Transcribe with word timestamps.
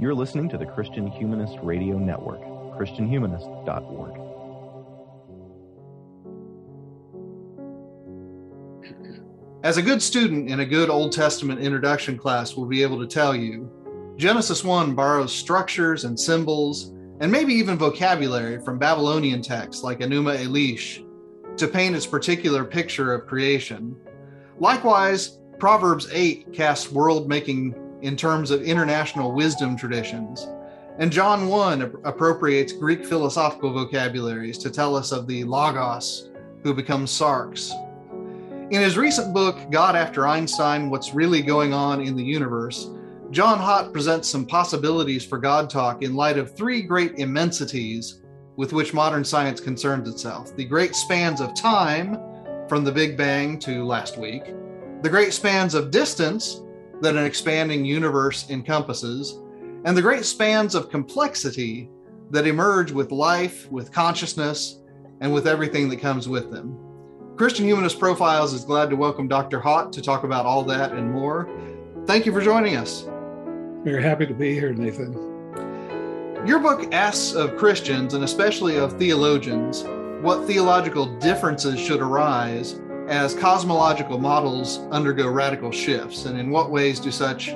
You're 0.00 0.14
listening 0.14 0.48
to 0.50 0.58
the 0.58 0.64
Christian 0.64 1.08
Humanist 1.08 1.58
Radio 1.60 1.98
Network, 1.98 2.40
ChristianHumanist.org. 2.78 4.20
As 9.64 9.76
a 9.76 9.82
good 9.82 10.00
student 10.00 10.48
in 10.50 10.60
a 10.60 10.64
good 10.64 10.88
Old 10.88 11.10
Testament 11.10 11.60
introduction 11.60 12.16
class 12.16 12.54
will 12.54 12.66
be 12.66 12.80
able 12.80 13.00
to 13.00 13.08
tell 13.08 13.34
you, 13.34 13.68
Genesis 14.16 14.62
1 14.62 14.94
borrows 14.94 15.32
structures 15.32 16.04
and 16.04 16.18
symbols, 16.18 16.92
and 17.18 17.32
maybe 17.32 17.52
even 17.54 17.76
vocabulary 17.76 18.60
from 18.60 18.78
Babylonian 18.78 19.42
texts 19.42 19.82
like 19.82 19.98
Enuma 19.98 20.38
Elish 20.38 21.04
to 21.56 21.66
paint 21.66 21.96
its 21.96 22.06
particular 22.06 22.64
picture 22.64 23.12
of 23.12 23.26
creation. 23.26 23.96
Likewise, 24.60 25.40
Proverbs 25.58 26.06
8 26.12 26.52
casts 26.52 26.92
world 26.92 27.28
making 27.28 27.74
in 28.02 28.16
terms 28.16 28.50
of 28.50 28.62
international 28.62 29.32
wisdom 29.32 29.76
traditions, 29.76 30.46
and 30.98 31.12
John 31.12 31.48
1 31.48 31.82
appropriates 32.04 32.72
Greek 32.72 33.04
philosophical 33.04 33.72
vocabularies 33.72 34.58
to 34.58 34.70
tell 34.70 34.96
us 34.96 35.12
of 35.12 35.26
the 35.26 35.44
Logos 35.44 36.30
who 36.62 36.74
becomes 36.74 37.10
Sarx 37.10 37.72
in 38.70 38.82
his 38.82 38.98
recent 38.98 39.32
book, 39.32 39.56
God 39.70 39.96
After 39.96 40.26
Einstein 40.26 40.90
What's 40.90 41.14
Really 41.14 41.40
Going 41.40 41.72
On 41.72 42.02
in 42.02 42.14
the 42.14 42.22
Universe, 42.22 42.90
John 43.30 43.58
Haught 43.58 43.94
presents 43.94 44.28
some 44.28 44.44
possibilities 44.44 45.24
for 45.24 45.38
God 45.38 45.70
talk 45.70 46.02
in 46.02 46.14
light 46.14 46.36
of 46.36 46.54
three 46.54 46.82
great 46.82 47.18
immensities 47.18 48.20
with 48.56 48.74
which 48.74 48.92
modern 48.92 49.24
science 49.24 49.58
concerns 49.58 50.06
itself. 50.06 50.54
The 50.54 50.66
great 50.66 50.94
spans 50.94 51.40
of 51.40 51.54
time, 51.54 52.18
from 52.68 52.84
the 52.84 52.92
Big 52.92 53.16
Bang 53.16 53.58
to 53.60 53.86
last 53.86 54.18
week, 54.18 54.44
the 55.00 55.08
great 55.08 55.32
spans 55.32 55.72
of 55.72 55.90
distance 55.90 56.60
that 57.00 57.16
an 57.16 57.24
expanding 57.24 57.84
universe 57.84 58.50
encompasses, 58.50 59.38
and 59.84 59.96
the 59.96 60.02
great 60.02 60.24
spans 60.24 60.74
of 60.74 60.90
complexity 60.90 61.90
that 62.30 62.46
emerge 62.46 62.92
with 62.92 63.10
life, 63.10 63.70
with 63.70 63.92
consciousness, 63.92 64.80
and 65.20 65.32
with 65.32 65.46
everything 65.46 65.88
that 65.88 66.00
comes 66.00 66.28
with 66.28 66.50
them. 66.50 66.78
Christian 67.36 67.66
Humanist 67.66 68.00
Profiles 68.00 68.52
is 68.52 68.64
glad 68.64 68.90
to 68.90 68.96
welcome 68.96 69.28
Dr. 69.28 69.60
Haught 69.60 69.92
to 69.92 70.02
talk 70.02 70.24
about 70.24 70.44
all 70.44 70.64
that 70.64 70.92
and 70.92 71.12
more. 71.12 71.48
Thank 72.06 72.26
you 72.26 72.32
for 72.32 72.40
joining 72.40 72.76
us. 72.76 73.08
Very 73.84 74.02
happy 74.02 74.26
to 74.26 74.34
be 74.34 74.54
here, 74.54 74.72
Nathan. 74.72 75.12
Your 76.44 76.58
book 76.58 76.92
asks 76.92 77.34
of 77.34 77.56
Christians, 77.56 78.14
and 78.14 78.24
especially 78.24 78.76
of 78.76 78.98
theologians, 78.98 79.84
what 80.20 80.46
theological 80.46 81.06
differences 81.18 81.78
should 81.78 82.00
arise 82.00 82.80
as 83.08 83.34
cosmological 83.34 84.18
models 84.18 84.80
undergo 84.90 85.28
radical 85.28 85.72
shifts, 85.72 86.26
and 86.26 86.38
in 86.38 86.50
what 86.50 86.70
ways 86.70 87.00
do 87.00 87.10
such 87.10 87.54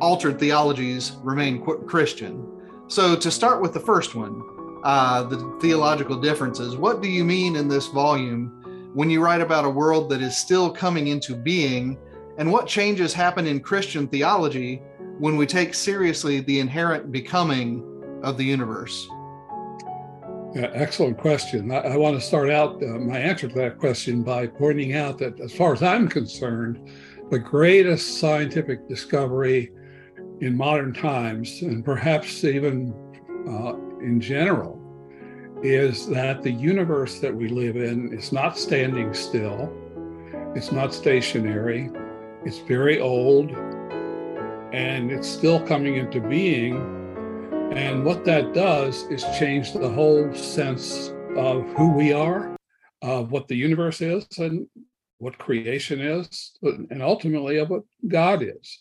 altered 0.00 0.38
theologies 0.38 1.12
remain 1.22 1.60
Christian? 1.86 2.46
So, 2.86 3.16
to 3.16 3.30
start 3.30 3.60
with 3.60 3.74
the 3.74 3.80
first 3.80 4.14
one, 4.14 4.42
uh, 4.84 5.24
the 5.24 5.58
theological 5.60 6.20
differences, 6.20 6.76
what 6.76 7.02
do 7.02 7.08
you 7.08 7.24
mean 7.24 7.56
in 7.56 7.66
this 7.66 7.88
volume 7.88 8.90
when 8.94 9.10
you 9.10 9.20
write 9.20 9.40
about 9.40 9.64
a 9.64 9.70
world 9.70 10.08
that 10.10 10.22
is 10.22 10.36
still 10.36 10.70
coming 10.70 11.08
into 11.08 11.34
being 11.34 11.98
and 12.38 12.50
what 12.50 12.66
changes 12.66 13.12
happen 13.12 13.46
in 13.46 13.60
Christian 13.60 14.06
theology 14.06 14.82
when 15.18 15.36
we 15.36 15.46
take 15.46 15.74
seriously 15.74 16.40
the 16.40 16.60
inherent 16.60 17.10
becoming 17.10 18.20
of 18.22 18.36
the 18.36 18.44
universe? 18.44 19.08
Yeah, 20.54 20.70
excellent 20.74 21.16
question. 21.16 21.70
I, 21.70 21.78
I, 21.78 21.96
want 21.96 22.14
to 22.14 22.20
start 22.20 22.50
out 22.50 22.82
uh, 22.82 22.98
my 22.98 23.18
answer 23.18 23.48
to 23.48 23.54
that 23.54 23.78
question 23.78 24.22
by 24.22 24.46
pointing 24.46 24.94
out 24.94 25.16
that, 25.18 25.40
as 25.40 25.54
far 25.54 25.72
as 25.72 25.82
I'm 25.82 26.08
concerned, 26.08 26.90
the 27.30 27.38
greatest 27.38 28.18
scientific 28.18 28.86
discovery 28.86 29.72
in 30.42 30.54
modern 30.54 30.92
times, 30.92 31.62
and 31.62 31.82
perhaps 31.82 32.44
even 32.44 32.92
uh, 33.48 33.76
in 34.04 34.20
general, 34.20 34.78
is 35.62 36.06
that 36.08 36.42
the 36.42 36.50
universe 36.50 37.18
that 37.20 37.34
we 37.34 37.48
live 37.48 37.76
in 37.76 38.12
is 38.12 38.30
not 38.30 38.58
standing 38.58 39.14
still, 39.14 39.72
it's 40.54 40.70
not 40.70 40.92
stationary, 40.92 41.88
it's 42.44 42.58
very 42.58 43.00
old, 43.00 43.52
and 44.72 45.10
it's 45.10 45.28
still 45.28 45.64
coming 45.66 45.96
into 45.96 46.20
being. 46.20 47.01
And 47.74 48.04
what 48.04 48.24
that 48.26 48.52
does 48.52 49.04
is 49.04 49.24
change 49.38 49.72
the 49.72 49.88
whole 49.88 50.32
sense 50.34 51.12
of 51.36 51.64
who 51.70 51.92
we 51.92 52.12
are, 52.12 52.54
of 53.00 53.32
what 53.32 53.48
the 53.48 53.56
universe 53.56 54.02
is, 54.02 54.26
and 54.38 54.66
what 55.18 55.38
creation 55.38 56.00
is, 56.00 56.52
and 56.62 57.02
ultimately 57.02 57.56
of 57.56 57.70
what 57.70 57.84
God 58.06 58.42
is. 58.42 58.80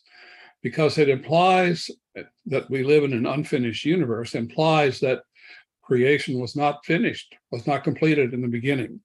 Because 0.62 0.97
it 0.97 1.07
implies 1.07 1.90
that 2.46 2.69
we 2.69 2.84
live 2.84 3.06
in 3.06 3.13
an 3.13 3.25
unfinished 3.25 3.85
universe, 3.85 4.35
implies 4.35 5.00
that 5.00 5.23
creation 5.81 6.40
was 6.40 6.58
not 6.58 6.85
finished, 6.85 7.34
was 7.50 7.66
not 7.66 7.85
completed 7.85 8.34
in 8.34 8.41
the 8.41 8.47
beginning. 8.47 9.00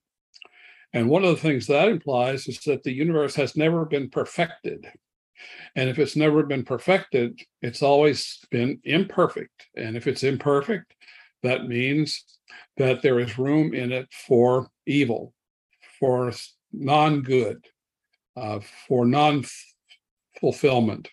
And 0.93 1.09
one 1.09 1.25
of 1.25 1.31
the 1.31 1.43
things 1.43 1.69
that 1.69 1.89
implies 1.89 2.49
is 2.49 2.59
that 2.61 2.83
the 2.83 2.93
universe 2.93 3.37
has 3.37 3.57
never 3.57 3.85
been 3.85 4.11
perfected. 4.11 4.87
And 5.75 5.89
if 5.89 5.99
it's 5.99 6.17
never 6.17 6.43
been 6.43 6.65
perfected, 6.65 7.41
it's 7.63 7.83
always 7.83 8.39
been 8.51 8.81
imperfect. 8.85 9.67
And 9.77 9.97
if 9.97 10.07
it's 10.07 10.23
imperfect, 10.23 10.95
that 11.43 11.67
means 11.67 12.25
that 12.77 13.03
there 13.03 13.21
is 13.21 13.39
room 13.39 13.75
in 13.75 13.93
it 13.93 14.09
for 14.13 14.69
evil, 14.87 15.33
for 15.99 16.33
non 16.73 17.23
good, 17.23 17.65
uh, 18.37 18.61
for 18.89 19.07
non 19.07 19.45
fulfillment. 20.41 21.09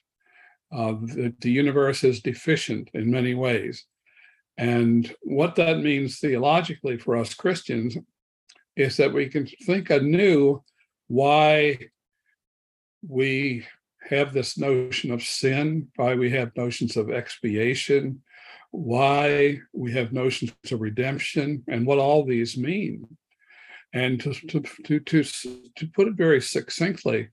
Uh, 0.71 0.93
the, 0.93 1.33
the 1.41 1.51
universe 1.51 2.03
is 2.03 2.21
deficient 2.21 2.89
in 2.93 3.11
many 3.11 3.33
ways. 3.33 3.85
And 4.57 5.13
what 5.21 5.55
that 5.55 5.79
means 5.79 6.19
theologically 6.19 6.97
for 6.97 7.17
us 7.17 7.33
Christians 7.33 7.97
is 8.75 8.97
that 8.97 9.13
we 9.13 9.27
can 9.27 9.45
think 9.45 9.89
anew 9.89 10.63
why 11.07 11.77
we 13.07 13.65
have 14.09 14.33
this 14.33 14.57
notion 14.57 15.11
of 15.11 15.23
sin, 15.23 15.87
why 15.95 16.15
we 16.15 16.29
have 16.31 16.55
notions 16.55 16.97
of 16.97 17.09
expiation, 17.09 18.21
why 18.71 19.59
we 19.71 19.91
have 19.93 20.13
notions 20.13 20.53
of 20.71 20.81
redemption, 20.81 21.63
and 21.67 21.85
what 21.85 21.99
all 21.99 22.25
these 22.25 22.57
mean. 22.57 23.07
And 23.93 24.19
to, 24.21 24.33
to, 24.33 24.99
to, 24.99 25.23
to, 25.23 25.87
put 25.93 26.07
it 26.07 26.15
very 26.15 26.41
succinctly, 26.41 27.29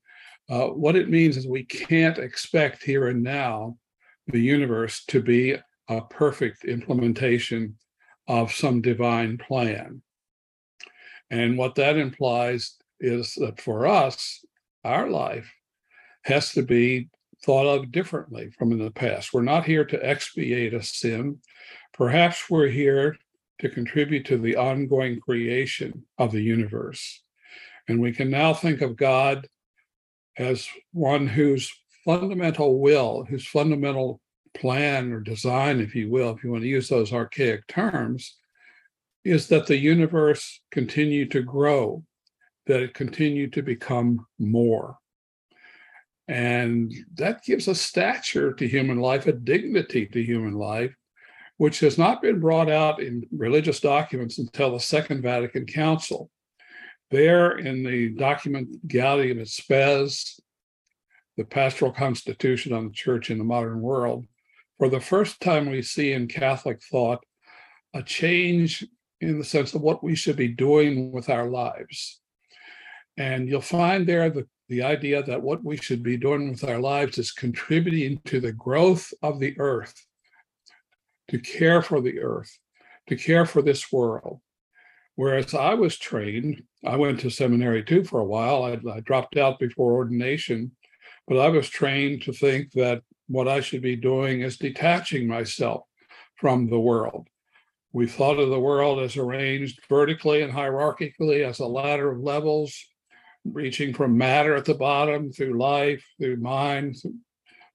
uh, 0.51 0.67
what 0.67 0.97
it 0.97 1.09
means 1.09 1.37
is 1.37 1.47
we 1.47 1.65
can't 1.65 2.19
expect 2.19 2.83
here 2.83 3.09
and 3.09 3.23
now 3.23 3.79
the 4.27 4.41
universe 4.41 5.05
to 5.07 5.23
be 5.23 5.57
a 5.89 6.01
perfect 6.03 6.65
implementation 6.65 7.77
of 8.29 8.53
some 8.53 8.83
divine 8.83 9.39
plan. 9.39 10.03
And 11.31 11.57
what 11.57 11.77
that 11.77 11.97
implies 11.97 12.77
is 13.01 13.35
that 13.37 13.61
for 13.61 13.87
us, 13.87 14.45
our 14.85 15.09
life 15.09 15.51
has 16.23 16.53
to 16.53 16.63
be 16.63 17.09
thought 17.45 17.67
of 17.67 17.91
differently 17.91 18.51
from 18.51 18.73
in 18.73 18.79
the 18.79 18.91
past. 18.91 19.33
We're 19.33 19.43
not 19.43 19.65
here 19.65 19.85
to 19.85 20.07
expiate 20.07 20.75
a 20.75 20.83
sin. 20.83 21.39
Perhaps 21.95 22.51
we're 22.51 22.69
here 22.69 23.17
to 23.61 23.69
contribute 23.69 24.25
to 24.27 24.39
the 24.39 24.57
ongoing 24.57 25.21
creation 25.21 26.05
of 26.19 26.33
the 26.33 26.43
universe. 26.43 27.23
And 27.89 28.01
we 28.01 28.13
can 28.13 28.31
now 28.31 28.55
think 28.55 28.83
of 28.83 28.97
God 28.97 29.49
as 30.39 30.69
one 30.93 31.27
whose 31.27 31.73
fundamental 32.05 32.81
will, 32.81 33.25
whose 33.25 33.47
fundamental 33.47 34.21
plan 34.55 35.13
or 35.13 35.21
design, 35.21 35.81
if 35.81 35.95
you 35.95 36.11
will, 36.11 36.31
if 36.31 36.43
you 36.43 36.51
want 36.51 36.63
to 36.63 36.69
use 36.69 36.89
those 36.89 37.13
archaic 37.13 37.67
terms, 37.67 38.37
is 39.25 39.49
that 39.49 39.67
the 39.67 39.77
universe 39.77 40.61
continue 40.71 41.27
to 41.27 41.43
grow, 41.43 42.03
that 42.67 42.81
it 42.81 42.95
continue 42.95 43.49
to 43.51 43.63
become 43.63 44.27
more. 44.39 44.97
And 46.31 46.95
that 47.15 47.43
gives 47.43 47.67
a 47.67 47.75
stature 47.75 48.53
to 48.53 48.69
human 48.69 49.01
life, 49.01 49.27
a 49.27 49.33
dignity 49.33 50.07
to 50.07 50.23
human 50.23 50.55
life, 50.55 50.95
which 51.57 51.81
has 51.81 51.99
not 51.99 52.23
been 52.23 52.39
brought 52.39 52.71
out 52.71 53.03
in 53.03 53.27
religious 53.33 53.81
documents 53.81 54.39
until 54.39 54.71
the 54.71 54.79
Second 54.79 55.23
Vatican 55.23 55.67
Council. 55.67 56.31
There, 57.11 57.59
in 57.59 57.83
the 57.83 58.11
document 58.11 58.87
Gaudium 58.87 59.41
et 59.41 59.49
Spes, 59.49 60.39
the 61.37 61.43
pastoral 61.43 61.91
constitution 61.91 62.73
on 62.75 62.87
the 62.87 62.95
church 62.95 63.33
in 63.33 63.39
the 63.39 63.43
modern 63.43 63.81
world, 63.81 64.25
for 64.79 64.89
the 64.89 65.01
first 65.01 65.41
time, 65.41 65.69
we 65.69 65.83
see 65.83 66.13
in 66.13 66.29
Catholic 66.29 66.81
thought 66.81 67.25
a 67.93 68.05
change 68.05 68.87
in 69.21 69.37
the 69.37 69.45
sense 69.45 69.75
of 69.75 69.83
what 69.83 70.05
we 70.05 70.15
should 70.15 70.37
be 70.37 70.47
doing 70.47 71.11
with 71.11 71.29
our 71.29 71.51
lives. 71.51 72.21
And 73.17 73.49
you'll 73.49 73.63
find 73.63 74.07
there 74.07 74.31
the, 74.31 74.47
the 74.71 74.83
idea 74.85 75.21
that 75.25 75.43
what 75.43 75.65
we 75.65 75.77
should 75.77 76.01
be 76.01 76.17
doing 76.17 76.51
with 76.51 76.63
our 76.63 76.79
lives 76.79 77.19
is 77.19 77.33
contributing 77.33 78.21
to 78.25 78.41
the 78.41 78.53
growth 78.53 79.13
of 79.21 79.41
the 79.41 79.59
earth, 79.59 80.07
to 81.29 81.41
care 81.41 81.83
for 81.83 82.01
the 82.01 82.21
earth, 82.21 82.57
to 83.09 83.17
care 83.17 83.45
for 83.45 83.63
this 83.63 83.91
world. 83.91 84.41
Whereas 85.17 85.55
I 85.55 85.75
was 85.75 85.99
trained, 85.99 86.63
I 86.87 86.95
went 86.95 87.19
to 87.21 87.31
seminary 87.31 87.83
too 87.83 88.05
for 88.05 88.21
a 88.21 88.25
while. 88.25 88.63
I, 88.63 88.79
I 88.89 89.01
dropped 89.01 89.37
out 89.37 89.59
before 89.59 89.95
ordination, 89.95 90.71
but 91.27 91.37
I 91.37 91.49
was 91.49 91.69
trained 91.69 92.23
to 92.23 92.33
think 92.33 92.71
that 92.73 93.03
what 93.27 93.49
I 93.49 93.61
should 93.61 93.83
be 93.83 93.97
doing 93.97 94.43
is 94.43 94.57
detaching 94.57 95.27
myself 95.27 95.83
from 96.37 96.71
the 96.71 96.79
world. 96.79 97.27
We 97.93 98.07
thought 98.07 98.39
of 98.39 98.51
the 98.51 98.61
world 98.61 99.01
as 99.01 99.17
arranged 99.17 99.81
vertically 99.89 100.43
and 100.43 100.53
hierarchically 100.53 101.45
as 101.45 101.59
a 101.59 101.67
ladder 101.67 102.13
of 102.13 102.21
levels, 102.21 102.87
reaching 103.45 103.95
from 103.95 104.19
matter 104.19 104.55
at 104.55 104.65
the 104.65 104.75
bottom 104.75 105.33
through 105.33 105.59
life, 105.59 106.05
through 106.19 106.37
mind, 106.37 106.97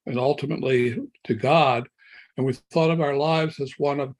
and 0.06 0.18
ultimately 0.18 0.98
to 1.24 1.34
God. 1.34 1.88
And 2.36 2.46
we 2.46 2.54
thought 2.70 2.90
of 2.90 3.00
our 3.00 3.16
lives 3.16 3.60
as 3.60 3.74
one 3.78 4.00
of 4.00 4.14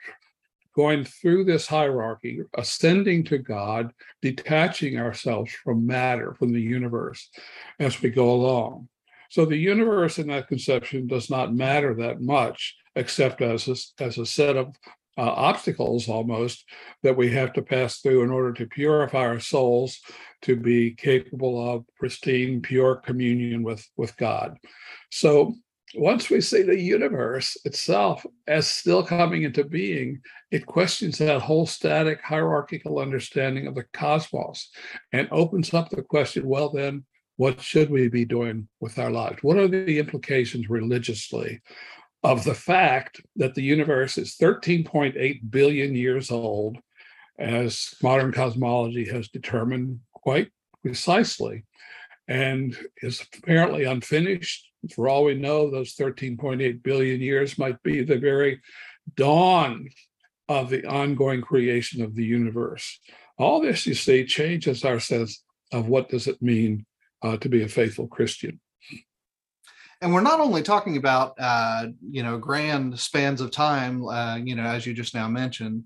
going 0.74 1.04
through 1.04 1.44
this 1.44 1.66
hierarchy, 1.66 2.40
ascending 2.56 3.24
to 3.24 3.38
God, 3.38 3.92
detaching 4.20 4.98
ourselves 4.98 5.50
from 5.64 5.86
matter, 5.86 6.34
from 6.34 6.52
the 6.52 6.60
universe 6.60 7.30
as 7.78 8.02
we 8.02 8.10
go 8.10 8.30
along. 8.30 8.88
So 9.30 9.44
the 9.44 9.56
universe 9.56 10.18
in 10.18 10.28
that 10.28 10.48
conception 10.48 11.06
does 11.06 11.30
not 11.30 11.54
matter 11.54 11.94
that 11.94 12.20
much, 12.20 12.76
except 12.94 13.40
as 13.40 13.68
a, 13.68 14.02
as 14.02 14.18
a 14.18 14.26
set 14.26 14.56
of 14.56 14.76
uh, 15.18 15.22
obstacles 15.22 16.08
almost 16.08 16.64
that 17.02 17.16
we 17.16 17.30
have 17.30 17.54
to 17.54 17.62
pass 17.62 18.00
through 18.00 18.22
in 18.22 18.30
order 18.30 18.52
to 18.52 18.66
purify 18.66 19.20
our 19.26 19.40
souls 19.40 19.98
to 20.46 20.54
be 20.54 20.92
capable 20.92 21.72
of 21.72 21.84
pristine, 21.98 22.62
pure 22.62 22.94
communion 22.94 23.64
with, 23.64 23.84
with 23.96 24.16
God. 24.16 24.56
So 25.10 25.54
once 25.96 26.30
we 26.30 26.40
see 26.40 26.62
the 26.62 26.78
universe 26.78 27.56
itself 27.64 28.24
as 28.46 28.68
still 28.68 29.02
coming 29.02 29.42
into 29.42 29.64
being, 29.64 30.20
it 30.52 30.64
questions 30.64 31.18
that 31.18 31.42
whole 31.42 31.66
static 31.66 32.20
hierarchical 32.22 33.00
understanding 33.00 33.66
of 33.66 33.74
the 33.74 33.86
cosmos 33.92 34.70
and 35.12 35.26
opens 35.32 35.74
up 35.74 35.90
the 35.90 36.02
question 36.02 36.46
well, 36.46 36.70
then, 36.70 37.04
what 37.38 37.60
should 37.60 37.90
we 37.90 38.08
be 38.08 38.24
doing 38.24 38.68
with 38.80 39.00
our 39.00 39.10
lives? 39.10 39.38
What 39.42 39.58
are 39.58 39.68
the 39.68 39.98
implications 39.98 40.70
religiously 40.70 41.60
of 42.22 42.44
the 42.44 42.54
fact 42.54 43.20
that 43.34 43.54
the 43.54 43.62
universe 43.62 44.16
is 44.16 44.36
13.8 44.40 45.50
billion 45.50 45.94
years 45.96 46.30
old, 46.30 46.78
as 47.38 47.94
modern 48.00 48.32
cosmology 48.32 49.08
has 49.10 49.28
determined 49.28 50.00
quite 50.26 50.50
precisely, 50.82 51.64
and 52.26 52.76
is 53.00 53.24
apparently 53.38 53.84
unfinished. 53.84 54.68
For 54.92 55.08
all 55.08 55.22
we 55.22 55.34
know, 55.34 55.70
those 55.70 55.94
13.8 55.94 56.82
billion 56.82 57.20
years 57.20 57.56
might 57.58 57.80
be 57.84 58.02
the 58.02 58.18
very 58.18 58.60
dawn 59.14 59.88
of 60.48 60.68
the 60.68 60.84
ongoing 60.84 61.42
creation 61.42 62.02
of 62.02 62.16
the 62.16 62.24
universe. 62.24 62.98
All 63.38 63.60
this, 63.60 63.86
you 63.86 63.94
see, 63.94 64.24
changes 64.24 64.84
our 64.84 64.98
sense 64.98 65.44
of 65.72 65.86
what 65.86 66.08
does 66.08 66.26
it 66.26 66.42
mean 66.42 66.86
uh, 67.22 67.36
to 67.36 67.48
be 67.48 67.62
a 67.62 67.68
faithful 67.68 68.08
Christian 68.08 68.60
and 70.02 70.12
we're 70.12 70.20
not 70.20 70.40
only 70.40 70.62
talking 70.62 70.98
about 70.98 71.34
uh, 71.38 71.86
you 72.02 72.22
know 72.22 72.36
grand 72.36 72.98
spans 72.98 73.40
of 73.40 73.50
time 73.50 74.06
uh, 74.06 74.36
you 74.36 74.54
know 74.54 74.64
as 74.64 74.86
you 74.86 74.92
just 74.92 75.14
now 75.14 75.26
mentioned 75.26 75.84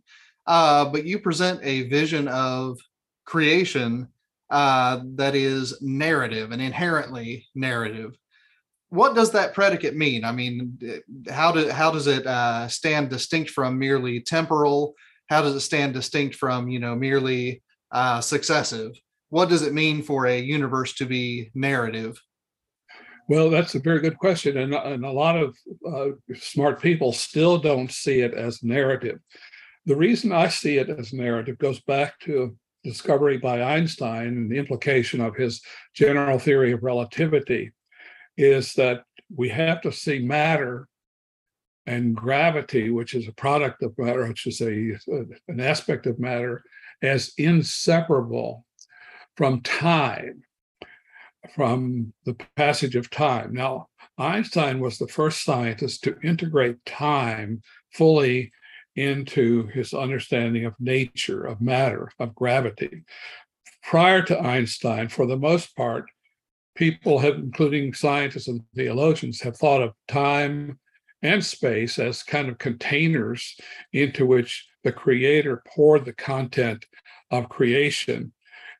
uh, 0.48 0.84
but 0.84 1.04
you 1.04 1.20
present 1.20 1.60
a 1.62 1.88
vision 1.88 2.26
of 2.26 2.76
creation 3.24 4.08
uh, 4.50 5.00
that 5.14 5.34
is 5.34 5.80
narrative 5.80 6.52
and 6.52 6.60
inherently 6.60 7.46
narrative 7.54 8.16
what 8.88 9.14
does 9.14 9.30
that 9.30 9.54
predicate 9.54 9.96
mean 9.96 10.24
i 10.24 10.32
mean 10.32 10.78
how, 11.30 11.52
do, 11.52 11.68
how 11.70 11.90
does 11.90 12.06
it 12.06 12.26
uh, 12.26 12.66
stand 12.68 13.08
distinct 13.08 13.50
from 13.50 13.78
merely 13.78 14.20
temporal 14.20 14.94
how 15.28 15.40
does 15.40 15.54
it 15.54 15.60
stand 15.60 15.94
distinct 15.94 16.34
from 16.34 16.68
you 16.68 16.78
know 16.78 16.94
merely 16.94 17.62
uh, 17.92 18.20
successive 18.20 18.92
what 19.28 19.48
does 19.48 19.62
it 19.62 19.74
mean 19.74 20.02
for 20.02 20.26
a 20.26 20.40
universe 20.40 20.94
to 20.94 21.06
be 21.06 21.50
narrative 21.54 22.20
well, 23.30 23.48
that's 23.48 23.76
a 23.76 23.78
very 23.78 24.00
good 24.00 24.18
question. 24.18 24.56
And, 24.56 24.74
and 24.74 25.04
a 25.04 25.10
lot 25.12 25.36
of 25.36 25.56
uh, 25.88 26.16
smart 26.34 26.82
people 26.82 27.12
still 27.12 27.58
don't 27.58 27.92
see 27.92 28.22
it 28.22 28.34
as 28.34 28.64
narrative. 28.64 29.20
The 29.86 29.94
reason 29.94 30.32
I 30.32 30.48
see 30.48 30.78
it 30.78 30.90
as 30.90 31.12
narrative 31.12 31.56
goes 31.58 31.80
back 31.82 32.18
to 32.22 32.56
discovery 32.84 33.38
by 33.38 33.62
Einstein 33.62 34.28
and 34.28 34.50
the 34.50 34.58
implication 34.58 35.20
of 35.20 35.36
his 35.36 35.62
general 35.94 36.38
theory 36.38 36.72
of 36.72 36.82
relativity 36.82 37.72
is 38.36 38.72
that 38.74 39.04
we 39.34 39.48
have 39.48 39.80
to 39.82 39.92
see 39.92 40.18
matter 40.18 40.88
and 41.86 42.14
gravity, 42.14 42.90
which 42.90 43.14
is 43.14 43.28
a 43.28 43.32
product 43.32 43.82
of 43.82 43.96
matter, 43.98 44.26
which 44.26 44.46
is 44.46 44.60
a, 44.60 44.96
an 45.48 45.60
aspect 45.60 46.06
of 46.06 46.18
matter, 46.18 46.62
as 47.02 47.32
inseparable 47.38 48.64
from 49.36 49.60
time 49.62 50.42
from 51.54 52.12
the 52.24 52.36
passage 52.56 52.96
of 52.96 53.10
time. 53.10 53.52
Now, 53.54 53.88
Einstein 54.18 54.80
was 54.80 54.98
the 54.98 55.08
first 55.08 55.42
scientist 55.44 56.04
to 56.04 56.18
integrate 56.22 56.84
time 56.84 57.62
fully 57.94 58.52
into 59.00 59.66
his 59.68 59.94
understanding 59.94 60.66
of 60.66 60.74
nature, 60.78 61.44
of 61.44 61.60
matter, 61.60 62.10
of 62.18 62.34
gravity. 62.34 63.02
Prior 63.82 64.20
to 64.22 64.38
Einstein, 64.38 65.08
for 65.08 65.26
the 65.26 65.38
most 65.38 65.74
part, 65.74 66.04
people 66.74 67.18
have, 67.18 67.36
including 67.36 67.94
scientists 67.94 68.48
and 68.48 68.62
theologians, 68.74 69.40
have 69.40 69.56
thought 69.56 69.82
of 69.82 69.94
time 70.06 70.78
and 71.22 71.42
space 71.44 71.98
as 71.98 72.22
kind 72.22 72.48
of 72.48 72.58
containers 72.58 73.56
into 73.92 74.26
which 74.26 74.66
the 74.84 74.92
creator 74.92 75.62
poured 75.66 76.04
the 76.04 76.12
content 76.12 76.84
of 77.30 77.48
creation. 77.48 78.32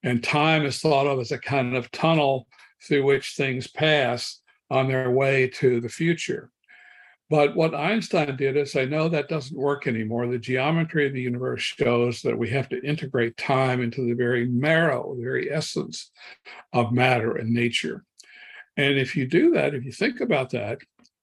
And 0.02 0.22
time 0.22 0.64
is 0.64 0.80
thought 0.80 1.06
of 1.06 1.18
as 1.18 1.32
a 1.32 1.38
kind 1.38 1.74
of 1.74 1.90
tunnel 1.92 2.46
through 2.86 3.04
which 3.04 3.34
things 3.36 3.66
pass 3.68 4.40
on 4.70 4.88
their 4.88 5.10
way 5.10 5.48
to 5.48 5.80
the 5.80 5.88
future. 5.88 6.50
But 7.30 7.54
what 7.54 7.76
Einstein 7.76 8.36
did 8.36 8.56
is 8.56 8.72
say, 8.72 8.86
no, 8.86 9.08
that 9.08 9.28
doesn't 9.28 9.56
work 9.56 9.86
anymore. 9.86 10.26
The 10.26 10.38
geometry 10.38 11.06
of 11.06 11.12
the 11.12 11.22
universe 11.22 11.62
shows 11.62 12.22
that 12.22 12.36
we 12.36 12.50
have 12.50 12.68
to 12.70 12.84
integrate 12.84 13.36
time 13.36 13.80
into 13.80 14.04
the 14.04 14.14
very 14.14 14.46
marrow, 14.46 15.14
the 15.16 15.22
very 15.22 15.50
essence 15.50 16.10
of 16.72 16.92
matter 16.92 17.36
and 17.36 17.54
nature. 17.54 18.04
And 18.76 18.98
if 18.98 19.14
you 19.14 19.28
do 19.28 19.52
that, 19.52 19.74
if 19.74 19.84
you 19.84 19.92
think 19.92 20.20
about 20.20 20.50
that, 20.50 20.78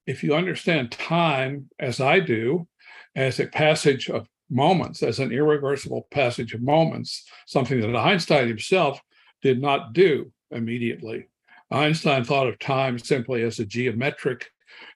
if 0.05 0.23
you 0.23 0.33
understand 0.33 0.91
time 0.91 1.69
as 1.77 1.99
I 1.99 2.21
do, 2.21 2.69
as 3.13 3.41
a 3.41 3.47
passage 3.47 4.09
of 4.09 4.29
moments, 4.49 5.03
as 5.03 5.19
an 5.19 5.33
irreversible 5.33 6.07
passage 6.09 6.53
of 6.53 6.61
moments, 6.61 7.25
something 7.47 7.81
that 7.81 7.95
Einstein 7.97 8.47
himself 8.47 9.01
did 9.41 9.61
not 9.61 9.91
do 9.91 10.31
immediately. 10.51 11.27
Einstein 11.69 12.23
thought 12.23 12.47
of 12.47 12.59
time 12.59 12.97
simply 12.97 13.43
as 13.43 13.59
a 13.59 13.65
geometric 13.65 14.51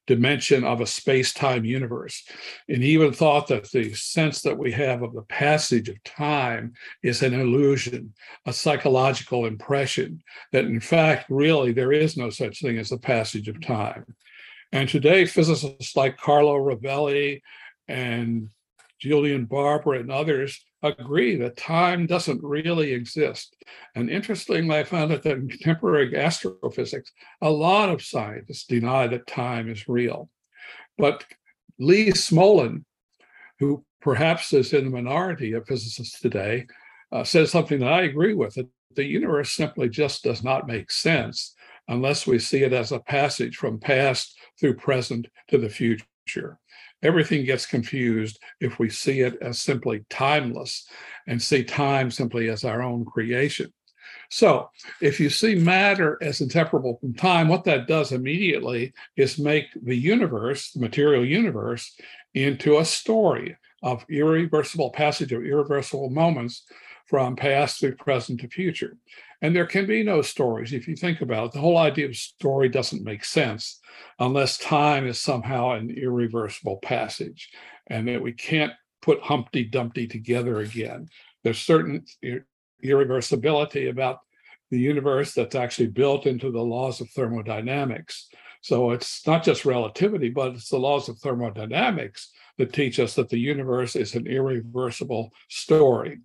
dimension 0.07 0.63
of 0.63 0.81
a 0.81 0.85
space 0.85 1.33
time 1.33 1.65
universe. 1.65 2.23
And 2.67 2.83
even 2.83 3.13
thought 3.13 3.47
that 3.47 3.69
the 3.71 3.93
sense 3.93 4.41
that 4.41 4.57
we 4.57 4.71
have 4.71 5.01
of 5.01 5.13
the 5.13 5.23
passage 5.23 5.89
of 5.89 6.03
time 6.03 6.73
is 7.03 7.21
an 7.21 7.33
illusion, 7.33 8.13
a 8.45 8.53
psychological 8.53 9.45
impression, 9.45 10.23
that 10.51 10.65
in 10.65 10.79
fact, 10.79 11.29
really, 11.29 11.71
there 11.71 11.91
is 11.91 12.17
no 12.17 12.29
such 12.29 12.61
thing 12.61 12.77
as 12.77 12.89
the 12.89 12.97
passage 12.97 13.47
of 13.47 13.61
time. 13.61 14.05
And 14.71 14.87
today, 14.87 15.25
physicists 15.25 15.95
like 15.95 16.17
Carlo 16.17 16.55
Rovelli 16.55 17.41
and 17.87 18.49
Julian 18.99 19.45
Barbour 19.45 19.95
and 19.95 20.11
others 20.11 20.63
agree 20.83 21.35
that 21.35 21.57
time 21.57 22.05
doesn't 22.05 22.43
really 22.43 22.91
exist. 22.91 23.55
And 23.95 24.09
interestingly, 24.09 24.77
I 24.77 24.83
found 24.83 25.11
that 25.11 25.25
in 25.25 25.47
contemporary 25.47 26.17
astrophysics, 26.17 27.11
a 27.41 27.49
lot 27.49 27.89
of 27.89 28.03
scientists 28.03 28.65
deny 28.65 29.07
that 29.07 29.27
time 29.27 29.69
is 29.69 29.87
real. 29.87 30.29
But 30.97 31.25
Lee 31.79 32.11
Smolin, 32.11 32.83
who 33.59 33.85
perhaps 34.01 34.53
is 34.53 34.73
in 34.73 34.85
the 34.85 34.89
minority 34.91 35.53
of 35.53 35.67
physicists 35.67 36.19
today, 36.19 36.67
uh, 37.11 37.23
says 37.23 37.51
something 37.51 37.79
that 37.79 37.93
I 37.93 38.03
agree 38.03 38.33
with 38.33 38.55
that 38.55 38.69
the 38.95 39.05
universe 39.05 39.51
simply 39.51 39.89
just 39.89 40.23
does 40.23 40.43
not 40.43 40.67
make 40.67 40.91
sense 40.91 41.55
unless 41.87 42.25
we 42.25 42.39
see 42.39 42.63
it 42.63 42.73
as 42.73 42.91
a 42.91 42.99
passage 42.99 43.57
from 43.57 43.79
past 43.79 44.37
through 44.59 44.75
present 44.75 45.27
to 45.49 45.57
the 45.57 45.69
future 45.69 46.57
everything 47.03 47.45
gets 47.45 47.65
confused 47.65 48.39
if 48.59 48.79
we 48.79 48.89
see 48.89 49.21
it 49.21 49.37
as 49.41 49.59
simply 49.59 50.05
timeless 50.09 50.87
and 51.27 51.41
see 51.41 51.63
time 51.63 52.11
simply 52.11 52.49
as 52.49 52.63
our 52.63 52.81
own 52.81 53.05
creation. 53.05 53.71
So, 54.29 54.69
if 55.01 55.19
you 55.19 55.29
see 55.29 55.55
matter 55.55 56.17
as 56.21 56.39
inseparable 56.39 56.97
from 56.99 57.13
time, 57.13 57.49
what 57.49 57.65
that 57.65 57.87
does 57.87 58.13
immediately 58.13 58.93
is 59.17 59.37
make 59.37 59.65
the 59.83 59.95
universe, 59.95 60.71
the 60.71 60.79
material 60.79 61.25
universe, 61.25 61.93
into 62.33 62.77
a 62.77 62.85
story 62.85 63.57
of 63.83 64.05
irreversible 64.09 64.91
passage 64.91 65.33
of 65.33 65.43
irreversible 65.43 66.09
moments 66.09 66.63
from 67.07 67.35
past 67.35 67.81
to 67.81 67.91
present 67.93 68.39
to 68.39 68.47
future. 68.47 68.95
And 69.41 69.55
there 69.55 69.65
can 69.65 69.87
be 69.87 70.03
no 70.03 70.21
stories 70.21 70.71
if 70.71 70.87
you 70.87 70.95
think 70.95 71.21
about 71.21 71.47
it. 71.47 71.51
The 71.53 71.59
whole 71.59 71.77
idea 71.77 72.05
of 72.05 72.15
story 72.15 72.69
doesn't 72.69 73.03
make 73.03 73.25
sense 73.25 73.79
unless 74.19 74.57
time 74.57 75.07
is 75.07 75.19
somehow 75.19 75.71
an 75.71 75.89
irreversible 75.89 76.77
passage 76.77 77.49
and 77.87 78.07
that 78.07 78.21
we 78.21 78.33
can't 78.33 78.73
put 79.01 79.21
Humpty 79.21 79.63
Dumpty 79.63 80.07
together 80.07 80.59
again. 80.59 81.07
There's 81.43 81.59
certain 81.59 82.05
ir- 82.21 82.45
irreversibility 82.83 83.89
about 83.89 84.19
the 84.69 84.79
universe 84.79 85.33
that's 85.33 85.55
actually 85.55 85.87
built 85.87 86.27
into 86.27 86.51
the 86.51 86.61
laws 86.61 87.01
of 87.01 87.09
thermodynamics. 87.09 88.29
So 88.61 88.91
it's 88.91 89.25
not 89.25 89.43
just 89.43 89.65
relativity, 89.65 90.29
but 90.29 90.53
it's 90.53 90.69
the 90.69 90.77
laws 90.77 91.09
of 91.09 91.17
thermodynamics 91.17 92.31
that 92.57 92.73
teach 92.73 92.99
us 92.99 93.15
that 93.15 93.29
the 93.29 93.39
universe 93.39 93.95
is 93.95 94.13
an 94.13 94.27
irreversible 94.27 95.31
story. 95.49 96.19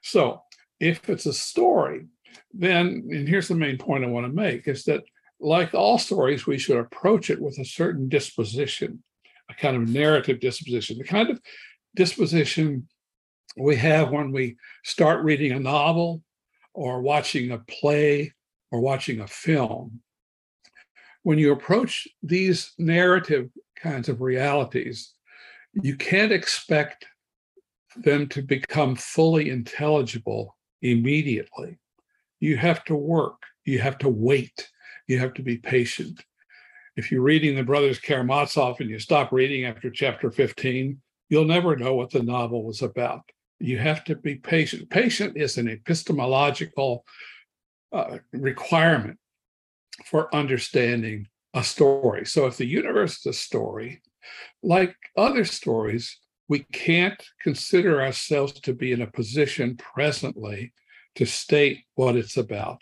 So 0.00 0.42
if 0.80 1.08
it's 1.10 1.26
a 1.26 1.32
story, 1.34 2.06
then, 2.52 3.08
and 3.10 3.28
here's 3.28 3.48
the 3.48 3.54
main 3.54 3.78
point 3.78 4.04
I 4.04 4.08
want 4.08 4.26
to 4.26 4.32
make 4.32 4.68
is 4.68 4.84
that, 4.84 5.02
like 5.38 5.74
all 5.74 5.98
stories, 5.98 6.46
we 6.46 6.58
should 6.58 6.78
approach 6.78 7.30
it 7.30 7.40
with 7.40 7.58
a 7.58 7.64
certain 7.64 8.08
disposition, 8.08 9.02
a 9.50 9.54
kind 9.54 9.76
of 9.76 9.88
narrative 9.88 10.40
disposition, 10.40 10.98
the 10.98 11.04
kind 11.04 11.30
of 11.30 11.40
disposition 11.94 12.88
we 13.56 13.76
have 13.76 14.10
when 14.10 14.32
we 14.32 14.56
start 14.84 15.24
reading 15.24 15.52
a 15.52 15.60
novel 15.60 16.22
or 16.74 17.00
watching 17.00 17.50
a 17.50 17.58
play 17.58 18.32
or 18.70 18.80
watching 18.80 19.20
a 19.20 19.26
film. 19.26 20.00
When 21.22 21.38
you 21.38 21.52
approach 21.52 22.06
these 22.22 22.72
narrative 22.78 23.50
kinds 23.76 24.08
of 24.08 24.20
realities, 24.20 25.12
you 25.74 25.96
can't 25.96 26.32
expect 26.32 27.06
them 27.96 28.28
to 28.28 28.42
become 28.42 28.94
fully 28.94 29.50
intelligible 29.50 30.56
immediately. 30.82 31.78
You 32.40 32.56
have 32.56 32.84
to 32.84 32.96
work, 32.96 33.42
you 33.64 33.78
have 33.78 33.98
to 33.98 34.08
wait, 34.08 34.70
you 35.06 35.18
have 35.18 35.34
to 35.34 35.42
be 35.42 35.58
patient. 35.58 36.24
If 36.96 37.12
you're 37.12 37.22
reading 37.22 37.56
the 37.56 37.62
Brothers 37.62 37.98
Karamazov 37.98 38.80
and 38.80 38.88
you 38.88 38.98
stop 38.98 39.32
reading 39.32 39.64
after 39.64 39.90
chapter 39.90 40.30
15, 40.30 41.00
you'll 41.28 41.44
never 41.44 41.76
know 41.76 41.94
what 41.94 42.10
the 42.10 42.22
novel 42.22 42.64
was 42.64 42.82
about. 42.82 43.22
You 43.58 43.78
have 43.78 44.04
to 44.04 44.16
be 44.16 44.36
patient. 44.36 44.90
Patient 44.90 45.36
is 45.36 45.58
an 45.58 45.68
epistemological 45.68 47.04
uh, 47.92 48.18
requirement 48.32 49.18
for 50.04 50.34
understanding 50.34 51.28
a 51.54 51.64
story. 51.64 52.26
So 52.26 52.46
if 52.46 52.56
the 52.56 52.66
universe 52.66 53.18
is 53.20 53.26
a 53.26 53.32
story, 53.32 54.02
like 54.62 54.94
other 55.16 55.44
stories, 55.44 56.18
we 56.48 56.60
can't 56.72 57.20
consider 57.40 58.02
ourselves 58.02 58.52
to 58.60 58.74
be 58.74 58.92
in 58.92 59.02
a 59.02 59.10
position 59.10 59.76
presently 59.76 60.72
to 61.16 61.26
state 61.26 61.84
what 61.94 62.16
it's 62.16 62.36
about. 62.36 62.80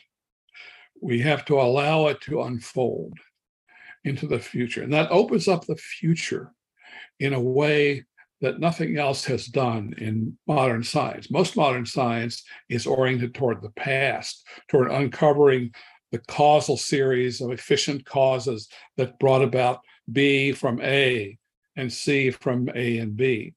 We 1.00 1.20
have 1.20 1.44
to 1.46 1.60
allow 1.60 2.08
it 2.08 2.20
to 2.22 2.42
unfold 2.42 3.18
into 4.04 4.26
the 4.26 4.38
future. 4.38 4.82
And 4.82 4.92
that 4.92 5.10
opens 5.10 5.48
up 5.48 5.64
the 5.64 5.76
future 5.76 6.52
in 7.18 7.32
a 7.32 7.40
way 7.40 8.04
that 8.40 8.60
nothing 8.60 8.98
else 8.98 9.24
has 9.24 9.46
done 9.46 9.94
in 9.98 10.36
modern 10.46 10.82
science. 10.82 11.30
Most 11.30 11.56
modern 11.56 11.86
science 11.86 12.44
is 12.68 12.86
oriented 12.86 13.34
toward 13.34 13.62
the 13.62 13.70
past, 13.70 14.46
toward 14.68 14.90
uncovering 14.90 15.72
the 16.12 16.18
causal 16.28 16.76
series 16.76 17.40
of 17.40 17.50
efficient 17.50 18.04
causes 18.04 18.68
that 18.96 19.18
brought 19.18 19.42
about 19.42 19.80
B 20.12 20.52
from 20.52 20.80
A 20.82 21.38
and 21.76 21.92
C 21.92 22.30
from 22.30 22.68
A 22.74 22.98
and 22.98 23.16
B. 23.16 23.54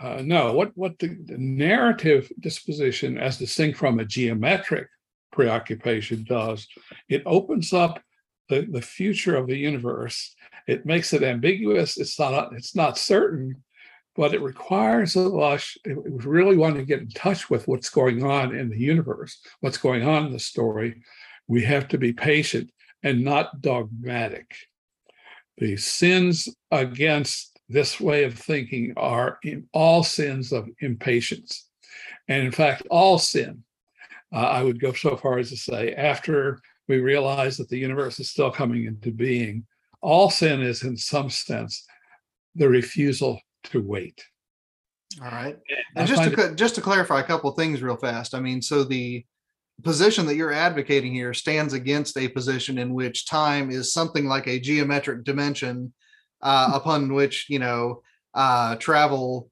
Uh, 0.00 0.22
no, 0.24 0.52
what, 0.52 0.70
what 0.76 0.98
the, 0.98 1.08
the 1.24 1.38
narrative 1.38 2.30
disposition, 2.40 3.18
as 3.18 3.38
distinct 3.38 3.78
from 3.78 3.98
a 3.98 4.04
geometric 4.04 4.86
preoccupation, 5.32 6.24
does, 6.24 6.68
it 7.08 7.22
opens 7.26 7.72
up 7.72 8.00
the, 8.48 8.66
the 8.70 8.82
future 8.82 9.36
of 9.36 9.46
the 9.46 9.56
universe. 9.56 10.34
It 10.66 10.86
makes 10.86 11.12
it 11.12 11.22
ambiguous. 11.22 11.98
It's 11.98 12.18
not 12.18 12.52
it's 12.52 12.76
not 12.76 12.96
certain, 12.98 13.62
but 14.14 14.34
it 14.34 14.42
requires 14.42 15.16
of 15.16 15.38
us. 15.38 15.76
We 15.84 15.94
really 15.94 16.56
want 16.56 16.76
to 16.76 16.84
get 16.84 17.00
in 17.00 17.08
touch 17.08 17.50
with 17.50 17.66
what's 17.66 17.90
going 17.90 18.22
on 18.22 18.54
in 18.54 18.68
the 18.68 18.78
universe, 18.78 19.40
what's 19.60 19.78
going 19.78 20.06
on 20.06 20.26
in 20.26 20.32
the 20.32 20.38
story, 20.38 21.02
we 21.48 21.62
have 21.64 21.88
to 21.88 21.98
be 21.98 22.12
patient 22.12 22.70
and 23.02 23.24
not 23.24 23.60
dogmatic. 23.60 24.54
The 25.56 25.76
sins 25.76 26.48
against 26.70 27.57
this 27.68 28.00
way 28.00 28.24
of 28.24 28.38
thinking 28.38 28.94
are 28.96 29.38
in 29.42 29.68
all 29.72 30.02
sins 30.02 30.52
of 30.52 30.68
impatience. 30.80 31.68
And 32.28 32.42
in 32.42 32.52
fact, 32.52 32.82
all 32.90 33.18
sin, 33.18 33.62
uh, 34.32 34.36
I 34.38 34.62
would 34.62 34.80
go 34.80 34.92
so 34.92 35.16
far 35.16 35.38
as 35.38 35.50
to 35.50 35.56
say, 35.56 35.94
after 35.94 36.60
we 36.88 36.98
realize 37.00 37.56
that 37.56 37.68
the 37.68 37.78
universe 37.78 38.20
is 38.20 38.30
still 38.30 38.50
coming 38.50 38.84
into 38.84 39.10
being, 39.10 39.66
all 40.00 40.30
sin 40.30 40.60
is, 40.62 40.82
in 40.82 40.96
some 40.96 41.28
sense, 41.30 41.84
the 42.54 42.68
refusal 42.68 43.40
to 43.64 43.82
wait. 43.82 44.22
All 45.22 45.30
right. 45.30 45.58
And 45.96 46.06
just 46.06 46.22
to 46.22 46.50
it, 46.50 46.56
just 46.56 46.74
to 46.76 46.80
clarify 46.80 47.20
a 47.20 47.24
couple 47.24 47.50
of 47.50 47.56
things 47.56 47.82
real 47.82 47.96
fast. 47.96 48.34
I 48.34 48.40
mean, 48.40 48.62
so 48.62 48.84
the 48.84 49.24
position 49.82 50.26
that 50.26 50.36
you're 50.36 50.52
advocating 50.52 51.14
here 51.14 51.34
stands 51.34 51.72
against 51.72 52.16
a 52.16 52.28
position 52.28 52.78
in 52.78 52.92
which 52.94 53.26
time 53.26 53.70
is 53.70 53.92
something 53.92 54.26
like 54.26 54.46
a 54.46 54.60
geometric 54.60 55.24
dimension 55.24 55.92
uh, 56.42 56.70
upon 56.74 57.12
which 57.12 57.46
you 57.48 57.58
know 57.58 58.02
uh, 58.34 58.76
travel 58.76 59.50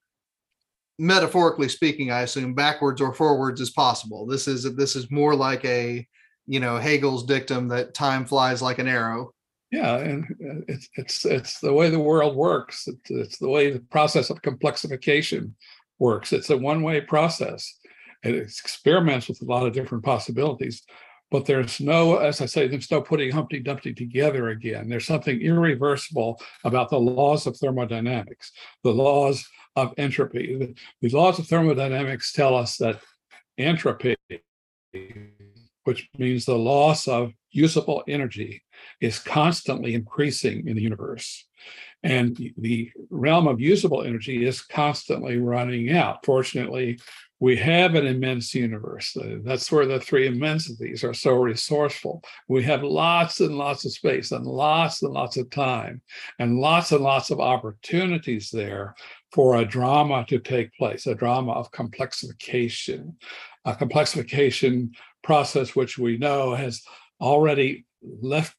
metaphorically 0.99 1.69
speaking 1.69 2.11
i 2.11 2.23
assume 2.23 2.55
backwards 2.55 3.00
or 3.00 3.12
forwards 3.12 3.61
is 3.61 3.71
possible. 3.71 4.26
This 4.26 4.49
is 4.49 4.75
this 4.76 4.97
is 4.97 5.11
more 5.11 5.35
like 5.35 5.64
a 5.64 6.07
you 6.47 6.61
know 6.61 6.78
hegel's 6.78 7.25
dictum 7.25 7.69
that 7.69 7.95
time 7.95 8.25
flies 8.25 8.62
like 8.62 8.78
an 8.78 8.88
arrow. 8.88 9.33
Yeah 9.71 9.97
and 9.99 10.25
uh, 10.25 10.64
it's 10.69 10.88
it's 10.95 11.25
it's 11.25 11.61
the 11.61 11.73
way 11.73 11.90
the 11.90 11.99
world 11.99 12.37
works. 12.37 12.87
It's, 12.87 13.11
it's 13.11 13.38
the 13.38 13.49
way 13.49 13.71
the 13.71 13.81
process 13.81 14.31
of 14.31 14.43
complexification 14.43 15.52
works. 15.99 16.33
It's 16.33 16.50
a 16.50 16.57
one 16.57 16.83
way 16.83 17.00
process 17.00 17.78
and 18.23 18.35
it 18.35 18.43
experiments 18.43 19.28
with 19.28 19.43
a 19.43 19.45
lot 19.45 19.66
of 19.66 19.73
different 19.73 20.05
possibilities 20.05 20.83
but 21.30 21.45
there's 21.45 21.80
no, 21.80 22.16
as 22.16 22.40
I 22.40 22.47
say, 22.47 22.68
there's 22.68 22.90
no 22.90 23.00
putting 23.00 23.33
Humpty 23.33 23.61
Dumpty 23.61 23.92
together 23.92 24.49
again. 24.49 24.88
There's 24.88 25.06
something 25.06 25.40
irreversible 25.40 26.40
about 26.64 26.90
the 26.90 27.00
laws 27.00 27.47
of 27.47 27.56
thermodynamics, 27.56 28.52
the 28.85 28.92
laws 28.92 29.47
of 29.75 29.92
entropy. 29.99 30.75
The 31.00 31.09
laws 31.09 31.38
of 31.38 31.47
thermodynamics 31.47 32.33
tell 32.33 32.54
us 32.54 32.76
that 32.76 33.00
entropy, 33.59 34.16
which 35.85 36.09
means 36.16 36.45
the 36.45 36.59
loss 36.59 37.09
of 37.09 37.33
usable 37.50 38.04
energy, 38.09 38.62
is 39.00 39.18
constantly 39.18 39.95
increasing 39.95 40.68
in 40.68 40.76
the 40.76 40.83
universe. 40.83 41.47
And 42.02 42.38
the 42.56 42.90
realm 43.11 43.49
of 43.49 43.61
usable 43.61 44.02
energy 44.02 44.47
is 44.47 44.62
constantly 44.62 45.38
running 45.38 45.90
out. 45.90 46.25
Fortunately, 46.25 47.00
we 47.38 47.57
have 47.57 47.95
an 47.95 48.07
immense 48.07 48.55
universe. 48.55 49.16
That's 49.45 49.71
where 49.71 49.85
the 49.85 50.00
three 50.00 50.26
immensities 50.26 51.05
are 51.05 51.12
so 51.12 51.35
resourceful. 51.35 52.23
We 52.49 52.62
have 52.62 52.83
lots 52.83 53.40
and 53.40 53.59
lots 53.59 53.85
of 53.85 53.93
space 53.93 54.33
and 54.33 54.47
lots 54.47 55.02
and 55.02 55.12
lots 55.12 55.37
of 55.37 55.50
time 55.50 56.00
and 56.38 56.59
lots 56.59 56.93
and 56.93 57.02
lots 57.05 57.31
of 57.31 57.40
opportunities 57.40 58.49
there 58.50 58.95
for 59.33 59.57
a 59.57 59.66
drama 59.66 60.25
to 60.28 60.38
take 60.38 60.73
place, 60.75 61.07
a 61.07 61.14
drama 61.14 61.52
of 61.52 61.71
complexification, 61.73 63.14
a 63.66 63.75
complexification 63.75 64.90
process 65.23 65.76
which 65.76 65.99
we 65.99 66.16
know 66.16 66.55
has 66.55 66.83
already 67.21 67.85
left 68.02 68.57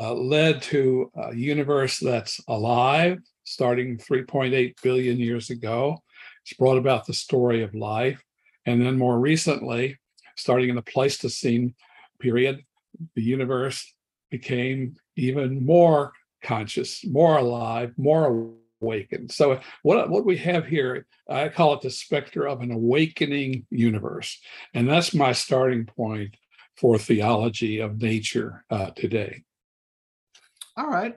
uh, 0.00 0.14
led 0.14 0.62
to 0.62 1.10
a 1.16 1.34
universe 1.34 1.98
that's 1.98 2.40
alive 2.48 3.18
starting 3.44 3.98
3.8 3.98 4.74
billion 4.82 5.18
years 5.18 5.50
ago 5.50 6.00
it's 6.48 6.56
brought 6.56 6.78
about 6.78 7.06
the 7.06 7.12
story 7.12 7.62
of 7.62 7.74
life. 7.74 8.22
And 8.64 8.80
then 8.80 8.96
more 8.96 9.18
recently, 9.18 9.98
starting 10.36 10.70
in 10.70 10.76
the 10.76 10.82
Pleistocene 10.82 11.74
period, 12.20 12.64
the 13.14 13.22
universe 13.22 13.94
became 14.30 14.96
even 15.16 15.64
more 15.64 16.12
conscious, 16.42 17.04
more 17.06 17.36
alive, 17.36 17.92
more 17.98 18.54
awakened. 18.80 19.30
So 19.30 19.60
what, 19.82 20.08
what 20.08 20.24
we 20.24 20.38
have 20.38 20.66
here, 20.66 21.06
I 21.28 21.48
call 21.48 21.74
it 21.74 21.82
the 21.82 21.90
specter 21.90 22.48
of 22.48 22.62
an 22.62 22.70
awakening 22.70 23.66
universe. 23.70 24.40
And 24.72 24.88
that's 24.88 25.14
my 25.14 25.32
starting 25.32 25.84
point 25.84 26.34
for 26.76 26.98
theology 26.98 27.80
of 27.80 28.00
nature 28.00 28.64
uh, 28.70 28.90
today. 28.90 29.42
All 30.78 30.88
right. 30.88 31.14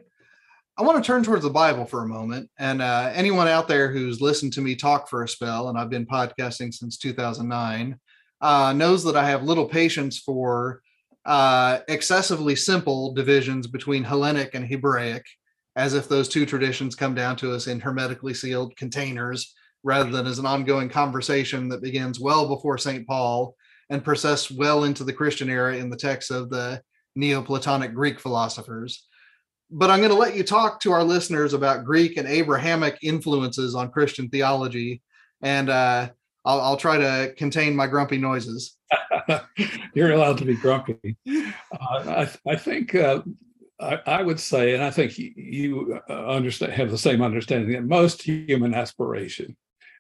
I 0.82 0.84
want 0.84 0.98
to 0.98 1.06
turn 1.06 1.24
towards 1.24 1.44
the 1.44 1.50
Bible 1.52 1.86
for 1.86 2.02
a 2.02 2.08
moment. 2.08 2.50
And 2.58 2.82
uh, 2.82 3.12
anyone 3.14 3.48
out 3.48 3.68
there 3.68 3.92
who's 3.92 4.20
listened 4.20 4.54
to 4.54 4.62
me 4.62 4.76
talk 4.76 5.08
for 5.08 5.22
a 5.22 5.28
spell, 5.28 5.70
and 5.70 5.78
I've 5.78 5.92
been 5.92 6.08
podcasting 6.08 6.74
since 6.74 6.98
2009, 6.98 8.00
uh, 8.42 8.74
knows 8.74 9.04
that 9.04 9.16
I 9.16 9.30
have 9.30 9.44
little 9.44 9.68
patience 9.68 10.18
for 10.18 10.82
uh, 11.24 11.82
excessively 11.88 12.56
simple 12.56 13.14
divisions 13.14 13.68
between 13.68 14.04
Hellenic 14.04 14.56
and 14.56 14.66
Hebraic, 14.66 15.24
as 15.76 15.94
if 15.94 16.10
those 16.10 16.28
two 16.28 16.48
traditions 16.48 16.96
come 16.96 17.14
down 17.14 17.36
to 17.36 17.54
us 17.54 17.68
in 17.68 17.80
hermetically 17.80 18.34
sealed 18.34 18.76
containers 18.76 19.54
rather 19.84 20.10
than 20.10 20.26
as 20.26 20.40
an 20.40 20.48
ongoing 20.48 20.90
conversation 20.90 21.70
that 21.70 21.84
begins 21.84 22.20
well 22.20 22.48
before 22.48 22.80
St. 22.80 23.06
Paul 23.06 23.56
and 23.92 24.04
persists 24.04 24.50
well 24.50 24.86
into 24.86 25.04
the 25.04 25.14
Christian 25.14 25.48
era 25.48 25.78
in 25.78 25.92
the 25.92 25.96
texts 25.96 26.32
of 26.32 26.50
the 26.50 26.82
Neoplatonic 27.16 27.94
Greek 27.94 28.20
philosophers 28.20 29.08
but 29.72 29.90
I'm 29.90 30.00
going 30.00 30.12
to 30.12 30.18
let 30.18 30.36
you 30.36 30.44
talk 30.44 30.80
to 30.82 30.92
our 30.92 31.04
listeners 31.04 31.54
about 31.54 31.86
Greek 31.86 32.18
and 32.18 32.28
Abrahamic 32.28 32.98
influences 33.02 33.74
on 33.74 33.92
Christian 33.92 34.30
theology, 34.30 35.02
and 35.42 35.70
uh, 35.70 36.10
I'll, 36.44 36.62
I'll, 36.62 36.78
try 36.78 36.98
to 36.98 37.34
contain 37.38 37.76
my 37.76 37.88
grumpy 37.88 38.18
noises. 38.18 38.76
You're 39.94 40.12
allowed 40.12 40.38
to 40.40 40.46
be 40.46 40.56
grumpy. 40.56 41.16
Uh, 41.28 42.26
I, 42.26 42.30
I, 42.48 42.56
think 42.56 42.96
uh, 42.96 43.22
I, 43.80 44.00
I, 44.06 44.24
would 44.24 44.40
say, 44.40 44.74
and 44.74 44.84
I 44.84 44.92
think 44.92 45.18
you 45.18 46.00
uh, 46.10 46.26
understand, 46.28 46.74
have 46.74 46.92
the 46.92 46.98
same 46.98 47.22
understanding 47.22 47.72
that 47.72 47.84
most 47.84 48.22
human 48.22 48.74
aspiration 48.74 49.56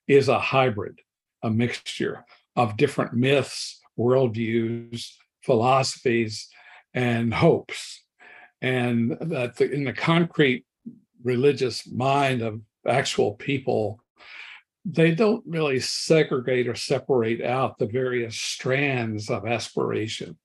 is 0.07 0.27
a 0.27 0.39
hybrid, 0.39 0.99
a 1.43 1.49
mixture 1.49 2.25
of 2.55 2.75
different 2.75 3.13
myths, 3.13 3.79
worldviews, 3.97 5.07
philosophies, 5.43 6.49
and 6.93 7.33
hopes. 7.33 8.00
And 8.61 9.17
that 9.19 9.55
the, 9.55 9.71
in 9.71 9.83
the 9.83 9.93
concrete 9.93 10.65
religious 11.23 11.89
mind 11.91 12.41
of 12.41 12.61
actual 12.87 13.33
people, 13.33 14.03
they 14.85 15.11
don't 15.13 15.43
really 15.47 15.79
segregate 15.79 16.67
or 16.67 16.75
separate 16.75 17.41
out 17.41 17.77
the 17.77 17.87
various 17.87 18.35
strands 18.35 19.29
of 19.29 19.47
aspiration 19.47 20.37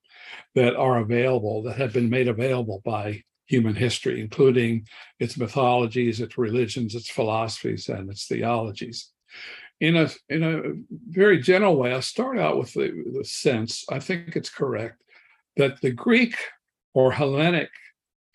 that 0.55 0.77
are 0.77 0.99
available, 0.99 1.63
that 1.63 1.77
have 1.77 1.93
been 1.93 2.11
made 2.11 2.29
available 2.29 2.83
by 2.85 3.23
human 3.47 3.75
history, 3.75 4.21
including 4.21 4.87
its 5.21 5.37
mythologies, 5.37 6.21
its 6.21 6.37
religions, 6.37 6.95
its 6.95 7.09
philosophies, 7.09 7.89
and 7.89 8.11
its 8.11 8.27
theologies. 8.27 9.11
In 9.81 9.97
a, 9.97 10.09
in 10.29 10.43
a 10.43 10.63
very 11.09 11.41
general 11.41 11.77
way, 11.77 11.93
I'll 11.93 12.03
start 12.03 12.39
out 12.39 12.59
with 12.59 12.73
the, 12.73 13.05
the 13.15 13.25
sense, 13.25 13.85
I 13.91 14.01
think 14.01 14.37
it's 14.37 14.51
correct, 14.51 15.03
that 15.57 15.81
the 15.81 15.93
Greek 15.93 16.37
or 16.95 17.13
Hellenic 17.13 17.71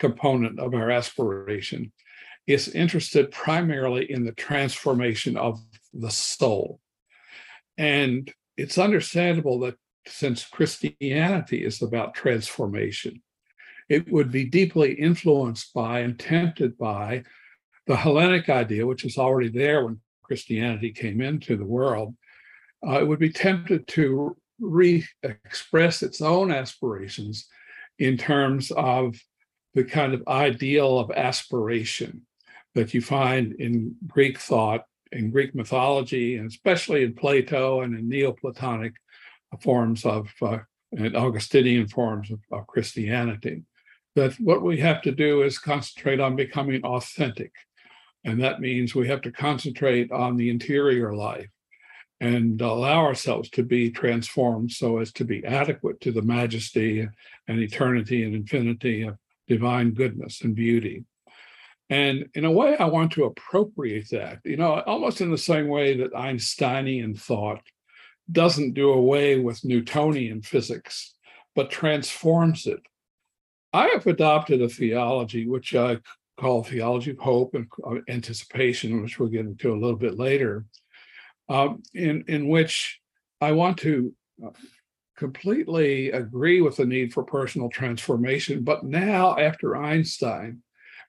component 0.01 0.60
of 0.60 0.74
our 0.74 0.89
aspiration 0.89 1.91
is 2.48 2.67
interested 2.70 3.31
primarily 3.31 4.12
in 4.12 4.25
the 4.25 4.31
transformation 4.34 5.38
of 5.38 5.62
the 5.93 6.10
soul. 6.10 6.79
And 7.77 8.34
it's 8.58 8.79
understandable 8.79 9.60
that 9.60 9.75
since 10.08 10.43
Christianity 10.43 11.63
is 11.63 11.84
about 11.84 12.15
transformation, 12.15 13.22
it 13.89 14.12
would 14.12 14.31
be 14.31 14.46
deeply 14.46 14.93
influenced 14.93 15.72
by 15.72 16.00
and 16.00 16.20
tempted 16.20 16.79
by 16.79 17.24
the 17.86 17.96
Hellenic 17.96 18.50
idea, 18.50 18.88
which 18.88 19.03
was 19.03 19.20
already 19.20 19.50
there 19.50 19.86
when 19.86 20.00
Christianity 20.24 20.91
came 20.91 21.22
into 21.22 21.55
the 21.55 21.72
world. 21.77 22.15
Uh, 22.86 23.00
it 23.01 23.08
would 23.08 23.20
be 23.20 23.31
tempted 23.31 23.88
to 23.89 24.36
re 24.60 25.05
express 25.22 26.01
its 26.01 26.22
own 26.22 26.51
aspirations 26.51 27.48
in 28.00 28.17
terms 28.17 28.72
of 28.72 29.15
the 29.74 29.84
kind 29.84 30.13
of 30.13 30.24
ideal 30.28 31.00
of 31.00 31.12
aspiration 31.12 32.25
that 32.75 32.94
you 32.94 33.01
find 33.01 33.54
in 33.54 33.96
Greek 34.08 34.40
thought, 34.40 34.86
in 35.12 35.30
Greek 35.30 35.54
mythology, 35.56 36.38
and 36.38 36.48
especially 36.48 37.04
in 37.04 37.13
Plato 37.13 37.82
and 37.82 37.98
in 37.98 38.08
Neoplatonic 38.08 38.94
forms 39.60 40.06
of 40.06 40.30
uh, 40.42 40.60
and 40.94 41.16
Augustinian 41.16 41.88
forms 41.88 42.32
of, 42.32 42.40
of 42.51 42.68
Christianity. 42.68 43.63
That 44.16 44.34
what 44.40 44.62
we 44.62 44.78
have 44.80 45.01
to 45.04 45.12
do 45.12 45.44
is 45.44 45.58
concentrate 45.58 46.20
on 46.20 46.36
becoming 46.36 46.84
authentic. 46.84 47.54
And 48.25 48.42
that 48.42 48.60
means 48.60 48.94
we 48.94 49.08
have 49.08 49.22
to 49.22 49.32
concentrate 49.32 50.12
on 50.12 50.36
the 50.36 50.50
interior 50.50 51.16
life 51.16 51.50
and 52.20 52.62
allow 52.62 53.04
ourselves 53.06 53.50
to 53.50 53.63
be 53.63 53.90
transformed 53.90 54.72
so 54.72 55.00
as 55.00 55.12
to 55.13 55.25
be 55.25 55.44
adequate 55.46 56.00
to 56.01 56.12
the 56.12 56.22
majesty 56.22 57.08
and 57.48 57.60
eternity 57.60 58.24
and 58.24 58.36
infinity 58.36 59.04
of 59.04 59.18
divine 59.55 59.91
goodness 59.91 60.41
and 60.43 60.55
beauty. 60.55 61.03
And 61.89 62.29
in 62.36 62.46
a 62.46 62.51
way, 62.60 62.77
I 62.77 62.86
want 62.86 63.12
to 63.13 63.25
appropriate 63.25 64.10
that, 64.12 64.39
you 64.46 64.55
know, 64.55 64.79
almost 64.93 65.20
in 65.20 65.29
the 65.29 65.48
same 65.51 65.67
way 65.67 65.98
that 65.98 66.15
Einsteinian 66.15 67.15
thought 67.15 67.62
doesn't 68.31 68.75
do 68.75 68.88
away 68.91 69.39
with 69.39 69.65
Newtonian 69.65 70.41
physics, 70.41 71.15
but 71.53 71.70
transforms 71.70 72.65
it. 72.65 72.81
I 73.74 73.88
have 73.89 74.08
adopted 74.08 74.62
a 74.62 74.70
theology 74.70 75.43
which 75.46 75.75
I 75.75 75.98
call 76.39 76.63
theology 76.63 77.12
of 77.12 77.20
hope 77.20 77.55
and 77.55 77.67
uh, 77.86 77.96
anticipation, 78.08 79.01
which 79.01 79.20
we'll 79.20 79.36
get 79.36 79.46
into 79.46 79.74
a 79.74 79.81
little 79.81 80.01
bit 80.05 80.17
later, 80.17 80.65
um, 81.50 81.84
in, 81.93 82.24
in 82.29 82.48
which 82.48 83.01
I 83.41 83.52
want 83.52 83.78
to 83.80 84.13
uh, 84.45 84.52
completely 85.21 86.10
agree 86.10 86.62
with 86.62 86.77
the 86.77 86.86
need 86.86 87.13
for 87.13 87.21
personal 87.21 87.69
transformation. 87.69 88.63
But 88.63 88.84
now, 88.84 89.38
after 89.38 89.77
Einstein, 89.77 90.63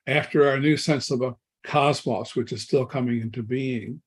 after 0.05 0.47
our 0.47 0.59
new 0.59 0.77
sense 0.77 1.09
of 1.09 1.23
a 1.23 1.35
cosmos, 1.65 2.35
which 2.35 2.51
is 2.51 2.61
still 2.61 2.85
coming 2.85 3.21
into 3.21 3.41
being, 3.41 4.03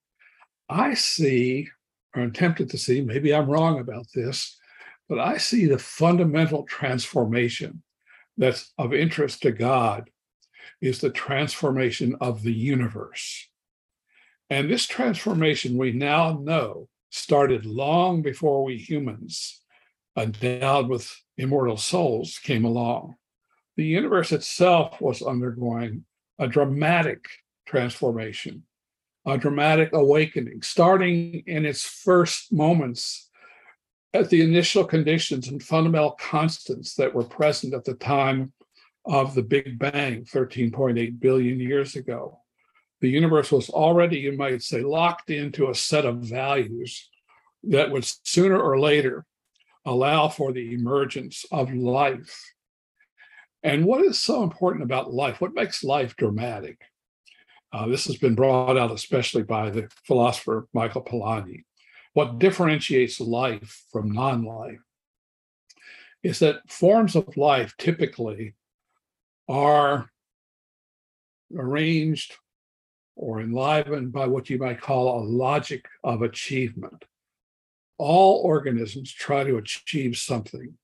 I 0.68 0.94
see 0.94 1.68
or 2.14 2.22
I'm 2.22 2.32
tempted 2.32 2.70
to 2.70 2.78
see, 2.78 3.00
maybe 3.00 3.34
I'm 3.34 3.50
wrong 3.50 3.80
about 3.80 4.06
this, 4.14 4.56
but 5.08 5.18
I 5.18 5.38
see 5.38 5.66
the 5.66 5.76
fundamental 5.76 6.62
transformation 6.62 7.82
that's 8.36 8.72
of 8.78 8.94
interest 8.94 9.42
to 9.42 9.50
God 9.50 10.08
is 10.80 11.00
the 11.00 11.10
transformation 11.10 12.14
of 12.20 12.44
the 12.44 12.54
universe. 12.54 13.48
And 14.50 14.70
this 14.70 14.86
transformation 14.86 15.76
we 15.76 15.90
now 15.90 16.38
know 16.40 16.88
started 17.10 17.66
long 17.66 18.22
before 18.22 18.62
we 18.62 18.78
humans, 18.78 19.62
endowed 20.16 20.88
with 20.88 21.14
immortal 21.36 21.76
souls, 21.76 22.38
came 22.42 22.64
along. 22.64 23.16
The 23.76 23.84
universe 23.84 24.32
itself 24.32 25.00
was 25.00 25.22
undergoing 25.22 26.04
a 26.38 26.48
dramatic 26.48 27.26
transformation 27.66 28.64
a 29.26 29.36
dramatic 29.36 29.92
awakening, 29.92 30.62
starting 30.62 31.42
in 31.46 31.66
its 31.66 31.84
first 31.84 32.52
moments 32.52 33.28
at 34.14 34.30
the 34.30 34.40
initial 34.40 34.84
conditions 34.84 35.48
and 35.48 35.62
fundamental 35.62 36.12
constants 36.12 36.94
that 36.94 37.12
were 37.12 37.24
present 37.24 37.74
at 37.74 37.84
the 37.84 37.94
time 37.94 38.52
of 39.04 39.34
the 39.34 39.42
Big 39.42 39.78
Bang 39.78 40.24
13.8 40.24 41.20
billion 41.20 41.58
years 41.58 41.96
ago. 41.96 42.38
The 43.00 43.10
universe 43.10 43.50
was 43.50 43.68
already, 43.68 44.20
you 44.20 44.32
might 44.32 44.62
say, 44.62 44.80
locked 44.80 45.28
into 45.28 45.68
a 45.68 45.74
set 45.74 46.06
of 46.06 46.22
values 46.22 47.10
that 47.64 47.90
would 47.90 48.04
sooner 48.22 48.58
or 48.58 48.78
later 48.78 49.26
allow 49.86 50.28
for 50.28 50.52
the 50.52 50.74
emergence 50.74 51.46
of 51.50 51.72
life. 51.72 52.52
And 53.62 53.86
what 53.86 54.04
is 54.04 54.20
so 54.20 54.42
important 54.42 54.84
about 54.84 55.14
life? 55.14 55.40
What 55.40 55.54
makes 55.54 55.82
life 55.82 56.14
dramatic? 56.16 56.80
Uh, 57.72 57.86
this 57.86 58.04
has 58.06 58.16
been 58.16 58.34
brought 58.34 58.76
out 58.76 58.92
especially 58.92 59.42
by 59.42 59.70
the 59.70 59.88
philosopher 60.04 60.68
Michael 60.72 61.02
Polanyi. 61.02 61.64
What 62.12 62.38
differentiates 62.38 63.20
life 63.20 63.84
from 63.92 64.10
non 64.10 64.44
life 64.44 64.80
is 66.22 66.38
that 66.40 66.68
forms 66.68 67.14
of 67.14 67.36
life 67.36 67.74
typically 67.78 68.54
are 69.48 70.10
arranged 71.56 72.34
or 73.14 73.40
enlivened 73.40 74.12
by 74.12 74.26
what 74.26 74.50
you 74.50 74.58
might 74.58 74.80
call 74.80 75.20
a 75.20 75.24
logic 75.24 75.86
of 76.04 76.22
achievement. 76.22 77.04
All 77.98 78.42
organisms 78.44 79.12
try 79.12 79.44
to 79.44 79.56
achieve 79.56 80.16
something, 80.16 80.74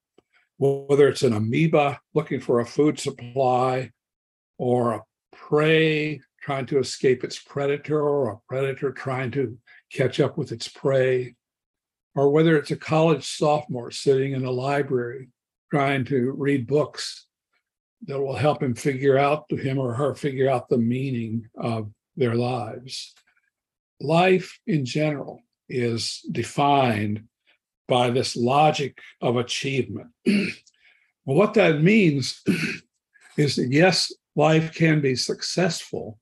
whether 0.59 1.09
it's 1.09 1.23
an 1.23 1.35
amoeba 1.35 2.01
looking 2.15 2.41
for 2.41 2.61
a 2.61 2.67
food 2.67 2.99
supply 2.99 3.91
or 4.59 4.93
a 4.93 5.03
prey 5.33 6.21
trying 6.41 6.67
to 6.67 6.79
escape 6.79 7.23
its 7.23 7.39
predator 7.39 8.01
or 8.01 8.31
a 8.31 8.41
predator 8.49 8.93
trying 8.93 9.31
to 9.33 9.57
catch 9.93 10.21
up 10.21 10.37
with 10.37 10.53
its 10.53 10.69
prey, 10.69 11.35
or 12.15 12.31
whether 12.31 12.57
it's 12.57 12.71
a 12.71 12.77
college 12.77 13.25
sophomore 13.25 13.91
sitting 13.91 14.33
in 14.33 14.45
a 14.45 14.51
library 14.51 15.29
trying 15.71 16.05
to 16.05 16.33
read 16.33 16.67
books 16.67 17.27
that 18.07 18.21
will 18.21 18.37
help 18.37 18.63
him 18.63 18.75
figure 18.75 19.17
out 19.17 19.49
to 19.49 19.57
him 19.57 19.79
or 19.79 19.95
her 19.95 20.15
figure 20.15 20.51
out 20.51 20.69
the 20.69 20.79
meaning 20.79 21.49
of 21.57 21.91
their 22.17 22.35
lives. 22.35 23.15
Life 24.01 24.59
in 24.67 24.85
general 24.85 25.43
is 25.73 26.21
defined 26.31 27.25
by 27.89 28.11
this 28.11 28.37
logic 28.37 28.99
of 29.21 29.37
achievement. 29.37 30.09
what 31.25 31.55
that 31.55 31.83
means 31.83 32.43
is 33.37 33.57
that 33.57 33.69
yes, 33.71 34.13
life 34.37 34.75
can 34.75 35.01
be 35.01 35.15
successful 35.15 36.19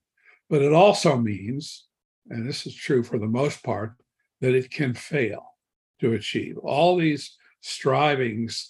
but 0.50 0.62
it 0.62 0.72
also 0.72 1.16
means, 1.16 1.86
and 2.28 2.46
this 2.46 2.66
is 2.66 2.74
true 2.74 3.04
for 3.04 3.18
the 3.18 3.28
most 3.28 3.62
part, 3.62 3.94
that 4.40 4.54
it 4.54 4.70
can 4.70 4.92
fail 4.92 5.54
to 6.00 6.14
achieve. 6.14 6.58
All 6.58 6.96
these 6.96 7.36
strivings 7.60 8.68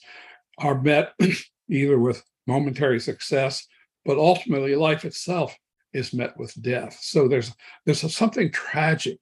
are 0.58 0.80
met 0.80 1.14
either 1.70 1.98
with 1.98 2.22
momentary 2.46 3.00
success, 3.00 3.66
but 4.04 4.18
ultimately 4.18 4.76
life 4.76 5.06
itself 5.06 5.56
is 5.94 6.12
met 6.12 6.36
with 6.36 6.60
death. 6.62 6.98
So 7.00 7.26
there's 7.26 7.52
there's 7.86 8.14
something 8.14 8.52
tragic 8.52 9.18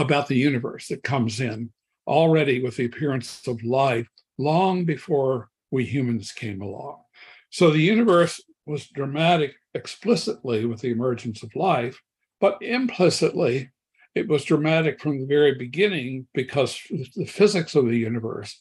about 0.00 0.28
the 0.28 0.36
universe 0.36 0.88
that 0.88 1.02
comes 1.02 1.40
in 1.40 1.70
already 2.06 2.62
with 2.62 2.76
the 2.76 2.86
appearance 2.86 3.46
of 3.46 3.62
life 3.62 4.08
long 4.38 4.84
before 4.84 5.48
we 5.70 5.84
humans 5.84 6.32
came 6.32 6.60
along. 6.60 7.00
So 7.50 7.70
the 7.70 7.78
universe 7.78 8.40
was 8.66 8.88
dramatic 8.88 9.54
explicitly 9.74 10.64
with 10.64 10.80
the 10.80 10.90
emergence 10.90 11.42
of 11.42 11.54
life, 11.54 12.00
but 12.40 12.58
implicitly, 12.62 13.70
it 14.14 14.28
was 14.28 14.44
dramatic 14.44 15.00
from 15.00 15.20
the 15.20 15.26
very 15.26 15.54
beginning 15.54 16.26
because 16.34 16.80
the 17.14 17.26
physics 17.26 17.74
of 17.74 17.86
the 17.86 17.96
universe 17.96 18.60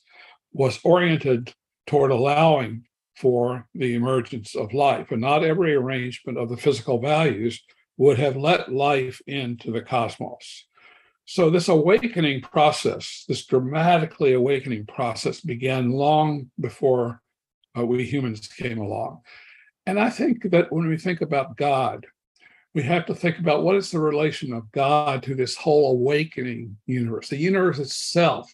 was 0.52 0.80
oriented 0.84 1.54
toward 1.88 2.12
allowing 2.12 2.84
for 3.16 3.68
the 3.74 3.96
emergence 3.96 4.56
of 4.56 4.74
life. 4.74 5.12
And 5.12 5.22
not 5.22 5.44
every 5.44 5.74
arrangement 5.76 6.38
of 6.38 6.50
the 6.50 6.58
physical 6.58 7.00
values 7.00 7.62
would 7.98 8.18
have 8.20 8.38
let 8.38 8.72
life 8.72 9.22
into 9.28 9.72
the 9.72 9.82
cosmos. 9.82 10.66
So, 11.32 11.52
this 11.52 11.68
awakening 11.68 12.42
process, 12.42 13.24
this 13.28 13.46
dramatically 13.46 14.34
awakening 14.34 14.88
process, 14.88 15.42
began 15.42 15.92
long 15.92 16.50
before 16.60 17.22
uh, 17.78 17.86
we 17.86 18.04
humans 18.04 18.48
came 18.48 18.80
along. 18.80 19.22
And 19.86 20.00
I 20.00 20.10
think 20.10 20.50
that 20.50 20.72
when 20.72 20.88
we 20.88 20.98
think 20.98 21.22
about 21.22 21.56
God, 21.56 22.08
we 22.74 22.82
have 22.82 23.06
to 23.06 23.14
think 23.14 23.38
about 23.38 23.62
what 23.62 23.76
is 23.76 23.92
the 23.92 24.00
relation 24.00 24.54
of 24.54 24.72
God 24.72 25.22
to 25.22 25.36
this 25.36 25.56
whole 25.56 25.92
awakening 25.92 26.76
universe. 26.88 27.30
The 27.30 27.38
universe 27.38 27.78
itself, 27.78 28.52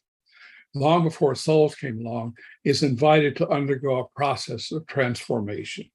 long 0.73 1.05
before 1.05 1.33
souls 1.33 1.75
came 1.75 2.05
along, 2.05 2.35
is 2.65 2.83
invited 2.83 3.37
to 3.37 3.47
undergo 3.47 3.99
a 3.99 4.17
process 4.17 4.73
of 4.73 4.85
transformation. 4.85 5.89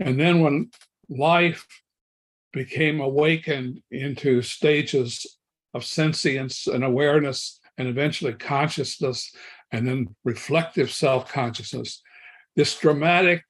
And 0.00 0.18
then 0.18 0.40
when 0.40 0.72
life 1.08 1.68
became 2.52 3.00
awakened 3.00 3.80
into 3.92 4.42
stages 4.42 5.38
of 5.74 5.84
sentience 5.84 6.66
and 6.66 6.84
awareness, 6.84 7.60
and 7.76 7.88
eventually 7.88 8.32
consciousness, 8.32 9.34
and 9.72 9.86
then 9.86 10.14
reflective 10.24 10.90
self 10.90 11.30
consciousness, 11.30 12.00
this 12.56 12.78
dramatic 12.78 13.42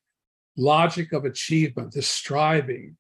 logic 0.56 1.12
of 1.12 1.24
achievement, 1.24 1.92
this 1.92 2.08
striving 2.08 2.96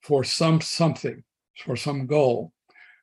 for 0.00 0.24
some 0.24 0.60
something, 0.60 1.22
for 1.64 1.76
some 1.76 2.06
goal, 2.06 2.52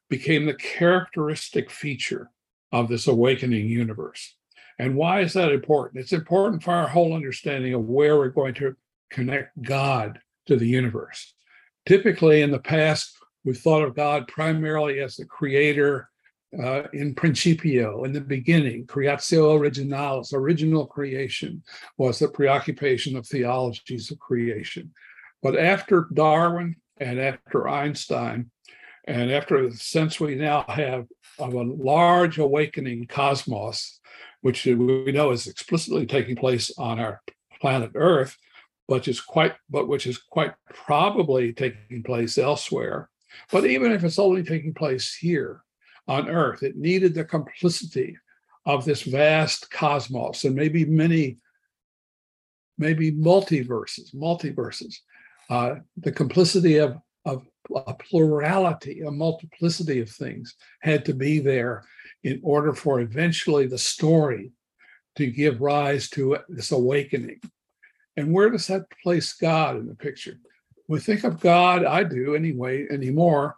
became 0.10 0.46
the 0.46 0.56
characteristic 0.56 1.70
feature 1.70 2.32
of 2.72 2.88
this 2.88 3.08
awakening 3.08 3.68
universe. 3.68 4.36
And 4.80 4.96
why 4.96 5.22
is 5.22 5.34
that 5.34 5.52
important? 5.52 6.02
It's 6.02 6.14
important 6.14 6.64
for 6.64 6.72
our 6.72 6.88
whole 6.88 7.14
understanding 7.14 7.74
of 7.74 7.86
where 7.86 8.18
we're 8.18 8.30
going 8.30 8.56
to 8.56 8.76
connect 9.10 9.62
God 9.62 10.20
to 10.48 10.58
the 10.58 10.68
universe. 10.68 11.34
Typically, 11.86 12.42
in 12.42 12.52
the 12.52 12.60
past, 12.60 13.18
we 13.46 13.54
thought 13.54 13.84
of 13.84 13.96
God 13.96 14.28
primarily 14.28 15.00
as 15.00 15.16
the 15.16 15.26
creator 15.26 16.10
uh, 16.62 16.84
in 16.94 17.14
principio, 17.14 18.04
in 18.06 18.14
the 18.14 18.22
beginning, 18.22 18.86
creatio 18.86 19.60
originalis, 19.60 20.34
original 20.34 20.86
creation, 20.86 21.62
was 21.98 22.20
the 22.20 22.28
preoccupation 22.28 23.18
of 23.18 23.28
theologies 23.28 24.10
of 24.10 24.20
creation. 24.20 24.92
But 25.42 25.58
after 25.58 26.08
Darwin 26.14 26.78
and 26.98 27.20
after 27.20 27.68
Einstein, 27.68 28.52
and 29.08 29.32
after 29.32 29.70
the 29.70 29.76
sense 29.76 30.20
we 30.20 30.36
now 30.36 30.66
have 30.68 31.06
of 31.38 31.54
a 31.54 31.62
large 31.62 32.40
awakening 32.40 33.08
cosmos, 33.08 34.00
which 34.42 34.66
we 34.66 35.12
know 35.12 35.32
is 35.32 35.48
explicitly 35.48 36.06
taking 36.06 36.36
place 36.36 36.72
on 36.78 37.00
our 37.00 37.22
planet 37.60 37.92
Earth, 37.96 38.38
but 38.88 39.08
is 39.08 39.20
quite 39.20 39.54
but 39.70 39.88
which 39.88 40.08
is 40.08 40.18
quite 40.18 40.54
probably 40.74 41.54
taking 41.54 42.04
place 42.04 42.38
elsewhere. 42.38 43.10
But 43.52 43.66
even 43.66 43.92
if 43.92 44.04
it's 44.04 44.20
only 44.20 44.44
taking 44.44 44.74
place 44.74 45.14
here 45.14 45.62
on 46.08 46.30
Earth, 46.30 46.64
it 46.64 46.76
needed 46.76 47.14
the 47.14 47.26
complicity 47.26 48.18
of 48.66 48.86
this 48.86 49.04
vast 49.04 49.70
cosmos 49.72 50.44
and 50.44 50.56
maybe 50.56 50.86
many, 50.86 51.38
maybe 52.78 53.12
multiverses, 53.12 54.14
multiverses 54.16 54.96
uh, 55.50 55.76
the 55.98 56.12
complicity 56.12 56.78
of, 56.78 56.98
of 57.26 57.46
a 57.76 57.94
plurality, 57.94 59.02
a 59.02 59.12
multiplicity 59.12 60.00
of 60.00 60.10
things 60.10 60.56
had 60.82 61.06
to 61.06 61.14
be 61.14 61.40
there 61.40 61.84
in 62.24 62.40
order 62.44 62.74
for 62.74 63.00
eventually 63.00 63.68
the 63.68 63.78
story 63.78 64.52
to 65.16 65.28
give 65.28 65.62
rise 65.62 66.10
to 66.10 66.38
this 66.50 66.72
awakening. 66.72 67.40
And 68.18 68.34
where 68.34 68.50
does 68.50 68.68
that 68.68 68.86
place 69.04 69.34
God 69.34 69.78
in 69.78 69.88
the 69.88 69.96
picture? 69.96 70.40
We 70.88 71.00
think 71.00 71.24
of 71.24 71.40
God, 71.40 71.84
I 71.84 72.04
do 72.04 72.36
anyway, 72.36 72.88
anymore, 72.90 73.58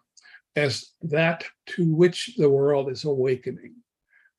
as 0.56 0.92
that 1.02 1.44
to 1.68 1.94
which 1.94 2.36
the 2.38 2.50
world 2.50 2.90
is 2.90 3.04
awakening, 3.04 3.76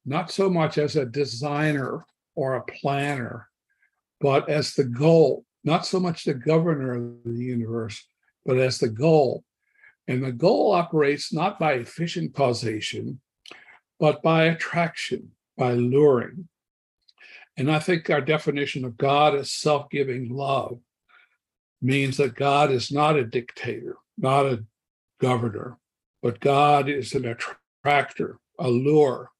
not 0.06 0.30
so 0.30 0.48
much 0.48 0.78
as 0.78 0.96
a 0.96 1.04
designer 1.04 2.04
or 2.34 2.54
a 2.54 2.64
planner, 2.64 3.48
but 4.20 4.48
as 4.48 4.74
the 4.74 4.84
goal 4.84 5.44
not 5.64 5.84
so 5.84 6.00
much 6.00 6.24
the 6.24 6.34
governor 6.34 6.94
of 6.94 7.24
the 7.24 7.44
universe, 7.44 8.06
but 8.44 8.58
as 8.58 8.78
the 8.78 8.88
goal. 8.88 9.44
And 10.06 10.24
the 10.24 10.32
goal 10.32 10.72
operates 10.72 11.32
not 11.32 11.58
by 11.58 11.74
efficient 11.74 12.34
causation, 12.34 13.20
but 14.00 14.22
by 14.22 14.44
attraction, 14.44 15.32
by 15.56 15.72
luring. 15.72 16.48
And 17.56 17.70
I 17.70 17.80
think 17.80 18.08
our 18.08 18.20
definition 18.20 18.84
of 18.84 18.96
God 18.96 19.34
as 19.34 19.52
self 19.52 19.90
giving 19.90 20.30
love 20.30 20.80
means 21.80 22.16
that 22.16 22.34
God 22.34 22.70
is 22.70 22.90
not 22.90 23.16
a 23.16 23.24
dictator, 23.24 23.96
not 24.16 24.46
a 24.46 24.64
governor, 25.20 25.78
but 26.22 26.40
God 26.40 26.88
is 26.88 27.14
an 27.14 27.24
attractor, 27.24 28.38
a 28.58 28.68
lure. 28.68 29.30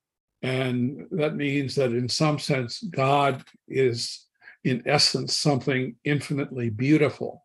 And 0.43 1.07
that 1.11 1.35
means 1.35 1.75
that 1.75 1.91
in 1.91 2.09
some 2.09 2.39
sense, 2.39 2.81
God 2.83 3.45
is 3.67 4.27
in 4.65 4.83
essence, 4.87 5.37
something 5.37 5.97
infinitely 6.05 6.71
beautiful 6.71 7.45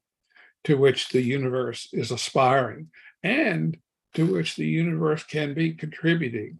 to 0.66 0.78
which 0.78 1.10
the 1.10 1.22
universe 1.22 1.90
is 1.94 2.12
aspiring 2.12 2.90
and 3.24 3.78
to 4.14 4.26
which 4.26 4.56
the 4.56 4.66
universe 4.66 5.24
can 5.24 5.54
be 5.54 5.74
contributing 5.74 6.60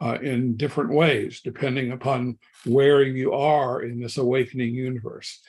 uh, 0.00 0.18
in 0.20 0.56
different 0.56 0.90
ways, 0.90 1.40
depending 1.42 1.92
upon 1.92 2.38
where 2.64 3.02
you 3.02 3.32
are 3.32 3.82
in 3.82 4.00
this 4.00 4.18
awakening 4.18 4.74
universe. 4.74 5.40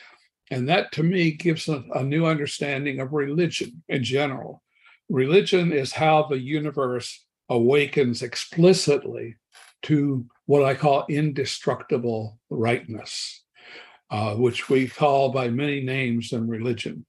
And 0.53 0.69
that 0.69 0.91
to 0.91 1.03
me 1.03 1.31
gives 1.31 1.67
a, 1.67 1.83
a 1.95 2.03
new 2.03 2.27
understanding 2.27 2.99
of 2.99 3.11
religion 3.11 3.81
in 3.89 4.03
general. 4.03 4.61
Religion 5.09 5.73
is 5.73 5.93
how 5.93 6.23
the 6.23 6.37
universe 6.37 7.25
awakens 7.49 8.21
explicitly 8.21 9.37
to 9.83 10.27
what 10.45 10.63
I 10.63 10.75
call 10.75 11.07
indestructible 11.09 12.39
rightness 12.51 13.41
uh, 14.11 14.35
which 14.35 14.69
we 14.69 14.87
call 14.87 15.29
by 15.29 15.49
many 15.49 15.81
names 15.81 16.31
in 16.31 16.47
religion. 16.47 17.03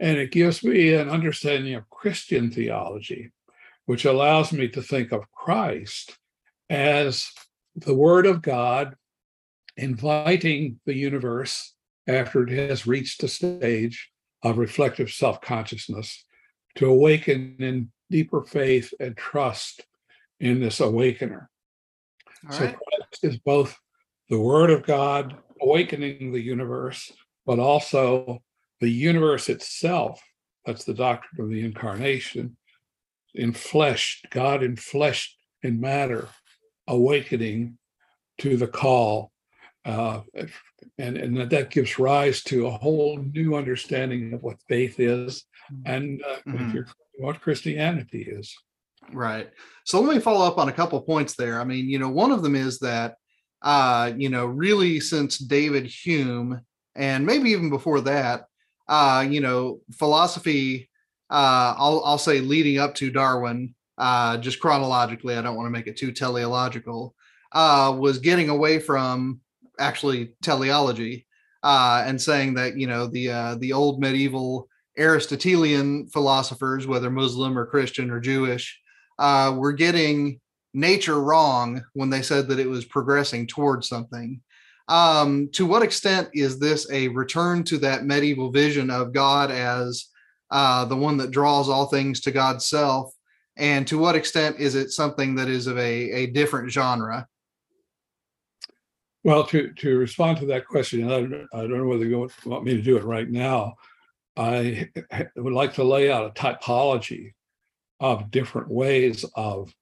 And 0.00 0.18
it 0.18 0.32
gives 0.32 0.64
me 0.64 0.92
an 0.94 1.08
understanding 1.08 1.74
of 1.76 1.88
Christian 1.88 2.50
theology, 2.50 3.30
which 3.86 4.04
allows 4.04 4.52
me 4.52 4.66
to 4.70 4.82
think 4.82 5.12
of 5.12 5.30
Christ 5.30 6.18
as 6.68 7.30
the 7.76 7.94
Word 7.94 8.26
of 8.26 8.42
God 8.42 8.96
inviting 9.76 10.80
the 10.84 10.96
universe 10.96 11.74
after 12.10 12.42
it 12.42 12.50
has 12.50 12.86
reached 12.86 13.22
a 13.22 13.28
stage 13.28 14.10
of 14.42 14.58
reflective 14.58 15.10
self 15.10 15.40
consciousness 15.40 16.24
to 16.76 16.86
awaken 16.86 17.56
in 17.58 17.90
deeper 18.10 18.42
faith 18.42 18.92
and 19.00 19.16
trust 19.16 19.84
in 20.40 20.60
this 20.60 20.80
awakener. 20.80 21.48
All 22.46 22.52
so 22.52 22.64
right. 22.64 22.76
Christ 22.76 23.24
is 23.24 23.38
both 23.38 23.76
the 24.28 24.40
Word 24.40 24.70
of 24.70 24.84
God 24.84 25.36
awakening 25.60 26.32
the 26.32 26.40
universe, 26.40 27.12
but 27.46 27.58
also 27.58 28.42
the 28.80 28.90
universe 28.90 29.48
itself. 29.48 30.22
That's 30.64 30.84
the 30.84 30.94
doctrine 30.94 31.44
of 31.44 31.50
the 31.50 31.64
incarnation, 31.64 32.56
in 33.34 33.52
flesh, 33.52 34.22
God 34.30 34.62
in 34.62 34.76
flesh 34.76 35.36
in 35.62 35.80
matter, 35.80 36.28
awakening 36.86 37.78
to 38.38 38.56
the 38.56 38.66
call. 38.66 39.29
Uh, 39.84 40.20
and, 40.98 41.16
and 41.16 41.50
that 41.50 41.70
gives 41.70 41.98
rise 41.98 42.42
to 42.44 42.66
a 42.66 42.70
whole 42.70 43.18
new 43.18 43.56
understanding 43.56 44.34
of 44.34 44.42
what 44.42 44.60
faith 44.68 45.00
is 45.00 45.44
mm-hmm. 45.72 45.82
and 45.86 46.22
uh, 46.22 46.36
mm-hmm. 46.46 46.80
what 47.18 47.40
Christianity 47.40 48.22
is. 48.22 48.54
Right. 49.12 49.50
So 49.84 50.00
let 50.00 50.14
me 50.14 50.20
follow 50.20 50.46
up 50.46 50.58
on 50.58 50.68
a 50.68 50.72
couple 50.72 51.00
points 51.00 51.34
there. 51.34 51.60
I 51.60 51.64
mean, 51.64 51.88
you 51.88 51.98
know, 51.98 52.10
one 52.10 52.30
of 52.30 52.42
them 52.42 52.54
is 52.54 52.78
that 52.80 53.14
uh, 53.62 54.12
you 54.16 54.28
know, 54.28 54.46
really 54.46 55.00
since 55.00 55.38
David 55.38 55.86
Hume 55.86 56.60
and 56.94 57.26
maybe 57.26 57.50
even 57.50 57.70
before 57.70 58.00
that, 58.02 58.46
uh, 58.88 59.24
you 59.28 59.40
know, 59.40 59.80
philosophy, 59.92 60.88
uh, 61.30 61.74
I'll, 61.76 62.02
I'll 62.04 62.18
say 62.18 62.40
leading 62.40 62.78
up 62.78 62.94
to 62.96 63.10
Darwin, 63.10 63.74
uh, 63.98 64.38
just 64.38 64.60
chronologically, 64.60 65.36
I 65.36 65.42
don't 65.42 65.56
want 65.56 65.66
to 65.66 65.70
make 65.70 65.86
it 65.86 65.96
too 65.96 66.12
teleological, 66.12 67.14
uh, 67.52 67.94
was 67.96 68.18
getting 68.18 68.48
away 68.48 68.78
from 68.78 69.40
actually 69.80 70.34
teleology 70.42 71.26
uh, 71.62 72.04
and 72.06 72.20
saying 72.20 72.54
that, 72.54 72.76
you 72.76 72.86
know, 72.86 73.06
the, 73.06 73.30
uh, 73.30 73.54
the 73.56 73.72
old 73.72 74.00
medieval 74.00 74.68
Aristotelian 74.98 76.06
philosophers, 76.08 76.86
whether 76.86 77.10
Muslim 77.10 77.58
or 77.58 77.66
Christian 77.66 78.10
or 78.10 78.20
Jewish, 78.20 78.78
uh, 79.18 79.54
were 79.56 79.72
getting 79.72 80.40
nature 80.72 81.20
wrong 81.20 81.82
when 81.94 82.10
they 82.10 82.22
said 82.22 82.48
that 82.48 82.58
it 82.58 82.68
was 82.68 82.84
progressing 82.84 83.46
towards 83.46 83.88
something. 83.88 84.40
Um, 84.88 85.48
to 85.52 85.66
what 85.66 85.82
extent 85.82 86.28
is 86.32 86.58
this 86.58 86.90
a 86.90 87.08
return 87.08 87.62
to 87.64 87.78
that 87.78 88.04
medieval 88.04 88.50
vision 88.50 88.90
of 88.90 89.12
God 89.12 89.50
as 89.50 90.06
uh, 90.50 90.84
the 90.84 90.96
one 90.96 91.16
that 91.18 91.30
draws 91.30 91.68
all 91.68 91.86
things 91.86 92.20
to 92.22 92.30
God's 92.30 92.66
self? 92.66 93.12
And 93.56 93.86
to 93.88 93.98
what 93.98 94.16
extent 94.16 94.56
is 94.58 94.74
it 94.74 94.90
something 94.90 95.34
that 95.36 95.48
is 95.48 95.66
of 95.66 95.78
a, 95.78 96.10
a 96.10 96.26
different 96.26 96.70
genre? 96.70 97.26
Well, 99.22 99.44
to, 99.48 99.72
to 99.72 99.98
respond 99.98 100.38
to 100.38 100.46
that 100.46 100.66
question, 100.66 101.04
I 101.04 101.08
don't, 101.08 101.46
I 101.52 101.60
don't 101.60 101.78
know 101.78 101.86
whether 101.86 102.06
you 102.06 102.28
want 102.46 102.64
me 102.64 102.74
to 102.74 102.82
do 102.82 102.96
it 102.96 103.04
right 103.04 103.28
now. 103.28 103.74
I 104.36 104.88
would 105.36 105.52
like 105.52 105.74
to 105.74 105.84
lay 105.84 106.10
out 106.10 106.26
a 106.26 106.30
typology 106.30 107.34
of 107.98 108.30
different 108.30 108.68
ways 108.68 109.24
of 109.34 109.74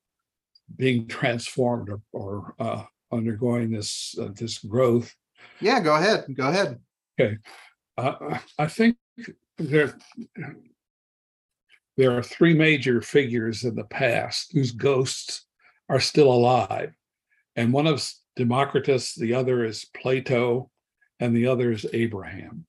being 0.77 1.07
transformed 1.07 1.89
or, 1.89 2.01
or 2.13 2.55
uh, 2.59 2.83
undergoing 3.13 3.71
this 3.71 4.17
uh, 4.21 4.29
this 4.35 4.59
growth. 4.59 5.15
Yeah, 5.61 5.81
go 5.81 5.95
ahead. 5.95 6.27
Go 6.35 6.49
ahead. 6.49 6.81
Okay, 7.21 7.39
uh, 7.97 8.39
I 8.59 8.67
think 8.67 8.97
there 9.57 9.97
there 11.97 12.17
are 12.17 12.23
three 12.23 12.55
major 12.55 13.01
figures 13.01 13.65
in 13.65 13.77
the 13.77 13.85
past 13.85 14.53
whose 14.53 14.73
ghosts 14.73 15.47
are 15.89 16.01
still 16.01 16.33
alive, 16.33 16.93
and 17.57 17.73
one 17.73 17.87
of 17.87 18.03
Democritus, 18.39 19.15
the 19.15 19.35
other 19.35 19.65
is 19.65 19.85
Plato, 19.95 20.71
and 21.21 21.37
the 21.37 21.47
other 21.49 21.73
is 21.73 21.87
Abraham. 21.93 22.65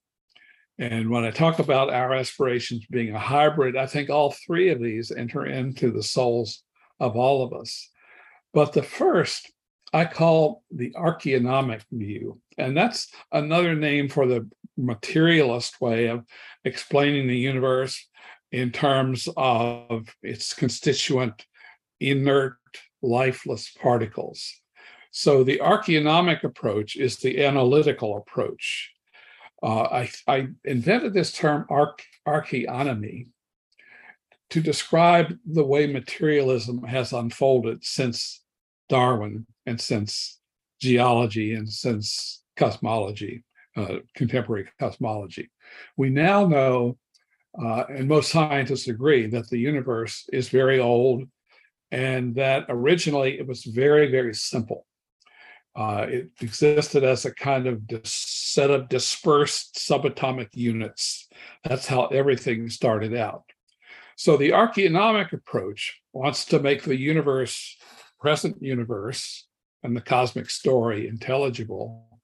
And 0.77 1.09
when 1.09 1.23
I 1.23 1.31
talk 1.31 1.59
about 1.59 1.93
our 1.93 2.13
aspirations 2.13 2.85
being 2.87 3.13
a 3.13 3.19
hybrid, 3.19 3.77
I 3.77 3.85
think 3.85 4.09
all 4.09 4.31
three 4.31 4.69
of 4.69 4.81
these 4.81 5.11
enter 5.11 5.45
into 5.45 5.91
the 5.91 6.03
souls 6.03 6.63
of 6.99 7.15
all 7.15 7.43
of 7.43 7.53
us. 7.53 7.89
But 8.53 8.73
the 8.73 8.83
first 8.83 9.51
I 9.93 10.05
call 10.05 10.63
the 10.71 10.91
archaeonomic 10.91 11.81
view. 11.91 12.39
And 12.57 12.77
that's 12.77 13.11
another 13.31 13.75
name 13.75 14.09
for 14.09 14.27
the 14.27 14.47
materialist 14.77 15.81
way 15.81 16.07
of 16.07 16.25
explaining 16.63 17.27
the 17.27 17.37
universe 17.37 18.07
in 18.51 18.71
terms 18.71 19.27
of 19.35 20.15
its 20.21 20.53
constituent 20.53 21.45
inert, 21.99 22.57
lifeless 23.01 23.71
particles. 23.71 24.61
So 25.11 25.43
the 25.43 25.59
archaeonomic 25.59 26.43
approach 26.43 26.95
is 26.95 27.17
the 27.17 27.43
analytical 27.43 28.17
approach. 28.17 28.91
Uh, 29.61 29.81
I, 29.81 30.09
I, 30.27 30.47
invented 30.63 31.13
this 31.13 31.33
term 31.33 31.65
arch, 31.69 32.07
archaeonomy 32.27 33.27
to 34.51 34.61
describe 34.61 35.37
the 35.45 35.63
way 35.63 35.85
materialism 35.85 36.83
has 36.83 37.11
unfolded 37.11 37.83
since 37.83 38.41
Darwin 38.87 39.45
and 39.65 39.79
since 39.79 40.39
geology 40.79 41.53
and 41.55 41.67
since 41.67 42.41
cosmology, 42.55 43.43
uh, 43.75 43.97
contemporary 44.15 44.67
cosmology. 44.79 45.49
We 45.97 46.09
now 46.09 46.47
know, 46.47 46.97
uh, 47.61 47.83
and 47.89 48.07
most 48.07 48.31
scientists 48.31 48.87
agree, 48.87 49.27
that 49.27 49.49
the 49.49 49.59
universe 49.59 50.27
is 50.31 50.49
very 50.49 50.79
old 50.79 51.27
and 51.91 52.35
that 52.35 52.65
originally 52.69 53.39
it 53.39 53.47
was 53.47 53.63
very, 53.63 54.09
very 54.09 54.33
simple. 54.33 54.85
Uh, 55.75 56.05
it 56.09 56.29
existed 56.41 57.03
as 57.03 57.25
a 57.25 57.33
kind 57.33 57.67
of 57.67 57.81
set 58.03 58.71
of 58.71 58.89
dispersed 58.89 59.75
subatomic 59.75 60.49
units. 60.53 61.27
That's 61.63 61.87
how 61.87 62.07
everything 62.07 62.69
started 62.69 63.15
out. 63.15 63.43
So 64.15 64.35
the 64.35 64.49
archaeonomic 64.49 65.31
approach 65.31 66.01
wants 66.11 66.43
to 66.45 66.59
make 66.59 66.83
the 66.83 66.97
universe, 66.97 67.77
present 68.19 68.61
universe, 68.61 69.47
and 69.83 69.95
the 69.95 70.01
cosmic 70.01 70.49
story 70.49 71.07
intelligible 71.07 72.19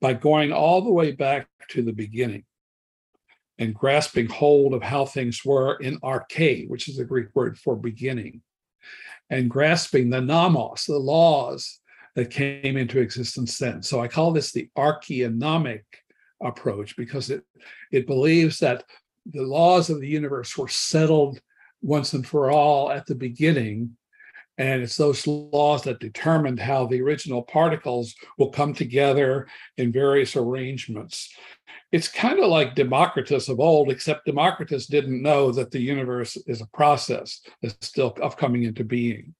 by 0.00 0.12
going 0.12 0.52
all 0.52 0.82
the 0.82 0.92
way 0.92 1.12
back 1.12 1.48
to 1.70 1.82
the 1.82 1.92
beginning 1.92 2.44
and 3.58 3.74
grasping 3.74 4.28
hold 4.28 4.74
of 4.74 4.82
how 4.82 5.04
things 5.04 5.44
were 5.44 5.76
in 5.76 5.98
arche, 6.00 6.68
which 6.68 6.88
is 6.88 6.96
the 6.96 7.04
Greek 7.04 7.28
word 7.34 7.58
for 7.58 7.76
beginning, 7.76 8.42
and 9.30 9.50
grasping 9.50 10.10
the 10.10 10.20
nomos, 10.20 10.84
the 10.84 10.96
laws 10.98 11.80
that 12.18 12.30
came 12.30 12.76
into 12.76 12.98
existence 12.98 13.58
then. 13.58 13.80
So 13.80 14.00
I 14.00 14.08
call 14.08 14.32
this 14.32 14.50
the 14.50 14.68
archaeonomic 14.76 15.82
approach 16.42 16.96
because 16.96 17.30
it, 17.30 17.44
it 17.92 18.08
believes 18.08 18.58
that 18.58 18.82
the 19.24 19.44
laws 19.44 19.88
of 19.88 20.00
the 20.00 20.08
universe 20.08 20.58
were 20.58 20.66
settled 20.66 21.40
once 21.80 22.14
and 22.14 22.26
for 22.26 22.50
all 22.50 22.90
at 22.90 23.06
the 23.06 23.14
beginning. 23.14 23.96
And 24.58 24.82
it's 24.82 24.96
those 24.96 25.28
laws 25.28 25.84
that 25.84 26.00
determined 26.00 26.58
how 26.58 26.86
the 26.86 27.00
original 27.00 27.42
particles 27.42 28.16
will 28.36 28.50
come 28.50 28.74
together 28.74 29.46
in 29.76 29.92
various 29.92 30.34
arrangements. 30.34 31.32
It's 31.92 32.08
kind 32.08 32.40
of 32.40 32.50
like 32.50 32.74
Democritus 32.74 33.48
of 33.48 33.60
old, 33.60 33.92
except 33.92 34.26
Democritus 34.26 34.88
didn't 34.88 35.22
know 35.22 35.52
that 35.52 35.70
the 35.70 35.78
universe 35.78 36.36
is 36.48 36.62
a 36.62 36.66
process 36.74 37.42
that's 37.62 37.86
still 37.86 38.12
of 38.20 38.36
coming 38.36 38.64
into 38.64 38.82
being. 38.82 39.36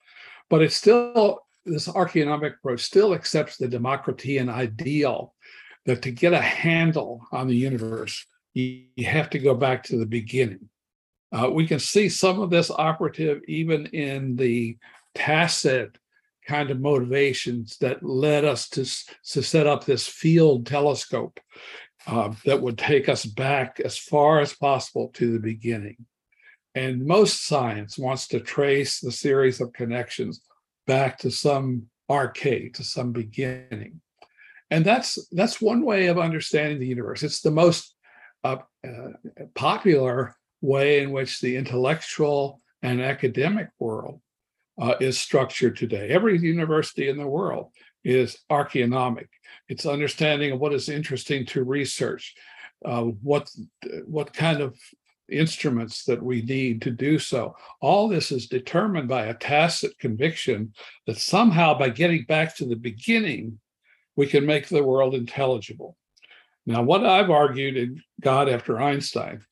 But 0.48 0.62
it's 0.62 0.76
still 0.76 1.40
this 1.68 1.88
archaeonomic 1.88 2.54
approach 2.54 2.80
still 2.80 3.14
accepts 3.14 3.56
the 3.56 3.68
Democritean 3.68 4.48
ideal 4.48 5.34
that 5.86 6.02
to 6.02 6.10
get 6.10 6.32
a 6.32 6.40
handle 6.40 7.26
on 7.32 7.48
the 7.48 7.56
universe, 7.56 8.26
you, 8.54 8.84
you 8.96 9.06
have 9.06 9.30
to 9.30 9.38
go 9.38 9.54
back 9.54 9.82
to 9.84 9.96
the 9.96 10.06
beginning. 10.06 10.68
Uh, 11.32 11.50
we 11.50 11.66
can 11.66 11.78
see 11.78 12.08
some 12.08 12.40
of 12.40 12.50
this 12.50 12.70
operative 12.70 13.42
even 13.46 13.86
in 13.86 14.36
the 14.36 14.76
tacit 15.14 15.98
kind 16.46 16.70
of 16.70 16.80
motivations 16.80 17.76
that 17.78 18.02
led 18.02 18.44
us 18.44 18.68
to, 18.70 18.84
to 19.22 19.42
set 19.42 19.66
up 19.66 19.84
this 19.84 20.06
field 20.06 20.66
telescope 20.66 21.38
uh, 22.06 22.32
that 22.46 22.62
would 22.62 22.78
take 22.78 23.08
us 23.08 23.26
back 23.26 23.80
as 23.84 23.98
far 23.98 24.40
as 24.40 24.54
possible 24.54 25.08
to 25.12 25.32
the 25.32 25.38
beginning. 25.38 25.96
And 26.74 27.04
most 27.04 27.46
science 27.46 27.98
wants 27.98 28.28
to 28.28 28.40
trace 28.40 29.00
the 29.00 29.12
series 29.12 29.60
of 29.60 29.72
connections 29.72 30.40
back 30.88 31.18
to 31.18 31.30
some 31.30 31.84
arche, 32.10 32.74
to 32.74 32.82
some 32.82 33.12
beginning. 33.12 34.00
And 34.70 34.84
that's 34.84 35.28
that's 35.30 35.60
one 35.60 35.84
way 35.84 36.08
of 36.08 36.18
understanding 36.18 36.80
the 36.80 36.86
universe. 36.86 37.22
It's 37.22 37.40
the 37.40 37.52
most 37.52 37.94
uh, 38.42 38.56
uh, 38.84 39.12
popular 39.54 40.34
way 40.60 41.02
in 41.02 41.12
which 41.12 41.40
the 41.40 41.56
intellectual 41.56 42.60
and 42.82 43.00
academic 43.00 43.68
world 43.78 44.20
uh, 44.80 44.94
is 45.00 45.18
structured 45.18 45.76
today. 45.76 46.08
Every 46.08 46.38
university 46.38 47.08
in 47.08 47.18
the 47.18 47.26
world 47.26 47.70
is 48.04 48.38
archaeonomic. 48.50 49.28
It's 49.68 49.86
understanding 49.86 50.52
of 50.52 50.60
what 50.60 50.74
is 50.74 50.88
interesting 50.88 51.46
to 51.46 51.64
research, 51.64 52.34
uh, 52.84 53.02
what 53.02 53.50
what 54.06 54.32
kind 54.32 54.60
of 54.60 54.78
instruments 55.30 56.04
that 56.04 56.22
we 56.22 56.42
need 56.42 56.82
to 56.82 56.90
do 56.90 57.18
so. 57.18 57.54
All 57.80 58.08
this 58.08 58.32
is 58.32 58.46
determined 58.46 59.08
by 59.08 59.26
a 59.26 59.34
tacit 59.34 59.98
conviction 59.98 60.72
that 61.06 61.18
somehow 61.18 61.78
by 61.78 61.90
getting 61.90 62.24
back 62.24 62.56
to 62.56 62.64
the 62.64 62.76
beginning, 62.76 63.58
we 64.16 64.26
can 64.26 64.46
make 64.46 64.68
the 64.68 64.82
world 64.82 65.14
intelligible. 65.14 65.96
Now, 66.66 66.82
what 66.82 67.06
I've 67.06 67.30
argued 67.30 67.76
in 67.76 68.02
God 68.20 68.48
After 68.48 68.80
Einstein 68.80 69.44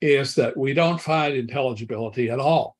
is 0.00 0.34
that 0.36 0.56
we 0.56 0.72
don't 0.74 1.00
find 1.00 1.34
intelligibility 1.34 2.30
at 2.30 2.40
all. 2.40 2.76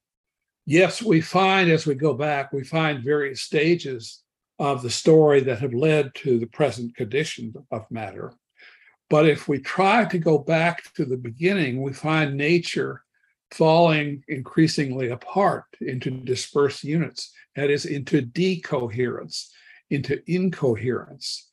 Yes, 0.67 1.03
we 1.03 1.21
find 1.21 1.71
as 1.71 1.87
we 1.87 1.95
go 1.95 2.15
back, 2.15 2.53
we 2.53 2.65
find 2.65 3.05
various 3.05 3.43
stages 3.43 4.23
of 4.59 4.83
the 4.83 4.91
story 4.91 5.41
that 5.41 5.59
have 5.59 5.75
led 5.75 6.15
to 6.15 6.39
the 6.39 6.47
present 6.47 6.95
condition 6.95 7.53
of 7.71 7.91
matter. 7.91 8.33
But 9.11 9.29
if 9.29 9.49
we 9.49 9.59
try 9.59 10.05
to 10.05 10.19
go 10.19 10.39
back 10.39 10.95
to 10.95 11.05
the 11.05 11.17
beginning, 11.17 11.83
we 11.83 11.93
find 11.93 12.37
nature 12.37 13.03
falling 13.51 14.23
increasingly 14.29 15.09
apart 15.09 15.65
into 15.81 16.11
dispersed 16.11 16.85
units, 16.85 17.33
that 17.57 17.71
is, 17.71 17.85
into 17.85 18.23
decoherence, 18.23 19.53
into 19.91 20.23
incoherence. 20.29 21.51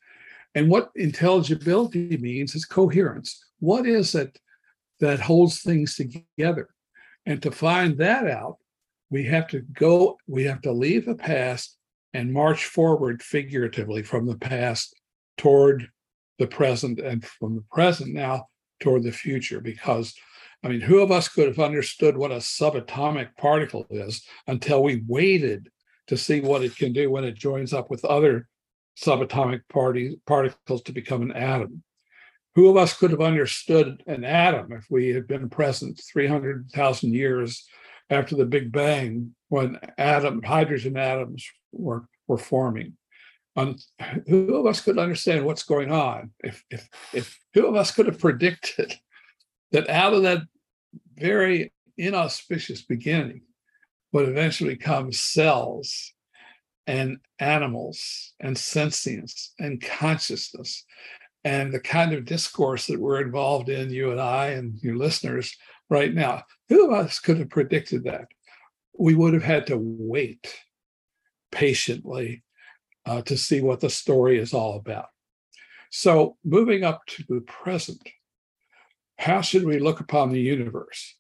And 0.54 0.70
what 0.70 0.92
intelligibility 0.96 2.16
means 2.18 2.54
is 2.54 2.66
coherence. 2.66 3.44
What 3.60 3.88
is 3.88 4.14
it 4.14 4.40
that 5.00 5.20
holds 5.20 5.62
things 5.62 5.96
together? 5.96 6.70
And 7.26 7.42
to 7.42 7.52
find 7.52 7.98
that 7.98 8.28
out, 8.28 8.58
we 9.10 9.24
have 9.26 9.48
to 9.48 9.62
go, 9.62 10.18
we 10.28 10.44
have 10.44 10.62
to 10.62 10.72
leave 10.72 11.06
the 11.06 11.16
past 11.16 11.76
and 12.14 12.32
march 12.32 12.66
forward 12.66 13.24
figuratively 13.24 14.04
from 14.04 14.28
the 14.28 14.38
past 14.38 14.96
toward 15.38 15.90
the 16.40 16.48
present 16.48 17.00
and 17.00 17.26
from 17.26 17.56
the 17.56 17.64
present 17.72 18.14
now 18.14 18.48
toward 18.80 19.04
the 19.04 19.12
future 19.12 19.60
because 19.60 20.14
I 20.64 20.70
mean, 20.70 20.82
who 20.82 21.00
of 21.00 21.12
us 21.12 21.28
could 21.28 21.48
have 21.48 21.60
understood 21.60 22.18
what 22.18 22.32
a 22.32 22.38
subatomic 22.38 23.30
particle 23.38 23.86
is 23.90 24.24
until 24.48 24.84
we 24.84 25.04
waited 25.08 25.70
to 26.08 26.18
see 26.18 26.42
what 26.42 26.64
it 26.64 26.76
can 26.76 26.94
do 26.94 27.12
when 27.12 27.24
it 27.24 27.36
joins 27.36 27.74
up 27.74 27.90
with 27.90 28.04
other 28.04 28.48
subatomic 29.00 29.62
party, 29.70 30.20
particles 30.26 30.82
to 30.84 30.92
become 30.92 31.22
an 31.22 31.32
atom? 31.32 31.84
Who 32.56 32.70
of 32.70 32.78
us 32.78 32.98
could 32.98 33.12
have 33.12 33.22
understood 33.22 34.02
an 34.08 34.24
atom 34.24 34.72
if 34.72 34.88
we 34.90 35.10
had 35.10 35.28
been 35.28 35.48
present 35.48 36.02
300,000 36.12 37.14
years 37.14 37.68
after 38.10 38.36
the 38.36 38.46
Big 38.46 38.72
Bang 38.72 39.36
when 39.50 39.80
atom, 40.00 40.42
hydrogen 40.42 40.98
atoms 40.98 41.48
were, 41.72 42.08
were 42.28 42.40
forming? 42.40 42.97
On 43.58 43.76
who 44.28 44.56
of 44.56 44.68
us 44.68 44.80
could 44.80 45.00
understand 45.00 45.44
what's 45.44 45.64
going 45.64 45.92
on 45.92 46.32
if 46.44 46.64
if 46.70 46.88
if 47.14 47.40
who 47.54 47.66
of 47.66 47.76
us 47.76 47.92
could 47.92 48.06
have 48.06 48.20
predicted 48.20 48.96
that 49.72 49.90
out 49.90 50.14
of 50.14 50.22
that 50.22 50.44
very 51.18 51.74
inauspicious 51.98 52.84
beginning 52.84 53.42
would 54.14 54.30
eventually 54.30 54.78
come 54.78 55.12
cells 55.12 56.14
and 56.86 57.18
animals 57.40 58.34
and 58.40 58.58
sentience 58.58 59.54
and 59.60 59.82
consciousness 59.82 60.86
and 61.44 61.74
the 61.74 61.80
kind 61.80 62.14
of 62.14 62.26
discourse 62.26 62.88
that 62.88 63.00
we're 63.00 63.22
involved 63.22 63.70
in, 63.70 63.90
you 63.90 64.12
and 64.12 64.22
I 64.22 64.48
and 64.48 64.78
your 64.82 64.96
listeners 64.96 65.56
right 65.90 66.14
now. 66.14 66.44
Who 66.70 66.86
of 66.86 66.94
us 66.94 67.20
could 67.20 67.38
have 67.40 67.50
predicted 67.50 68.04
that? 68.06 68.28
We 68.98 69.16
would 69.16 69.34
have 69.34 69.44
had 69.44 69.68
to 69.68 69.78
wait 69.78 70.54
patiently 71.52 72.44
uh, 73.08 73.22
to 73.24 73.38
see 73.38 73.62
what 73.62 73.80
the 73.80 73.90
story 73.90 74.38
is 74.38 74.54
all 74.54 74.76
about. 74.76 75.08
So, 75.90 76.36
moving 76.44 76.84
up 76.84 77.02
to 77.08 77.24
the 77.30 77.42
present, 77.42 78.02
how 79.18 79.42
should 79.42 79.66
we 79.66 79.80
look 79.80 80.02
upon 80.02 80.30
the 80.30 80.42
universe? 80.42 81.16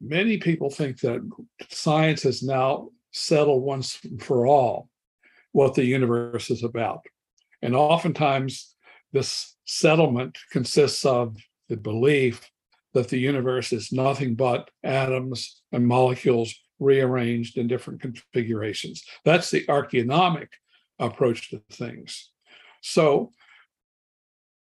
Many 0.00 0.38
people 0.38 0.70
think 0.70 1.00
that 1.00 1.20
science 1.68 2.22
has 2.22 2.42
now 2.42 2.88
settled 3.12 3.62
once 3.62 4.00
for 4.20 4.46
all 4.46 4.88
what 5.52 5.74
the 5.74 5.84
universe 5.84 6.50
is 6.50 6.64
about. 6.64 7.00
And 7.60 7.76
oftentimes, 7.76 8.74
this 9.12 9.56
settlement 9.64 10.38
consists 10.50 11.04
of 11.04 11.36
the 11.68 11.76
belief 11.76 12.48
that 12.94 13.08
the 13.08 13.18
universe 13.18 13.72
is 13.72 13.92
nothing 13.92 14.34
but 14.34 14.70
atoms 14.82 15.62
and 15.72 15.86
molecules 15.86 16.54
rearranged 16.78 17.58
in 17.58 17.66
different 17.66 18.00
configurations. 18.00 19.04
That's 19.24 19.50
the 19.50 19.64
archaeonomic 19.66 20.48
approach 20.98 21.50
to 21.50 21.62
things. 21.70 22.30
So, 22.82 23.32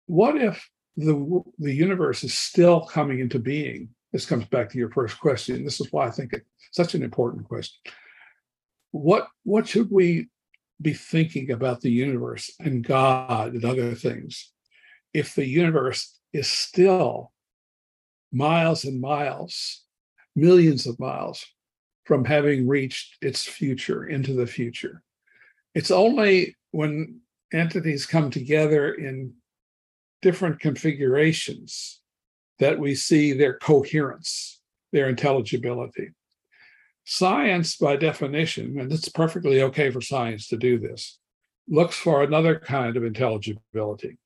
what 0.07 0.37
if 0.37 0.69
the, 0.97 1.43
the 1.59 1.73
universe 1.73 2.25
is 2.25 2.37
still 2.37 2.81
coming 2.87 3.21
into 3.21 3.39
being? 3.39 3.91
This 4.13 4.27
comes 4.27 4.45
back 4.47 4.71
to 4.71 4.79
your 4.79 4.91
first 4.91 5.21
question. 5.21 5.65
This 5.65 5.81
is 5.81 5.93
why 5.93 6.07
I 6.07 6.11
think 6.11 6.33
it's 6.33 6.45
such 6.73 6.95
an 6.95 7.03
important 7.03 7.45
question. 7.45 7.79
What, 8.91 9.29
what 9.45 9.69
should 9.69 9.89
we 9.91 10.29
be 10.83 10.95
thinking 10.95 11.53
about 11.53 11.81
the 11.81 11.91
universe 11.91 12.51
and 12.59 12.85
God 12.85 13.55
and 13.55 13.65
other 13.65 13.95
things 13.95 14.53
if 15.13 15.35
the 15.35 15.47
universe 15.47 16.19
is 16.33 16.49
still 16.49 17.33
miles 18.33 18.85
and 18.85 19.01
miles, 19.01 19.85
millions 20.35 20.87
of 20.87 20.99
miles 20.99 21.45
from 22.11 22.25
having 22.25 22.67
reached 22.67 23.19
its 23.23 23.45
future 23.45 24.05
into 24.05 24.33
the 24.33 24.45
future. 24.45 25.01
It's 25.77 25.93
only 25.93 26.57
when 26.73 27.21
entities 27.53 28.05
come 28.05 28.33
together 28.33 28.93
in 28.95 29.35
different 30.21 30.59
configurations 30.59 32.01
that 32.59 32.81
we 32.81 32.97
see 32.97 33.33
their 33.33 33.59
coherence, 33.59 34.61
their 34.93 35.09
intelligibility. 35.09 36.11
Science, 37.05 37.77
by 37.77 37.95
definition, 37.95 38.81
and 38.81 38.91
it's 38.91 39.09
perfectly 39.09 39.63
okay 39.63 39.93
for 39.93 40.01
science 40.01 40.49
to 40.49 40.57
do 40.57 40.81
this, 40.81 41.21
looks 41.69 41.95
for 41.95 42.25
another 42.25 42.59
kind 42.59 42.97
of 42.97 43.05
intelligibility. 43.05 44.19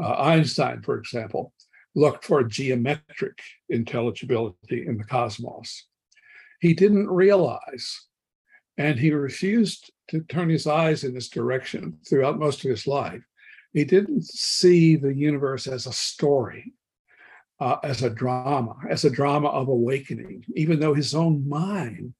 Uh, 0.00 0.12
Einstein, 0.12 0.82
for 0.82 0.96
example, 0.96 1.52
looked 1.96 2.24
for 2.24 2.44
geometric 2.44 3.40
intelligibility 3.68 4.86
in 4.86 4.98
the 4.98 5.04
cosmos. 5.04 5.88
He 6.60 6.74
didn't 6.74 7.08
realize, 7.08 8.06
and 8.76 8.98
he 8.98 9.12
refused 9.12 9.92
to 10.08 10.20
turn 10.22 10.48
his 10.48 10.66
eyes 10.66 11.04
in 11.04 11.14
this 11.14 11.28
direction 11.28 11.98
throughout 12.08 12.38
most 12.38 12.64
of 12.64 12.70
his 12.70 12.86
life. 12.86 13.22
He 13.72 13.84
didn't 13.84 14.24
see 14.24 14.96
the 14.96 15.14
universe 15.14 15.66
as 15.66 15.86
a 15.86 15.92
story, 15.92 16.72
uh, 17.60 17.76
as 17.84 18.02
a 18.02 18.10
drama, 18.10 18.76
as 18.88 19.04
a 19.04 19.10
drama 19.10 19.48
of 19.48 19.68
awakening, 19.68 20.44
even 20.56 20.80
though 20.80 20.94
his 20.94 21.14
own 21.14 21.48
mind 21.48 22.14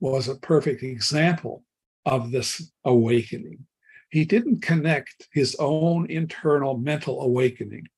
was 0.00 0.28
a 0.28 0.36
perfect 0.36 0.82
example 0.82 1.64
of 2.04 2.30
this 2.30 2.70
awakening. 2.84 3.66
He 4.10 4.24
didn't 4.24 4.60
connect 4.60 5.28
his 5.32 5.56
own 5.58 6.10
internal 6.10 6.76
mental 6.76 7.22
awakening 7.22 7.88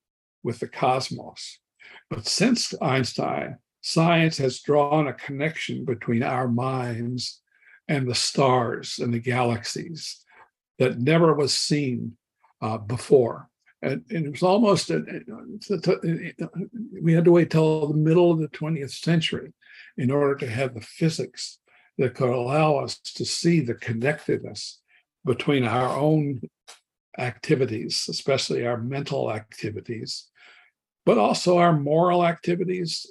with 0.43 0.61
the 0.61 0.69
cosmos. 0.69 1.59
But 2.09 2.27
since 2.27 2.73
Einstein, 2.81 3.59
science 3.87 4.39
has 4.39 4.61
drawn 4.61 5.07
a 5.09 5.13
connection 5.13 5.85
between 5.85 6.23
our 6.23 6.49
minds 6.49 7.43
and 7.87 8.09
the 8.09 8.15
stars 8.15 8.99
and 8.99 9.13
the 9.13 9.19
galaxies 9.19 10.25
that 10.79 10.99
never 10.99 11.35
was 11.35 11.53
seen 11.55 12.17
uh, 12.63 12.79
before. 12.79 13.51
And, 13.83 14.03
and 14.11 14.25
it 14.25 14.31
was 14.31 14.43
almost 14.43 14.89
a, 14.89 15.05
a, 15.69 15.75
a, 15.75 16.49
we 17.03 17.13
had 17.13 17.27
to 17.27 17.31
wait 17.31 17.51
till 17.51 17.89
the 17.89 17.95
middle 17.95 18.31
of 18.31 18.39
the 18.39 18.49
20th 18.49 18.93
century 18.93 19.53
in 19.99 20.11
order 20.11 20.35
to 20.37 20.49
have 20.49 20.73
the 20.73 20.81
physics 20.81 21.59
that 21.99 22.15
could 22.15 22.31
allow 22.31 22.77
us 22.77 22.99
to 23.17 23.27
see 23.27 23.61
the 23.61 23.75
connectedness 23.75 24.81
between 25.27 25.65
our 25.65 25.95
own 25.95 26.41
activities, 27.19 28.07
especially 28.09 28.67
our 28.67 28.79
mental 28.79 29.31
activities, 29.31 30.31
but 31.05 31.19
also 31.19 31.59
our 31.59 31.79
moral 31.79 32.25
activities, 32.25 33.07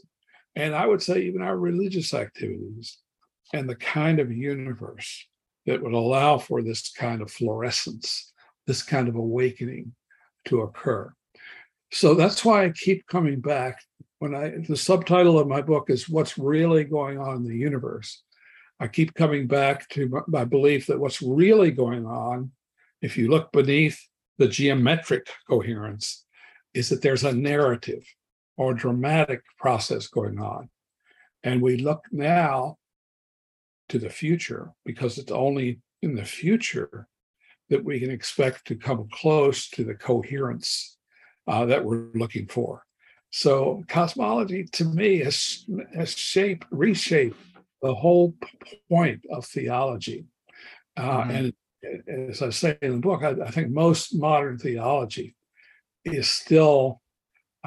and 0.55 0.75
I 0.75 0.85
would 0.85 1.01
say 1.01 1.21
even 1.21 1.41
our 1.41 1.57
religious 1.57 2.13
activities, 2.13 2.97
and 3.53 3.69
the 3.69 3.75
kind 3.75 4.19
of 4.19 4.31
universe 4.31 5.27
that 5.65 5.81
would 5.81 5.93
allow 5.93 6.37
for 6.37 6.61
this 6.61 6.91
kind 6.91 7.21
of 7.21 7.31
fluorescence, 7.31 8.33
this 8.67 8.83
kind 8.83 9.07
of 9.07 9.15
awakening 9.15 9.93
to 10.45 10.61
occur. 10.61 11.13
So 11.91 12.15
that's 12.15 12.43
why 12.43 12.65
I 12.65 12.71
keep 12.71 13.05
coming 13.07 13.39
back. 13.39 13.81
When 14.19 14.33
I 14.33 14.53
the 14.67 14.77
subtitle 14.77 15.37
of 15.37 15.47
my 15.47 15.61
book 15.61 15.89
is 15.89 16.09
"What's 16.09 16.37
Really 16.37 16.83
Going 16.83 17.19
On 17.19 17.37
in 17.37 17.43
the 17.43 17.57
Universe," 17.57 18.23
I 18.79 18.87
keep 18.87 19.13
coming 19.13 19.47
back 19.47 19.87
to 19.89 20.23
my, 20.27 20.45
belief 20.45 20.87
that 20.87 20.99
what's 20.99 21.21
really 21.21 21.71
going 21.71 22.05
on, 22.05 22.51
if 23.01 23.17
you 23.17 23.29
look 23.29 23.51
beneath 23.51 23.99
the 24.39 24.47
geometric 24.47 25.27
coherence, 25.47 26.25
is 26.73 26.89
that 26.89 27.01
there's 27.01 27.23
a 27.23 27.33
narrative 27.33 28.03
or 28.57 28.73
dramatic 28.73 29.41
process 29.57 30.07
going 30.07 30.39
on. 30.39 30.69
And 31.43 31.61
we 31.61 31.77
look 31.77 32.03
now 32.11 32.77
to 33.89 33.99
the 33.99 34.09
future 34.09 34.71
because 34.85 35.17
it's 35.17 35.31
only 35.31 35.81
in 36.01 36.15
the 36.15 36.25
future 36.25 37.07
that 37.69 37.83
we 37.83 37.99
can 37.99 38.11
expect 38.11 38.65
to 38.67 38.75
come 38.75 39.07
close 39.11 39.69
to 39.69 39.83
the 39.83 39.95
coherence 39.95 40.97
uh, 41.47 41.65
that 41.65 41.83
we're 41.83 42.07
looking 42.13 42.47
for. 42.47 42.85
So 43.31 43.83
cosmology 43.87 44.65
to 44.73 44.85
me 44.85 45.19
has, 45.19 45.65
has 45.95 46.15
shaped, 46.15 46.65
reshaped 46.71 47.37
the 47.81 47.93
whole 47.93 48.35
point 48.89 49.25
of 49.31 49.45
theology. 49.45 50.25
Uh, 50.95 51.23
mm-hmm. 51.23 51.31
And 51.31 52.29
as 52.29 52.41
I 52.41 52.49
say 52.51 52.77
in 52.81 52.91
the 52.91 52.97
book, 52.99 53.23
I, 53.23 53.31
I, 53.43 53.51
think 53.51 53.71
most 53.71 54.15
modern 54.15 54.57
theology 54.57 55.35
is 56.05 56.29
still 56.29 57.01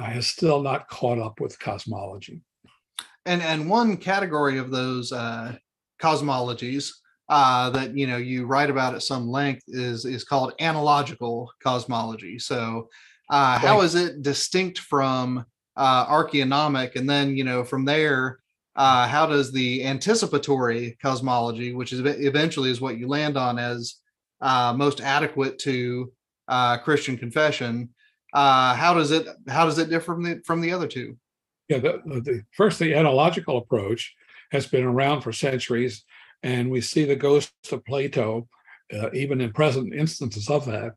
has 0.05 0.27
still 0.27 0.63
not 0.63 0.89
caught 0.89 1.19
up 1.19 1.41
with 1.41 1.59
cosmology. 1.59 2.43
And 3.25 3.43
and 3.43 3.69
one 3.69 3.97
category 3.97 4.59
of 4.59 4.71
those 4.71 5.13
uh, 5.13 5.57
cosmologies 6.01 6.91
uh, 7.29 7.71
that 7.71 7.97
you 7.97 8.07
know 8.07 8.17
you 8.17 8.47
write 8.47 8.71
about 8.71 8.95
at 8.95 9.03
some 9.03 9.29
length 9.29 9.63
is 9.69 10.05
is 10.05 10.25
called 10.25 10.53
analogical 10.61 11.51
cosmology. 11.63 12.39
So, 12.39 12.89
uh, 13.31 13.59
how 13.59 13.81
is 13.81 13.95
it 13.95 14.23
distinct 14.23 14.79
from 14.79 15.45
uh, 15.77 16.07
archaeonomic? 16.07 16.97
And 16.97 17.09
then 17.09 17.37
you 17.37 17.45
know 17.45 17.65
from 17.65 17.85
there, 17.85 18.39
uh, 18.77 19.09
how 19.09 19.27
does 19.27 19.51
the 19.51 19.85
anticipatory 19.85 20.97
cosmology, 21.03 21.75
which 21.75 21.93
is 21.93 22.01
eventually 22.01 22.71
is 22.71 22.81
what 22.81 22.99
you 22.99 23.09
land 23.09 23.37
on 23.37 23.59
as 23.59 23.97
uh, 24.41 24.75
most 24.77 25.01
adequate 25.01 25.59
to 25.61 26.13
uh, 26.49 26.79
Christian 26.79 27.17
confession, 27.17 27.89
uh, 28.37 28.75
how 28.75 28.93
does 28.93 29.13
it 29.13 29.27
how 29.49 29.65
does 29.65 29.79
it 29.79 29.89
differ 29.89 30.15
from 30.15 30.23
the 30.23 30.43
from 30.45 30.61
the 30.61 30.71
other 30.71 30.87
two? 30.87 31.17
Yeah, 31.71 31.79
the, 31.79 32.03
the 32.05 32.43
first 32.53 32.79
the 32.79 32.95
analogical 32.95 33.57
approach 33.57 34.15
has 34.53 34.67
been 34.67 34.85
around 34.85 35.23
for 35.23 35.33
centuries 35.33 36.05
and 36.43 36.71
we 36.71 36.83
see 36.83 37.05
the 37.05 37.17
ghost 37.17 37.53
of 37.73 37.85
Plato, 37.87 38.47
uh, 38.93 39.11
even 39.15 39.41
in 39.41 39.55
present 39.55 39.95
instances 39.95 40.51
of 40.51 40.67
that. 40.67 40.93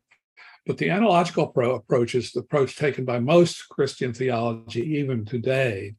But 0.66 0.76
the 0.76 0.90
analogical 0.90 1.46
pro- 1.46 1.76
approach 1.76 2.14
is 2.14 2.32
the 2.32 2.40
approach 2.40 2.76
taken 2.76 3.06
by 3.06 3.20
most 3.20 3.68
Christian 3.70 4.12
theology, 4.12 4.82
even 4.98 5.24
today. 5.24 5.94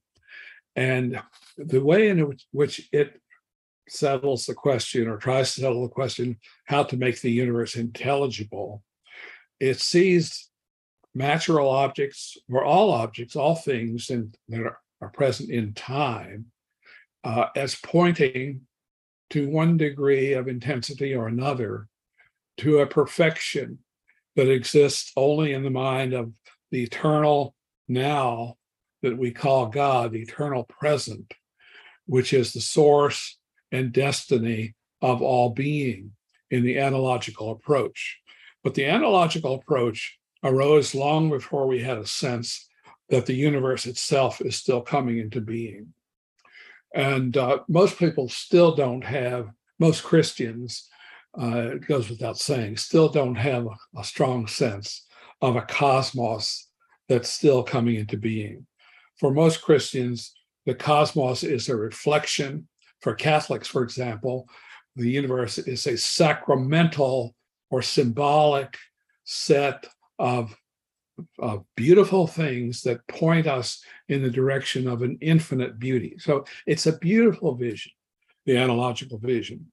And 0.76 1.20
the 1.58 1.84
way 1.84 2.10
in 2.10 2.38
which 2.52 2.88
it 2.94 3.20
settles 3.90 4.46
the 4.46 4.54
question 4.54 5.08
or 5.08 5.18
tries 5.18 5.56
to 5.56 5.62
settle 5.62 5.82
the 5.82 5.90
question 5.90 6.38
how 6.66 6.84
to 6.84 6.98
make 6.98 7.20
the 7.20 7.32
universe 7.32 7.76
intelligible, 7.76 8.84
it 9.60 9.80
sees 9.80 10.51
natural 11.14 11.70
objects 11.70 12.38
or 12.50 12.64
all 12.64 12.92
objects, 12.92 13.36
all 13.36 13.56
things 13.56 14.10
in, 14.10 14.34
that 14.50 14.62
are, 14.62 14.78
are 15.02 15.10
present 15.10 15.50
in 15.50 15.74
time, 15.74 16.46
uh, 17.24 17.48
as 17.56 17.76
pointing 17.76 18.62
to 19.30 19.50
one 19.50 19.78
degree 19.78 20.34
of 20.34 20.48
intensity 20.48 21.16
or 21.16 21.28
another 21.28 21.88
to 22.58 22.80
a 22.80 22.88
perfection 22.88 23.80
that 24.36 24.50
exists 24.50 25.12
only 25.16 25.54
in 25.54 25.64
the 25.64 25.70
mind 25.70 26.14
of 26.14 26.32
the 26.72 26.84
eternal 26.84 27.56
now 27.88 28.56
that 29.02 29.18
we 29.18 29.32
call 29.32 29.68
God, 29.68 30.12
the 30.12 30.22
eternal 30.22 30.64
present, 30.64 31.34
which 32.06 32.34
is 32.34 32.54
the 32.54 32.62
source 32.62 33.38
and 33.72 33.92
destiny 33.92 34.76
of 35.02 35.22
all 35.22 35.50
being 35.50 36.12
in 36.50 36.64
the 36.64 36.78
analogical 36.78 37.52
approach. 37.52 38.20
But 38.64 38.76
the 38.76 38.86
analogical 38.86 39.56
approach 39.56 40.20
arose 40.44 40.96
long 40.96 41.30
before 41.30 41.68
we 41.68 41.82
had 41.82 41.98
a 41.98 42.06
sense 42.06 42.68
that 43.10 43.26
the 43.26 43.34
universe 43.34 43.86
itself 43.86 44.42
is 44.42 44.56
still 44.56 44.82
coming 44.82 45.20
into 45.20 45.42
being. 45.42 45.94
And 46.94 47.38
uh, 47.38 47.60
most 47.68 47.98
people 47.98 48.28
still 48.30 48.76
don't 48.76 49.04
have, 49.04 49.50
most 49.80 50.04
Christians, 50.04 50.90
uh, 51.40 51.72
it 51.76 51.88
goes 51.88 52.10
without 52.10 52.38
saying, 52.38 52.78
still 52.78 53.10
don't 53.10 53.36
have 53.36 53.66
a, 53.66 54.00
a 54.00 54.04
strong 54.04 54.48
sense 54.48 55.06
of 55.42 55.56
a 55.56 55.62
cosmos 55.62 56.68
that's 57.08 57.30
still 57.30 57.64
coming 57.64 57.96
into 57.96 58.18
being. 58.18 58.66
For 59.20 59.32
most 59.32 59.62
Christians, 59.62 60.34
the 60.66 60.76
cosmos 60.76 61.44
is 61.44 61.70
a 61.70 61.76
reflection. 61.76 62.68
For 63.02 63.14
Catholics, 63.14 63.68
for 63.68 63.84
example, 63.84 64.48
the 64.96 65.10
universe 65.10 65.58
is 65.58 65.88
a 65.88 65.98
sacramental 65.98 67.36
or 67.70 67.82
symbolic 67.82 68.78
set 69.24 69.88
of, 70.22 70.56
of 71.40 71.66
beautiful 71.76 72.28
things 72.28 72.84
that 72.84 73.06
point 73.08 73.48
us 73.48 73.84
in 74.08 74.22
the 74.22 74.30
direction 74.30 74.88
of 74.88 75.02
an 75.02 75.18
infinite 75.20 75.80
beauty. 75.80 76.16
So 76.20 76.46
it's 76.68 76.86
a 76.86 76.98
beautiful 76.98 77.56
vision, 77.56 77.92
the 78.46 78.58
analogical 78.58 79.18
vision, 79.18 79.72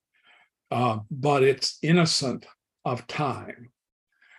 uh, 0.71 1.01
but 1.11 1.43
it's 1.43 1.79
innocent 1.83 2.47
of 2.87 3.07
time. 3.07 3.71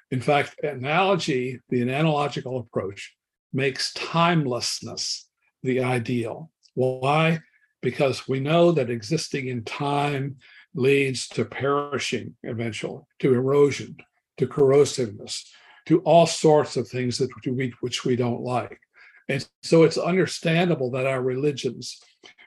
In 0.10 0.20
fact, 0.20 0.56
analogy, 0.64 1.60
the 1.70 1.82
analogical 1.84 2.58
approach, 2.58 3.16
makes 3.54 3.94
timelessness 3.94 5.28
the 5.62 5.84
ideal. 5.84 6.50
Why? 6.74 7.40
Because 7.82 8.28
we 8.28 8.40
know 8.40 8.72
that 8.72 8.90
existing 8.90 9.48
in 9.48 9.64
time 9.64 10.38
leads 10.74 11.28
to 11.30 11.46
perishing 11.46 12.36
eventually, 12.44 13.02
to 13.20 13.34
erosion, 13.34 13.98
to 14.38 14.48
corrosiveness, 14.48 15.44
to 15.90 16.02
all 16.02 16.28
sorts 16.28 16.78
of 16.78 16.88
things 16.88 17.18
that 17.18 17.32
we, 17.48 17.74
which 17.82 18.06
we 18.06 18.16
don't 18.16 18.44
like. 18.44 18.80
And 19.28 19.44
so 19.64 19.82
it's 19.82 19.98
understandable 19.98 20.92
that 20.92 21.08
our 21.08 21.20
religions 21.20 22.00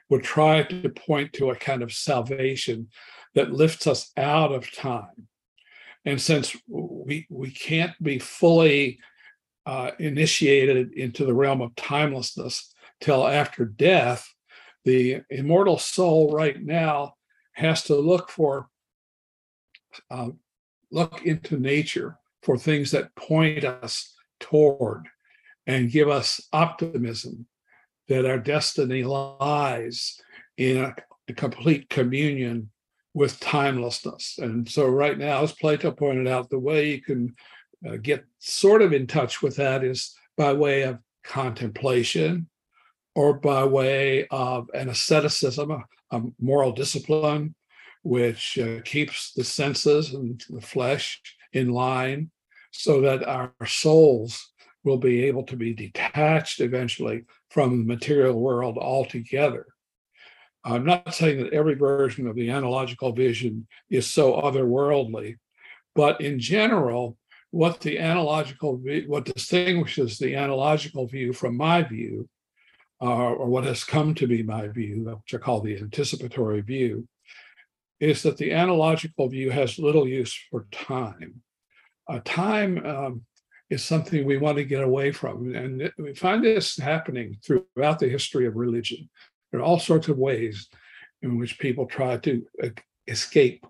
would 0.09 0.23
try 0.23 0.63
to 0.63 0.87
point 0.87 1.33
to 1.33 1.49
a 1.49 1.55
kind 1.55 1.83
of 1.83 1.91
salvation 1.91 2.87
that 3.35 3.51
lifts 3.51 3.85
us 3.85 4.11
out 4.15 4.53
of 4.53 4.73
time. 4.73 5.27
And 6.05 6.21
since 6.21 6.55
we, 6.69 7.27
we 7.29 7.51
can't 7.51 7.91
be 8.01 8.17
fully 8.17 8.99
uh, 9.65 9.91
initiated 9.99 10.93
into 10.93 11.25
the 11.25 11.33
realm 11.33 11.61
of 11.61 11.75
timelessness 11.75 12.73
till 13.01 13.27
after 13.27 13.65
death, 13.65 14.25
the 14.85 15.21
immortal 15.29 15.77
soul 15.77 16.31
right 16.31 16.63
now 16.63 17.15
has 17.51 17.83
to 17.83 17.95
look 17.95 18.29
for 18.29 18.69
uh, 20.09 20.29
look 20.91 21.25
into 21.25 21.57
nature 21.59 22.17
for 22.43 22.57
things 22.57 22.91
that 22.91 23.15
point 23.15 23.63
us 23.63 24.13
toward 24.39 25.07
and 25.65 25.91
give 25.91 26.09
us 26.09 26.41
optimism 26.51 27.47
that 28.09 28.25
our 28.25 28.37
destiny 28.37 29.03
lies 29.03 30.19
in 30.57 30.77
a, 30.77 30.93
a 31.29 31.33
complete 31.33 31.89
communion 31.89 32.69
with 33.13 33.39
timelessness. 33.39 34.37
And 34.39 34.67
so, 34.67 34.87
right 34.87 35.17
now, 35.17 35.43
as 35.43 35.53
Plato 35.53 35.91
pointed 35.91 36.27
out, 36.27 36.49
the 36.49 36.59
way 36.59 36.91
you 36.91 37.01
can 37.01 37.35
uh, 37.87 37.97
get 37.97 38.25
sort 38.39 38.81
of 38.81 38.91
in 38.91 39.07
touch 39.07 39.41
with 39.41 39.55
that 39.57 39.83
is 39.83 40.13
by 40.35 40.51
way 40.51 40.81
of 40.81 40.99
contemplation 41.23 42.49
or 43.15 43.35
by 43.35 43.63
way 43.63 44.27
of 44.31 44.69
an 44.73 44.89
asceticism, 44.89 45.71
a, 45.71 45.83
a 46.11 46.21
moral 46.41 46.71
discipline, 46.71 47.55
which 48.01 48.57
uh, 48.57 48.81
keeps 48.83 49.31
the 49.33 49.43
senses 49.43 50.13
and 50.13 50.43
the 50.49 50.61
flesh 50.61 51.21
in 51.53 51.69
line 51.69 52.31
so 52.73 53.01
that 53.01 53.23
our 53.23 53.53
souls 53.65 54.51
will 54.83 54.97
be 54.97 55.23
able 55.25 55.43
to 55.43 55.55
be 55.55 55.73
detached 55.73 56.59
eventually 56.59 57.23
from 57.49 57.79
the 57.79 57.85
material 57.85 58.39
world 58.39 58.77
altogether. 58.77 59.67
I'm 60.65 60.85
not 60.85 61.13
saying 61.13 61.43
that 61.43 61.53
every 61.53 61.75
version 61.75 62.27
of 62.27 62.35
the 62.35 62.49
analogical 62.49 63.13
vision 63.13 63.67
is 63.89 64.09
so 64.09 64.41
otherworldly, 64.41 65.37
but 65.93 66.19
in 66.19 66.39
general, 66.39 67.17
what 67.51 67.79
the 67.81 67.99
analogical 67.99 68.81
what 69.05 69.25
distinguishes 69.25 70.17
the 70.17 70.35
analogical 70.35 71.05
view 71.05 71.31
from 71.31 71.55
my 71.55 71.83
view 71.83 72.27
uh, 72.99 73.05
or 73.05 73.45
what 73.45 73.63
has 73.63 73.83
come 73.83 74.15
to 74.15 74.25
be 74.25 74.41
my 74.41 74.67
view 74.67 75.03
which 75.03 75.35
i 75.35 75.37
call 75.37 75.61
the 75.61 75.77
anticipatory 75.77 76.61
view 76.61 77.07
is 77.99 78.23
that 78.23 78.37
the 78.37 78.51
analogical 78.51 79.29
view 79.29 79.51
has 79.51 79.77
little 79.77 80.07
use 80.07 80.35
for 80.49 80.65
time 80.71 81.43
uh, 82.07 82.19
time 82.25 82.85
um, 82.85 83.21
is 83.69 83.83
something 83.83 84.25
we 84.25 84.37
want 84.37 84.57
to 84.57 84.63
get 84.63 84.83
away 84.83 85.11
from. 85.11 85.55
And 85.55 85.91
we 85.97 86.13
find 86.13 86.43
this 86.43 86.77
happening 86.77 87.37
throughout 87.43 87.99
the 87.99 88.09
history 88.09 88.45
of 88.45 88.55
religion. 88.55 89.09
There 89.51 89.61
are 89.61 89.63
all 89.63 89.79
sorts 89.79 90.07
of 90.07 90.17
ways 90.17 90.67
in 91.21 91.37
which 91.37 91.59
people 91.59 91.85
try 91.85 92.17
to 92.17 92.45
uh, 92.61 92.69
escape 93.07 93.65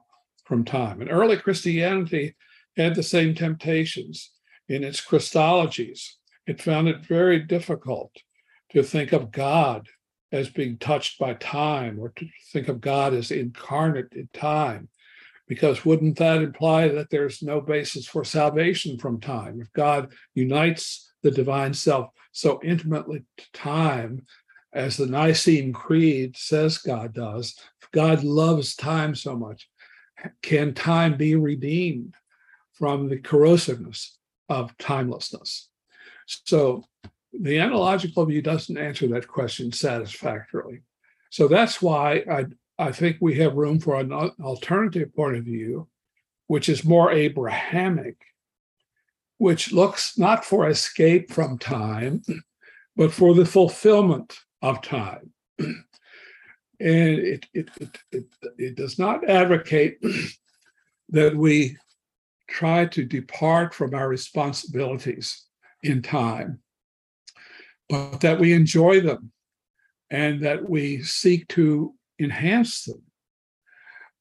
from 0.45 0.65
time. 0.65 1.01
And 1.01 1.09
early 1.11 1.37
christianity 1.37 2.35
had 2.75 2.95
the 2.95 3.03
same 3.03 3.35
temptations 3.35 4.31
in 4.67 4.83
its 4.83 5.01
Christologies. 5.01 6.13
It 6.47 6.61
found 6.61 6.87
it 6.87 7.05
very 7.05 7.39
difficult 7.39 8.11
to 8.71 8.83
think 8.83 9.13
of 9.13 9.31
God 9.31 9.87
as 10.31 10.49
being 10.49 10.77
touched 10.77 11.19
by 11.19 11.35
time 11.35 11.99
or 11.99 12.09
to 12.15 12.27
think 12.51 12.67
of 12.67 12.81
God 12.81 13.13
as 13.13 13.29
incarnate 13.29 14.13
in 14.13 14.27
time, 14.33 14.89
because 15.47 15.85
wouldn't 15.85 16.17
that 16.17 16.41
imply 16.41 16.87
that 16.87 17.09
there's 17.09 17.41
no 17.41 17.61
basis 17.61 18.07
for 18.07 18.23
salvation 18.23 18.97
from 18.97 19.19
time? 19.19 19.59
If 19.61 19.71
God 19.73 20.13
unites 20.33 21.11
the 21.21 21.31
divine 21.31 21.73
self 21.73 22.09
so 22.31 22.59
intimately 22.63 23.23
to 23.37 23.51
time, 23.51 24.25
as 24.73 24.97
the 24.97 25.05
Nicene 25.05 25.71
Creed 25.71 26.35
says 26.35 26.79
God 26.79 27.13
does, 27.13 27.55
if 27.81 27.91
God 27.91 28.23
loves 28.23 28.75
time 28.75 29.13
so 29.13 29.35
much, 29.35 29.69
can 30.41 30.73
time 30.73 31.17
be 31.17 31.35
redeemed? 31.35 32.15
from 32.73 33.07
the 33.07 33.17
corrosiveness 33.17 34.17
of 34.49 34.75
timelessness. 34.77 35.69
So 36.25 36.83
the 37.31 37.59
analogical 37.59 38.25
view 38.25 38.41
doesn't 38.41 38.77
answer 38.77 39.07
that 39.09 39.27
question 39.27 39.71
satisfactorily. 39.71 40.81
So 41.29 41.47
that's 41.47 41.81
why 41.81 42.23
I, 42.29 42.45
I 42.77 42.91
think 42.91 43.17
we 43.19 43.35
have 43.35 43.55
room 43.55 43.79
for 43.79 43.99
an 43.99 44.11
alternative 44.11 45.15
point 45.15 45.37
of 45.37 45.45
view, 45.45 45.87
which 46.47 46.69
is 46.69 46.83
more 46.83 47.11
Abrahamic, 47.11 48.17
which 49.37 49.71
looks 49.71 50.17
not 50.17 50.43
for 50.43 50.67
escape 50.67 51.31
from 51.31 51.57
time, 51.57 52.23
but 52.95 53.11
for 53.11 53.35
the 53.35 53.45
fulfillment 53.45 54.37
of 54.61 54.81
time. 54.81 55.31
and 55.59 55.79
it, 56.79 57.45
it, 57.53 57.69
it, 57.79 57.97
it, 58.11 58.25
it 58.57 58.75
does 58.75 58.97
not 58.97 59.27
advocate 59.29 59.97
that 61.09 61.35
we 61.35 61.77
try 62.49 62.85
to 62.85 63.05
depart 63.05 63.73
from 63.73 63.93
our 63.93 64.07
responsibilities 64.07 65.45
in 65.83 66.01
time, 66.01 66.59
but 67.89 68.21
that 68.21 68.39
we 68.39 68.53
enjoy 68.53 68.99
them 68.99 69.31
and 70.09 70.43
that 70.43 70.67
we 70.69 71.01
seek 71.03 71.47
to 71.49 71.93
enhance 72.19 72.85
them. 72.85 73.01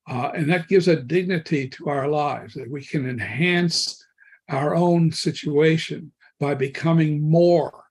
Uh, 0.08 0.32
and 0.34 0.50
that 0.50 0.68
gives 0.68 0.88
a 0.88 0.96
dignity 0.96 1.68
to 1.68 1.88
our 1.88 2.08
lives, 2.08 2.54
that 2.54 2.70
we 2.70 2.84
can 2.84 3.08
enhance 3.08 4.04
our 4.48 4.74
own 4.74 5.12
situation 5.12 6.12
by 6.40 6.54
becoming 6.54 7.22
more. 7.22 7.84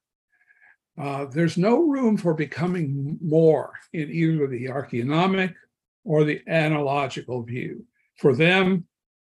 Uh, 1.00 1.26
there's 1.26 1.58
no 1.58 1.84
room 1.88 2.18
for 2.18 2.34
becoming 2.34 3.18
more 3.22 3.74
in 3.94 4.10
either 4.12 4.46
the 4.48 4.66
archaeonomic 4.66 5.54
or 6.04 6.24
the 6.24 6.42
analogical 6.48 7.44
view. 7.44 7.86
For 8.18 8.36
them, 8.36 8.86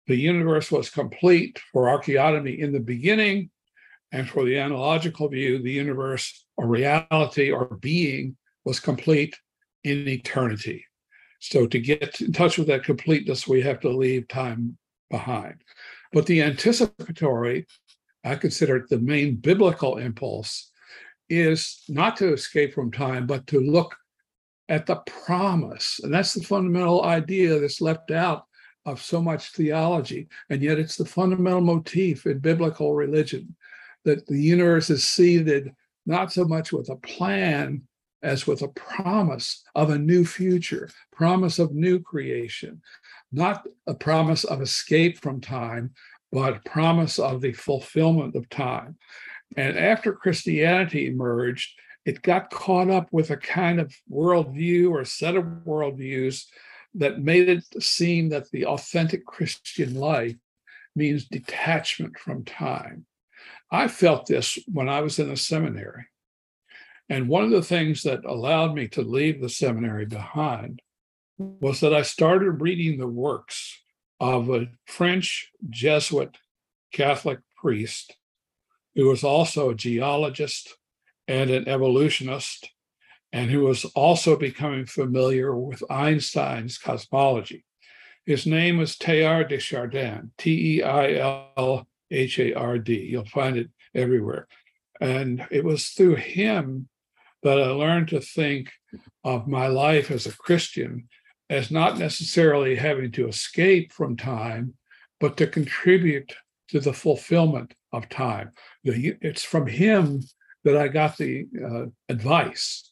the 0.08 0.16
universe 0.16 0.72
was 0.72 0.90
complete 0.90 1.60
for 1.72 1.86
archaeonomy 1.86 2.58
in 2.58 2.72
the 2.72 2.80
beginning, 2.80 3.50
and 4.10 4.28
for 4.28 4.44
the 4.44 4.58
analogical 4.58 5.28
view, 5.28 5.62
the 5.62 5.70
universe 5.70 6.46
or 6.56 6.66
reality 6.66 7.52
or 7.52 7.76
being 7.76 8.36
was 8.64 8.80
complete 8.80 9.38
in 9.84 10.08
eternity. 10.08 10.84
So 11.40 11.66
to 11.66 11.78
get 11.78 12.20
in 12.20 12.32
touch 12.32 12.58
with 12.58 12.68
that 12.68 12.84
completeness, 12.84 13.48
we 13.48 13.62
have 13.62 13.80
to 13.80 13.88
leave 13.88 14.28
time 14.28 14.78
behind. 15.10 15.56
But 16.12 16.26
the 16.26 16.42
anticipatory, 16.42 17.66
I 18.24 18.36
consider 18.36 18.76
it 18.76 18.88
the 18.88 18.98
main 18.98 19.36
biblical 19.36 19.96
impulse, 19.96 20.70
is 21.28 21.82
not 21.88 22.16
to 22.18 22.32
escape 22.32 22.74
from 22.74 22.92
time, 22.92 23.26
but 23.26 23.46
to 23.48 23.60
look 23.60 23.96
at 24.68 24.86
the 24.86 24.96
promise. 25.24 26.00
And 26.02 26.12
that's 26.12 26.34
the 26.34 26.44
fundamental 26.44 27.04
idea 27.04 27.58
that's 27.58 27.80
left 27.80 28.10
out 28.10 28.44
of 28.84 29.00
so 29.00 29.22
much 29.22 29.52
theology, 29.52 30.28
and 30.50 30.60
yet 30.62 30.78
it's 30.78 30.96
the 30.96 31.04
fundamental 31.04 31.60
motif 31.60 32.26
in 32.26 32.38
biblical 32.40 32.94
religion 32.94 33.54
that 34.04 34.26
the 34.26 34.40
universe 34.40 34.90
is 34.90 35.08
seeded 35.08 35.72
not 36.04 36.32
so 36.32 36.44
much 36.44 36.72
with 36.72 36.88
a 36.88 36.96
plan, 36.96 37.82
as 38.22 38.46
with 38.46 38.62
a 38.62 38.68
promise 38.68 39.62
of 39.74 39.90
a 39.90 39.98
new 39.98 40.24
future, 40.24 40.88
promise 41.12 41.58
of 41.58 41.74
new 41.74 41.98
creation, 41.98 42.80
not 43.32 43.66
a 43.86 43.94
promise 43.94 44.44
of 44.44 44.62
escape 44.62 45.18
from 45.18 45.40
time, 45.40 45.90
but 46.30 46.64
promise 46.64 47.18
of 47.18 47.40
the 47.40 47.52
fulfillment 47.52 48.34
of 48.36 48.48
time. 48.48 48.96
And 49.56 49.78
after 49.78 50.12
Christianity 50.12 51.06
emerged, 51.06 51.70
it 52.04 52.22
got 52.22 52.50
caught 52.50 52.90
up 52.90 53.08
with 53.12 53.30
a 53.30 53.36
kind 53.36 53.80
of 53.80 53.94
worldview 54.10 54.90
or 54.90 55.04
set 55.04 55.36
of 55.36 55.44
worldviews 55.44 56.44
that 56.94 57.20
made 57.20 57.48
it 57.48 57.64
seem 57.82 58.28
that 58.30 58.50
the 58.50 58.66
authentic 58.66 59.24
Christian 59.24 59.94
life 59.94 60.36
means 60.94 61.26
detachment 61.26 62.18
from 62.18 62.44
time. 62.44 63.06
I 63.70 63.88
felt 63.88 64.26
this 64.26 64.58
when 64.66 64.88
I 64.88 65.00
was 65.00 65.18
in 65.18 65.28
the 65.28 65.36
seminary. 65.36 66.06
And 67.12 67.28
one 67.28 67.44
of 67.44 67.50
the 67.50 67.60
things 67.60 68.04
that 68.04 68.24
allowed 68.24 68.74
me 68.74 68.88
to 68.88 69.02
leave 69.02 69.42
the 69.42 69.50
seminary 69.50 70.06
behind 70.06 70.80
was 71.36 71.80
that 71.80 71.92
I 71.92 72.00
started 72.00 72.62
reading 72.62 72.96
the 72.96 73.06
works 73.06 73.78
of 74.18 74.48
a 74.48 74.68
French 74.86 75.50
Jesuit 75.68 76.38
Catholic 76.90 77.40
priest 77.54 78.16
who 78.94 79.08
was 79.08 79.22
also 79.24 79.68
a 79.68 79.74
geologist 79.74 80.78
and 81.28 81.50
an 81.50 81.68
evolutionist, 81.68 82.70
and 83.30 83.50
who 83.50 83.60
was 83.60 83.84
also 83.94 84.34
becoming 84.34 84.86
familiar 84.86 85.54
with 85.54 85.82
Einstein's 85.90 86.78
cosmology. 86.78 87.66
His 88.24 88.46
name 88.46 88.78
was 88.78 88.96
Teilhard 88.96 89.50
de 89.50 89.58
Chardin, 89.58 90.32
T 90.38 90.78
E 90.78 90.82
I 90.82 91.16
L 91.16 91.86
H 92.10 92.38
A 92.38 92.54
R 92.54 92.78
D. 92.78 93.06
You'll 93.10 93.26
find 93.26 93.58
it 93.58 93.68
everywhere. 93.94 94.48
And 94.98 95.46
it 95.50 95.62
was 95.62 95.88
through 95.88 96.16
him 96.16 96.88
that 97.42 97.60
I 97.60 97.68
learned 97.68 98.08
to 98.08 98.20
think 98.20 98.70
of 99.24 99.48
my 99.48 99.66
life 99.66 100.10
as 100.10 100.26
a 100.26 100.36
Christian 100.36 101.08
as 101.50 101.70
not 101.70 101.98
necessarily 101.98 102.76
having 102.76 103.12
to 103.12 103.28
escape 103.28 103.92
from 103.92 104.16
time, 104.16 104.74
but 105.20 105.36
to 105.36 105.46
contribute 105.46 106.32
to 106.68 106.80
the 106.80 106.92
fulfillment 106.92 107.74
of 107.92 108.08
time. 108.08 108.52
It's 108.84 109.44
from 109.44 109.66
him 109.66 110.22
that 110.64 110.76
I 110.76 110.88
got 110.88 111.16
the 111.16 111.46
uh, 111.62 111.86
advice 112.08 112.90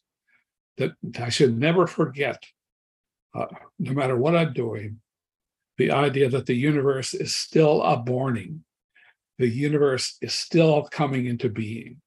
that 0.77 0.91
I 1.19 1.29
should 1.29 1.57
never 1.57 1.87
forget, 1.87 2.43
uh, 3.33 3.47
no 3.79 3.93
matter 3.93 4.17
what 4.17 4.35
I'm 4.35 4.53
doing, 4.53 4.99
the 5.77 5.91
idea 5.91 6.29
that 6.29 6.45
the 6.45 6.55
universe 6.55 7.13
is 7.13 7.35
still 7.35 7.81
aborning. 7.81 8.63
The 9.39 9.47
universe 9.47 10.17
is 10.21 10.33
still 10.33 10.83
coming 10.91 11.25
into 11.25 11.49
being. 11.49 12.01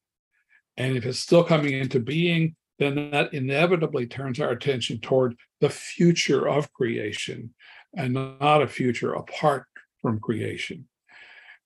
And 0.77 0.97
if 0.97 1.05
it's 1.05 1.19
still 1.19 1.43
coming 1.43 1.73
into 1.73 1.99
being, 1.99 2.55
then 2.79 3.11
that 3.11 3.33
inevitably 3.33 4.07
turns 4.07 4.39
our 4.39 4.51
attention 4.51 4.99
toward 4.99 5.35
the 5.61 5.69
future 5.69 6.47
of 6.47 6.71
creation 6.73 7.53
and 7.95 8.13
not 8.13 8.61
a 8.61 8.67
future 8.67 9.13
apart 9.13 9.65
from 10.01 10.19
creation. 10.19 10.87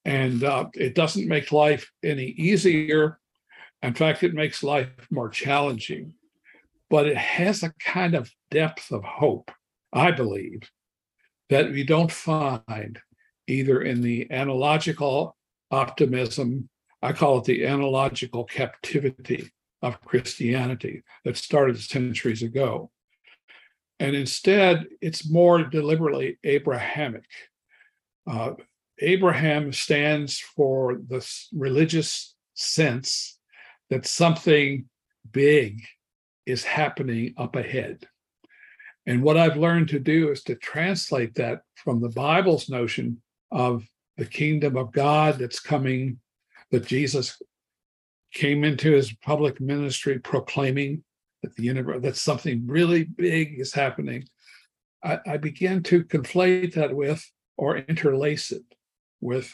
And 0.05 0.43
uh, 0.43 0.67
it 0.75 0.95
doesn't 0.95 1.27
make 1.27 1.51
life 1.51 1.91
any 2.03 2.25
easier. 2.25 3.19
In 3.81 3.93
fact, 3.93 4.23
it 4.23 4.33
makes 4.33 4.63
life 4.63 4.89
more 5.09 5.29
challenging. 5.29 6.13
But 6.89 7.07
it 7.07 7.17
has 7.17 7.63
a 7.63 7.73
kind 7.79 8.15
of 8.15 8.31
depth 8.49 8.91
of 8.91 9.03
hope, 9.03 9.51
I 9.93 10.11
believe, 10.11 10.61
that 11.49 11.71
we 11.71 11.83
don't 11.83 12.11
find 12.11 12.99
either 13.47 13.81
in 13.81 14.01
the 14.01 14.29
analogical 14.31 15.35
optimism, 15.71 16.69
I 17.01 17.13
call 17.13 17.39
it 17.39 17.45
the 17.45 17.65
analogical 17.65 18.43
captivity 18.43 19.51
of 19.81 20.01
Christianity 20.01 21.03
that 21.23 21.37
started 21.37 21.79
centuries 21.79 22.43
ago. 22.43 22.91
And 23.99 24.15
instead, 24.15 24.85
it's 25.01 25.29
more 25.29 25.63
deliberately 25.63 26.37
Abrahamic. 26.43 27.25
Uh, 28.29 28.53
Abraham 28.99 29.71
stands 29.71 30.39
for 30.39 30.99
the 31.07 31.25
religious 31.53 32.35
sense 32.53 33.39
that 33.89 34.05
something 34.05 34.85
big 35.31 35.81
is 36.45 36.63
happening 36.63 37.33
up 37.37 37.55
ahead. 37.55 38.05
And 39.05 39.23
what 39.23 39.37
I've 39.37 39.57
learned 39.57 39.89
to 39.89 39.99
do 39.99 40.31
is 40.31 40.43
to 40.43 40.55
translate 40.55 41.35
that 41.35 41.61
from 41.75 42.01
the 42.01 42.09
Bible's 42.09 42.69
notion 42.69 43.21
of 43.51 43.83
the 44.17 44.25
kingdom 44.25 44.77
of 44.77 44.91
God 44.91 45.39
that's 45.39 45.59
coming, 45.59 46.19
that 46.71 46.85
Jesus 46.85 47.41
came 48.33 48.63
into 48.63 48.91
his 48.91 49.13
public 49.13 49.59
ministry 49.59 50.19
proclaiming 50.19 51.03
that 51.41 51.55
the 51.55 51.63
universe, 51.63 52.01
that 52.01 52.15
something 52.15 52.67
really 52.67 53.03
big 53.03 53.59
is 53.59 53.73
happening. 53.73 54.25
I, 55.03 55.19
I 55.25 55.37
began 55.37 55.83
to 55.83 56.03
conflate 56.03 56.73
that 56.73 56.95
with 56.95 57.25
or 57.57 57.77
interlace 57.77 58.51
it 58.51 58.63
with 59.21 59.53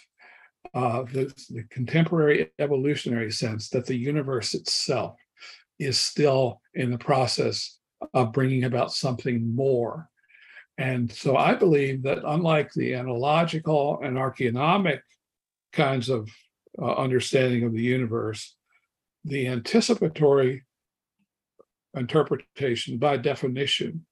uh, 0.73 1.03
the, 1.03 1.33
the 1.49 1.63
contemporary 1.69 2.51
evolutionary 2.59 3.31
sense 3.31 3.69
that 3.69 3.85
the 3.85 3.95
universe 3.95 4.53
itself 4.53 5.15
is 5.79 5.99
still 5.99 6.61
in 6.73 6.91
the 6.91 6.97
process 6.97 7.77
of 8.13 8.33
bringing 8.33 8.63
about 8.63 8.91
something 8.91 9.55
more. 9.55 10.09
And 10.77 11.11
so 11.11 11.37
I 11.37 11.53
believe 11.53 12.03
that 12.03 12.19
unlike 12.25 12.71
the 12.73 12.95
analogical 12.95 14.01
and 14.03 14.17
archaeonomic 14.17 14.99
kinds 15.71 16.09
of 16.09 16.29
uh, 16.81 16.93
understanding 16.95 17.63
of 17.63 17.73
the 17.73 17.81
universe, 17.81 18.55
the 19.23 19.47
anticipatory 19.47 20.65
interpretation, 21.95 22.97
by 22.97 23.17
definition, 23.17 24.05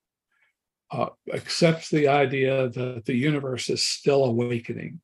uh, 0.92 1.08
accepts 1.34 1.90
the 1.90 2.08
idea 2.08 2.70
that 2.70 3.04
the 3.06 3.16
universe 3.16 3.70
is 3.70 3.86
still 3.86 4.26
awakening. 4.26 5.02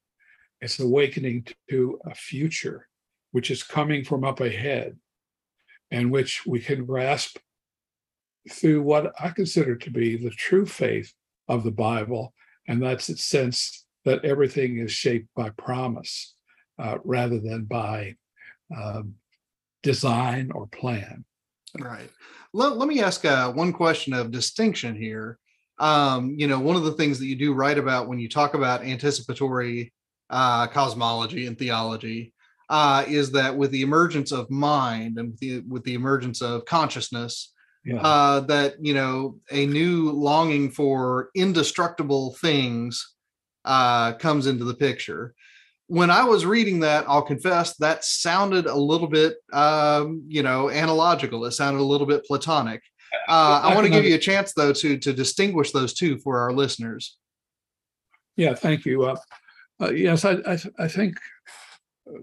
It's 0.62 0.80
awakening 0.80 1.48
to 1.70 2.00
a 2.06 2.14
future 2.14 2.88
which 3.32 3.52
is 3.52 3.64
coming 3.64 4.04
from 4.04 4.24
up 4.24 4.40
ahead 4.40 4.98
and 5.92 6.12
which 6.12 6.46
we 6.46 6.60
can 6.60 6.86
grasp 6.86 7.38
through 8.50 8.82
what 8.82 9.14
I 9.20 9.30
consider 9.30 9.76
to 9.76 9.92
be 9.92 10.16
the 10.16 10.30
true 10.30 10.66
faith 10.66 11.14
of 11.48 11.64
the 11.64 11.72
Bible, 11.72 12.34
and 12.68 12.82
that's 12.82 13.10
its 13.10 13.24
sense 13.24 13.86
that 14.06 14.24
everything 14.24 14.78
is 14.78 14.92
shaped 14.92 15.28
by 15.36 15.50
promise 15.50 16.36
uh, 16.80 16.98
rather 17.04 17.40
than 17.40 17.66
by 17.66 18.16
um, 18.76 19.16
design 19.84 20.52
or 20.54 20.68
plan. 20.68 21.26
Right. 21.78 22.10
Let, 22.54 22.78
let 22.78 22.88
me 22.88 23.02
ask 23.02 23.26
uh, 23.26 23.52
one 23.52 23.74
question 23.74 24.14
of 24.14 24.32
distinction 24.32 24.96
here. 24.96 25.38
Um, 25.78 26.36
you 26.38 26.48
know, 26.48 26.60
one 26.60 26.76
of 26.76 26.84
the 26.84 26.94
things 26.94 27.20
that 27.20 27.28
you 27.28 27.36
do 27.36 27.54
write 27.54 27.78
about 27.78 28.08
when 28.08 28.20
you 28.20 28.28
talk 28.28 28.54
about 28.54 28.84
anticipatory 28.84 29.94
uh, 30.30 30.68
cosmology 30.68 31.48
and 31.48 31.58
theology 31.58 32.34
uh, 32.70 33.04
is 33.08 33.32
that 33.32 33.56
with 33.56 33.72
the 33.72 33.82
emergence 33.82 34.32
of 34.32 34.50
mind 34.50 35.18
and 35.18 35.32
with 35.32 35.40
the, 35.40 35.60
with 35.62 35.84
the 35.84 35.94
emergence 35.94 36.42
of 36.42 36.66
consciousness, 36.66 37.54
yeah. 37.86 38.02
uh, 38.02 38.40
that 38.42 38.76
you 38.80 38.94
know 38.94 39.38
a 39.52 39.66
new 39.66 40.12
longing 40.12 40.70
for 40.70 41.30
indestructible 41.36 42.34
things 42.36 43.16
uh, 43.66 44.14
comes 44.14 44.48
into 44.48 44.66
the 44.66 44.74
picture 44.74 45.34
when 45.90 46.12
I 46.12 46.24
was 46.24 46.46
reading 46.46 46.82
that, 46.82 47.04
I'll 47.08 47.24
confess 47.24 47.76
that 47.78 48.06
sounded 48.06 48.68
a 48.68 48.76
little 48.76 49.08
bit, 49.08 49.38
um, 49.52 50.24
you 50.28 50.44
know, 50.44 50.70
analogical. 50.70 51.44
It 51.46 51.52
sounded 51.52 51.82
a 51.82 51.84
little 51.84 52.06
bit 52.06 52.24
platonic. 52.26 52.84
Uh, 53.28 53.62
I 53.64 53.74
want 53.74 53.88
to 53.88 53.92
give 53.92 54.06
you 54.10 54.14
a 54.14 54.20
chance, 54.20 54.54
though, 54.54 54.72
to 54.72 55.00
to 55.00 55.12
distinguish 55.12 55.72
those 55.72 55.96
two 55.96 56.20
for 56.20 56.38
our 56.40 56.54
listeners. 56.54 57.18
Yeah, 58.38 58.54
thank 58.54 58.86
you. 58.86 59.04
Uh, 59.04 59.16
uh, 59.82 59.90
yes, 59.90 60.26
I, 60.26 60.34
I, 60.46 60.58
I 60.78 60.88
think 60.88 61.18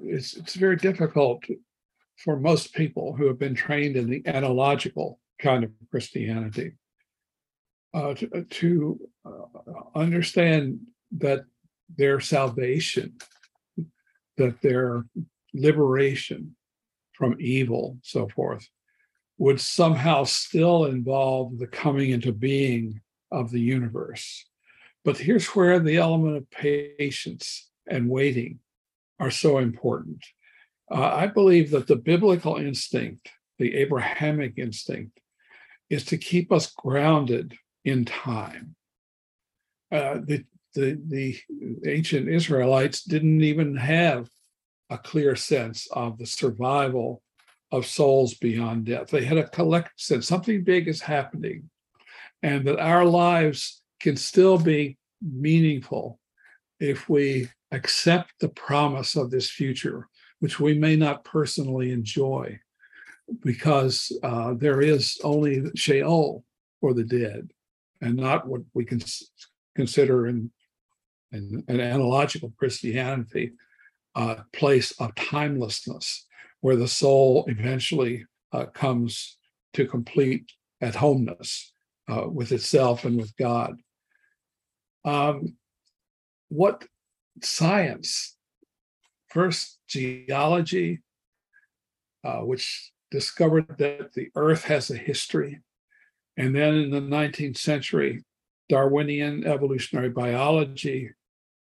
it's 0.05 0.37
it's 0.37 0.55
very 0.55 0.77
difficult 0.77 1.43
for 2.19 2.39
most 2.39 2.73
people 2.73 3.17
who 3.17 3.27
have 3.27 3.39
been 3.39 3.55
trained 3.55 3.97
in 3.97 4.09
the 4.09 4.23
analogical 4.27 5.19
kind 5.41 5.65
of 5.65 5.71
Christianity 5.91 6.75
uh, 7.95 8.15
to, 8.15 8.47
to 8.49 9.01
uh, 9.25 9.99
understand 9.99 10.79
that 11.19 11.45
their 11.97 12.21
salvation 12.21 13.15
that 14.37 14.61
their 14.63 15.05
liberation 15.55 16.57
from 17.13 17.37
evil, 17.41 17.99
so 18.03 18.29
forth, 18.29 18.69
would 19.39 19.61
somehow 19.61 20.25
still 20.25 20.87
involve 20.87 21.59
the 21.59 21.67
coming 21.67 22.11
into 22.11 22.33
being 22.33 23.01
of 23.31 23.51
the 23.51 23.61
universe. 23.61 24.45
But 25.05 25.19
here's 25.19 25.47
where 25.49 25.79
the 25.79 25.99
element 25.99 26.37
of 26.37 26.51
patience 26.51 27.71
and 27.89 28.09
waiting 28.09 28.61
are 29.19 29.31
so 29.31 29.59
important. 29.59 30.25
Uh, 30.91 31.15
I 31.15 31.27
believe 31.27 31.71
that 31.71 31.87
the 31.87 31.97
biblical 31.97 32.57
instinct, 32.57 33.31
the 33.59 33.75
Abrahamic 33.77 34.55
instinct, 34.59 35.21
is 35.91 36.05
to 36.07 36.19
keep 36.19 36.53
us 36.53 36.73
grounded 36.73 37.57
in 37.85 38.05
time. 38.05 38.75
Uh, 39.93 40.19
the, 40.25 40.45
the, 40.77 41.01
the 41.09 41.37
ancient 41.87 42.29
Israelites 42.29 43.03
didn't 43.03 43.43
even 43.43 43.77
have 43.77 44.29
a 44.91 44.99
clear 44.99 45.35
sense 45.35 45.89
of 45.91 46.19
the 46.19 46.27
survival 46.27 47.23
of 47.73 47.87
souls 47.87 48.35
beyond 48.35 48.85
death. 48.85 49.09
They 49.09 49.25
had 49.25 49.39
a 49.39 49.49
collective 49.49 49.93
sense 49.97 50.29
something 50.29 50.63
big 50.63 50.87
is 50.87 51.01
happening, 51.01 51.69
and 52.43 52.65
that 52.67 52.79
our 52.79 53.05
lives 53.05 53.83
can 53.99 54.17
still 54.17 54.59
be 54.59 54.99
meaningful 55.21 56.21
if 56.79 57.09
we 57.09 57.49
accept 57.73 58.35
the 58.39 58.51
promise 58.51 59.17
of 59.17 59.31
this 59.31 59.51
future, 59.51 60.09
which 60.39 60.61
we 60.61 60.79
may 60.79 60.95
not 60.95 61.25
personally 61.25 61.91
enjoy, 61.91 62.61
because 63.43 64.13
uh, 64.23 64.55
there 64.55 64.81
is 64.81 65.19
only 65.25 65.65
Sheol 65.75 66.45
for 66.81 66.95
the 66.95 67.05
dead, 67.05 67.51
and 68.01 68.15
not 68.15 68.47
what 68.47 68.61
we 68.75 68.85
can 68.85 69.01
consider 69.75 70.29
in, 70.29 70.51
in 71.37 71.65
an 71.69 71.81
analogical 71.81 72.53
Christianity, 72.59 73.53
a 74.17 74.21
uh, 74.21 74.43
place 74.53 74.93
of 75.01 75.15
timelessness, 75.15 76.27
where 76.61 76.77
the 76.77 76.89
soul 76.89 77.45
eventually 77.49 78.25
uh, 78.53 78.67
comes 78.67 79.37
to 79.75 79.87
complete 79.87 80.51
at 80.81 80.95
homeness 80.95 81.73
uh, 82.09 82.27
with 82.29 82.53
itself 82.53 83.05
and 83.05 83.17
with 83.17 83.37
God. 83.37 83.77
Um, 85.05 85.57
what 86.49 86.85
science, 87.43 88.37
first 89.29 89.79
geology, 89.89 91.01
uh, 92.25 92.41
which 92.41 92.93
discovered 93.11 93.77
that 93.79 94.13
the 94.15 94.31
earth 94.35 94.65
has 94.65 94.91
a 94.91 94.97
history. 94.97 95.61
And 96.37 96.55
then 96.55 96.75
in 96.75 96.91
the 96.91 97.01
19th 97.01 97.57
century, 97.57 98.25
Darwinian 98.69 99.47
evolutionary 99.47 100.09
biology, 100.09 101.11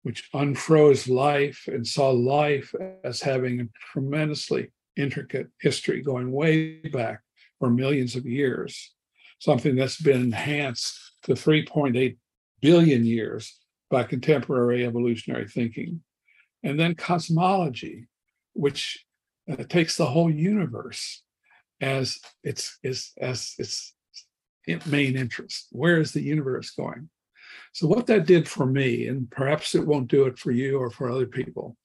which 0.04 0.32
unfroze 0.34 1.10
life 1.10 1.68
and 1.68 1.86
saw 1.86 2.10
life 2.10 2.74
as 3.04 3.22
having 3.22 3.62
a 3.62 3.68
tremendously 3.92 4.72
intricate 4.96 5.48
history 5.60 6.02
going 6.02 6.32
way 6.32 6.76
back 6.90 7.22
for 7.60 7.70
millions 7.70 8.16
of 8.16 8.26
years, 8.26 8.94
something 9.40 9.76
that's 9.76 10.02
been 10.02 10.22
enhanced 10.22 10.98
to 11.24 11.34
3.8 11.34 12.18
billion 12.62 13.06
years 13.06 13.58
by 13.90 14.04
contemporary 14.04 14.86
evolutionary 14.86 15.48
thinking. 15.48 16.02
And 16.64 16.80
then 16.80 16.96
cosmology, 16.96 18.08
which 18.54 19.06
uh, 19.50 19.64
takes 19.64 19.98
the 19.98 20.06
whole 20.06 20.30
universe 20.30 21.24
as 21.82 22.20
its, 22.44 22.78
its, 22.84 23.14
as 23.20 23.56
its 23.58 23.94
main 24.86 25.16
interest. 25.16 25.68
Where 25.72 26.00
is 26.00 26.12
the 26.12 26.22
universe 26.22 26.72
going? 26.72 27.10
So, 27.74 27.88
what 27.88 28.08
that 28.08 28.26
did 28.26 28.48
for 28.48 28.66
me, 28.66 29.08
and 29.08 29.30
perhaps 29.30 29.76
it 29.76 29.86
won't 29.86 30.10
do 30.10 30.26
it 30.26 30.38
for 30.38 30.52
you 30.52 30.80
or 30.80 30.90
for 30.90 31.10
other 31.10 31.28
people, 31.28 31.78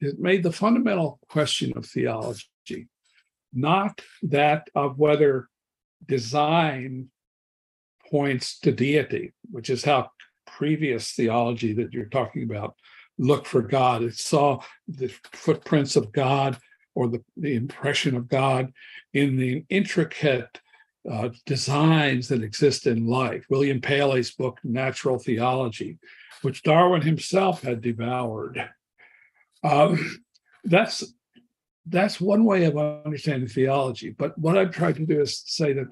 it 0.00 0.18
made 0.18 0.42
the 0.42 0.52
fundamental 0.52 1.18
question 1.28 1.72
of 1.76 1.86
theology 1.86 2.88
not 3.54 4.00
that 4.22 4.68
of 4.74 4.98
whether 4.98 5.48
design 6.06 7.08
points 8.10 8.58
to 8.60 8.72
deity, 8.72 9.32
which 9.50 9.70
is 9.70 9.84
how 9.84 10.10
previous 10.46 11.12
theology 11.12 11.72
that 11.72 11.92
you're 11.92 12.06
talking 12.06 12.42
about 12.42 12.74
looked 13.16 13.46
for 13.46 13.62
God. 13.62 14.02
It 14.02 14.16
saw 14.16 14.60
the 14.88 15.08
footprints 15.32 15.96
of 15.96 16.12
God 16.12 16.58
or 16.94 17.08
the, 17.08 17.22
the 17.36 17.54
impression 17.54 18.16
of 18.16 18.28
God 18.28 18.72
in 19.12 19.36
the 19.36 19.64
intricate 19.68 20.60
uh, 21.10 21.28
designs 21.46 22.28
that 22.28 22.42
exist 22.42 22.86
in 22.86 23.06
life. 23.06 23.44
William 23.50 23.80
Paley's 23.80 24.32
book, 24.32 24.58
Natural 24.64 25.18
Theology, 25.18 25.98
which 26.42 26.62
Darwin 26.62 27.02
himself 27.02 27.62
had 27.62 27.80
devoured. 27.80 28.70
Um, 29.62 30.22
that's 30.64 31.04
that's 31.86 32.20
one 32.20 32.44
way 32.44 32.64
of 32.64 32.78
understanding 32.78 33.48
theology. 33.48 34.10
But 34.10 34.38
what 34.38 34.56
I've 34.56 34.70
tried 34.70 34.96
to 34.96 35.06
do 35.06 35.20
is 35.20 35.42
say 35.44 35.74
that 35.74 35.88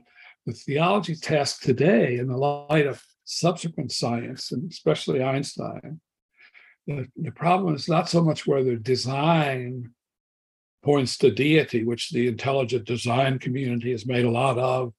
the 0.47 0.53
theology 0.53 1.15
task 1.15 1.61
today, 1.61 2.17
in 2.17 2.29
the 2.29 2.37
light 2.37 2.87
of 2.87 3.03
subsequent 3.25 3.93
science, 3.93 4.53
and 4.53 4.71
especially 4.71 5.23
Einstein, 5.23 6.01
the, 6.87 7.07
the 7.17 7.31
problem 7.31 7.75
is 7.75 7.89
not 7.89 8.09
so 8.09 8.23
much 8.23 8.47
whether 8.47 8.77
design 8.77 9.91
points 10.83 11.17
to 11.19 11.31
deity, 11.31 11.85
which 11.85 12.11
the 12.11 12.27
intelligent 12.27 12.87
design 12.87 13.39
community 13.39 13.93
has 13.93 14.07
made 14.07 14.25
a 14.25 14.31
lot 14.31 14.59
of, 14.59 14.93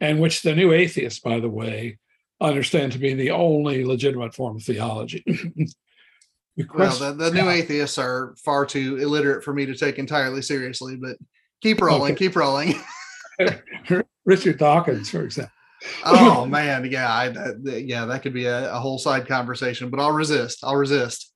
and 0.00 0.20
which 0.20 0.42
the 0.42 0.54
new 0.54 0.72
atheists, 0.72 1.20
by 1.20 1.40
the 1.40 1.48
way, 1.48 1.98
understand 2.40 2.92
to 2.92 2.98
be 2.98 3.14
the 3.14 3.30
only 3.30 3.84
legitimate 3.84 4.34
form 4.34 4.56
of 4.56 4.62
theology. 4.62 5.22
the 5.26 6.66
well, 6.74 6.96
the, 6.96 7.12
the 7.12 7.30
new 7.30 7.48
atheists 7.48 7.98
are 7.98 8.34
far 8.44 8.64
too 8.64 8.96
illiterate 8.96 9.44
for 9.44 9.52
me 9.52 9.66
to 9.66 9.74
take 9.74 9.98
entirely 9.98 10.42
seriously, 10.42 10.96
but 10.96 11.16
keep 11.60 11.80
rolling, 11.80 12.12
okay. 12.12 12.26
keep 12.26 12.36
rolling. 12.36 12.74
Richard 14.24 14.58
Dawkins, 14.58 15.10
for 15.10 15.22
example 15.22 15.52
oh 16.04 16.46
man, 16.46 16.84
yeah, 16.90 17.12
I, 17.12 17.28
that, 17.28 17.84
yeah, 17.86 18.04
that 18.06 18.22
could 18.22 18.34
be 18.34 18.46
a, 18.46 18.72
a, 18.72 18.78
whole 18.78 18.98
side 18.98 19.26
conversation, 19.26 19.90
but 19.90 20.00
I'll 20.00 20.12
resist. 20.12 20.60
I'll 20.62 20.76
resist. 20.76 21.32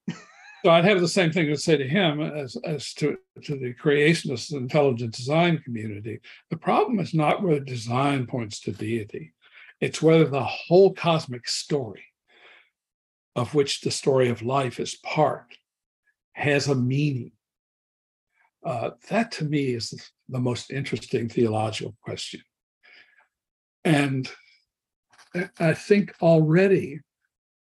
So 0.64 0.70
I'd 0.70 0.86
have 0.86 1.00
the 1.00 1.08
same 1.08 1.30
thing 1.30 1.46
to 1.48 1.58
say 1.58 1.76
to 1.76 1.86
him 1.86 2.20
as 2.20 2.56
as 2.64 2.94
to 2.94 3.18
to 3.42 3.56
the 3.56 3.74
creationist 3.74 4.54
intelligent 4.54 5.14
design 5.14 5.58
community. 5.58 6.20
The 6.48 6.56
problem 6.56 6.98
is 7.00 7.12
not 7.12 7.42
whether 7.42 7.60
design 7.60 8.26
points 8.26 8.60
to 8.60 8.72
deity; 8.72 9.34
it's 9.82 10.00
whether 10.00 10.24
the 10.24 10.42
whole 10.42 10.94
cosmic 10.94 11.46
story, 11.46 12.04
of 13.36 13.54
which 13.54 13.82
the 13.82 13.90
story 13.90 14.30
of 14.30 14.40
life 14.40 14.80
is 14.80 14.94
part, 14.94 15.54
has 16.32 16.68
a 16.68 16.74
meaning. 16.74 17.32
Uh, 18.64 18.92
that 19.10 19.32
to 19.32 19.44
me 19.44 19.74
is 19.74 19.90
the, 19.90 20.02
the 20.30 20.40
most 20.40 20.70
interesting 20.70 21.28
theological 21.28 21.94
question. 22.02 22.40
And 23.84 24.30
I 25.60 25.74
think 25.74 26.14
already 26.22 27.00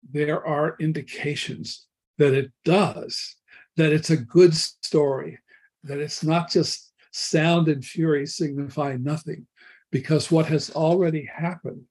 there 0.08 0.46
are 0.46 0.76
indications 0.78 1.88
that 2.18 2.32
it 2.32 2.52
does, 2.64 3.36
that 3.76 3.92
it's 3.92 4.10
a 4.10 4.16
good 4.16 4.54
story, 4.54 5.38
that 5.82 5.98
it's 5.98 6.22
not 6.22 6.50
just 6.50 6.92
sound 7.12 7.68
and 7.68 7.84
fury 7.84 8.26
signify 8.26 8.96
nothing, 8.96 9.46
because 9.90 10.30
what 10.30 10.46
has 10.46 10.70
already 10.70 11.24
happened 11.24 11.82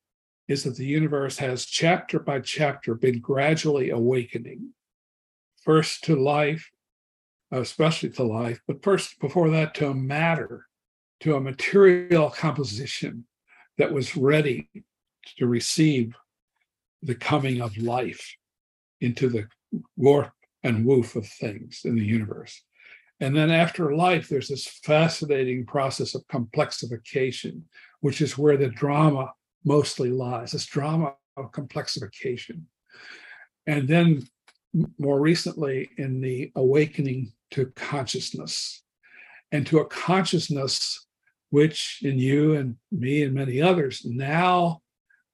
is 0.47 0.63
that 0.63 0.75
the 0.75 0.85
universe 0.85 1.37
has 1.37 1.65
chapter 1.65 2.19
by 2.19 2.39
chapter 2.39 2.95
been 2.95 3.19
gradually 3.19 3.91
awakening, 3.91 4.69
first 5.61 6.03
to 6.03 6.15
life, 6.15 6.69
especially 7.51 8.09
to 8.09 8.23
life, 8.23 8.59
but 8.67 8.83
first 8.83 9.19
before 9.19 9.49
that 9.49 9.73
to 9.75 9.87
a 9.87 9.93
matter, 9.93 10.65
to 11.21 11.35
a 11.35 11.41
material 11.41 12.29
composition 12.29 13.25
that 13.77 13.93
was 13.93 14.17
ready 14.17 14.69
to 15.37 15.47
receive 15.47 16.13
the 17.01 17.15
coming 17.15 17.61
of 17.61 17.77
life 17.77 18.35
into 18.99 19.29
the 19.29 19.47
warp 19.97 20.31
and 20.63 20.85
woof 20.85 21.15
of 21.15 21.27
things 21.27 21.81
in 21.83 21.95
the 21.95 22.05
universe. 22.05 22.61
And 23.19 23.35
then 23.35 23.51
after 23.51 23.95
life, 23.95 24.27
there's 24.27 24.49
this 24.49 24.67
fascinating 24.67 25.65
process 25.65 26.15
of 26.15 26.27
complexification, 26.27 27.61
which 28.01 28.21
is 28.21 28.37
where 28.37 28.57
the 28.57 28.69
drama 28.69 29.33
mostly 29.63 30.09
lies 30.09 30.51
this 30.51 30.65
drama 30.65 31.13
of 31.37 31.51
complexification. 31.51 32.63
And 33.65 33.87
then 33.87 34.27
more 34.97 35.19
recently, 35.19 35.89
in 35.97 36.19
the 36.19 36.51
awakening 36.55 37.31
to 37.51 37.67
consciousness 37.75 38.83
and 39.51 39.65
to 39.67 39.79
a 39.79 39.85
consciousness 39.85 41.05
which 41.51 41.99
in 42.01 42.17
you 42.17 42.55
and 42.55 42.75
me 42.91 43.21
and 43.21 43.35
many 43.35 43.61
others 43.61 44.03
now 44.03 44.81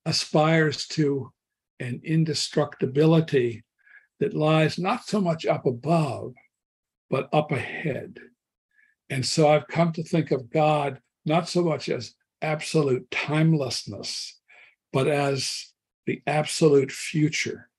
aspires 0.05 0.85
to 0.87 1.31
an 1.79 2.01
indestructibility 2.03 3.63
that 4.19 4.33
lies 4.33 4.77
not 4.77 5.05
so 5.05 5.21
much 5.21 5.45
up 5.45 5.65
above, 5.65 6.33
but 7.09 7.29
up 7.33 7.51
ahead. 7.51 8.19
And 9.09 9.25
so 9.25 9.47
I've 9.47 9.67
come 9.67 9.91
to 9.93 10.03
think 10.03 10.31
of 10.31 10.51
God 10.51 10.99
not 11.25 11.49
so 11.49 11.63
much 11.63 11.89
as 11.89 12.13
absolute 12.41 13.09
timelessness, 13.11 14.39
but 14.93 15.07
as 15.07 15.73
the 16.05 16.21
absolute 16.27 16.91
future. 16.91 17.69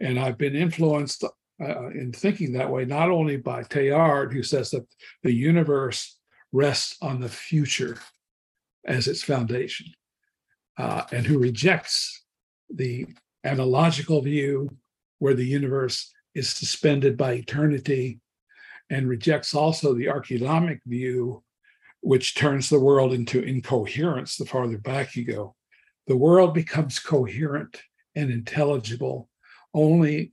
And 0.00 0.18
I've 0.18 0.38
been 0.38 0.56
influenced 0.56 1.24
uh, 1.24 1.88
in 1.88 2.12
thinking 2.12 2.52
that 2.52 2.70
way, 2.70 2.84
not 2.84 3.10
only 3.10 3.36
by 3.36 3.62
Teilhard, 3.62 4.32
who 4.32 4.42
says 4.42 4.70
that 4.70 4.86
the 5.22 5.32
universe 5.32 6.18
rests 6.52 6.96
on 7.00 7.20
the 7.20 7.28
future 7.28 7.98
as 8.84 9.08
its 9.08 9.22
foundation, 9.22 9.86
uh, 10.78 11.02
and 11.12 11.26
who 11.26 11.38
rejects 11.38 12.24
the 12.68 13.06
analogical 13.44 14.20
view 14.20 14.68
where 15.18 15.34
the 15.34 15.46
universe 15.46 16.12
is 16.34 16.48
suspended 16.50 17.16
by 17.16 17.32
eternity, 17.32 18.20
and 18.90 19.08
rejects 19.08 19.54
also 19.54 19.94
the 19.94 20.08
archeologic 20.08 20.80
view, 20.86 21.42
which 22.00 22.34
turns 22.34 22.68
the 22.68 22.78
world 22.78 23.12
into 23.12 23.42
incoherence 23.42 24.36
the 24.36 24.44
farther 24.44 24.78
back 24.78 25.16
you 25.16 25.24
go. 25.24 25.54
The 26.06 26.16
world 26.16 26.54
becomes 26.54 26.98
coherent 26.98 27.82
and 28.14 28.30
intelligible 28.30 29.28
only 29.74 30.32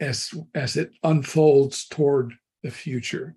as, 0.00 0.32
as 0.54 0.76
it 0.76 0.90
unfolds 1.02 1.86
toward 1.86 2.34
the 2.62 2.70
future. 2.70 3.36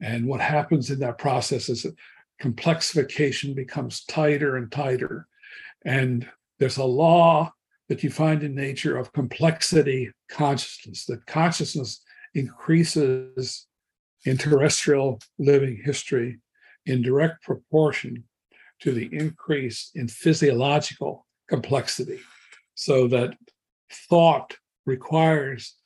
And 0.00 0.26
what 0.26 0.40
happens 0.40 0.90
in 0.90 0.98
that 1.00 1.18
process 1.18 1.68
is 1.68 1.84
that 1.84 1.94
complexification 2.42 3.54
becomes 3.54 4.04
tighter 4.04 4.56
and 4.56 4.70
tighter. 4.70 5.26
And 5.84 6.28
there's 6.58 6.76
a 6.76 6.84
law 6.84 7.52
that 7.88 8.02
you 8.02 8.10
find 8.10 8.42
in 8.42 8.54
nature 8.54 8.96
of 8.96 9.12
complexity 9.12 10.10
consciousness, 10.28 11.04
that 11.06 11.24
consciousness 11.26 12.02
increases 12.34 13.66
in 14.24 14.36
terrestrial 14.36 15.20
living 15.38 15.80
history 15.84 16.38
in 16.86 17.02
direct 17.02 17.42
proportion 17.42 18.24
to 18.80 18.92
the 18.92 19.08
increase 19.12 19.90
in 19.94 20.08
physiological 20.08 21.26
complexity, 21.48 22.18
so 22.74 23.08
that 23.08 23.34
thought 23.90 24.56
requires 24.84 25.76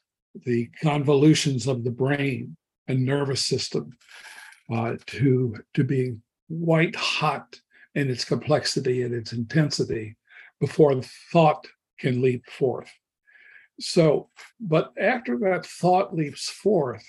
the 0.46 0.68
convolutions 0.82 1.66
of 1.66 1.84
the 1.84 1.90
brain 1.90 2.56
and 2.88 3.04
nervous 3.04 3.44
system 3.44 3.96
uh, 4.72 4.94
to, 5.06 5.54
to 5.74 5.84
be 5.84 6.14
white 6.48 6.96
hot 6.96 7.58
in 7.94 8.10
its 8.10 8.24
complexity 8.24 9.02
and 9.02 9.14
its 9.14 9.32
intensity 9.32 10.16
before 10.60 10.94
the 10.94 11.08
thought 11.32 11.66
can 12.00 12.20
leap 12.22 12.44
forth. 12.46 12.90
So, 13.78 14.28
but 14.58 14.92
after 14.98 15.38
that 15.38 15.64
thought 15.64 16.14
leaps 16.14 16.50
forth, 16.50 17.06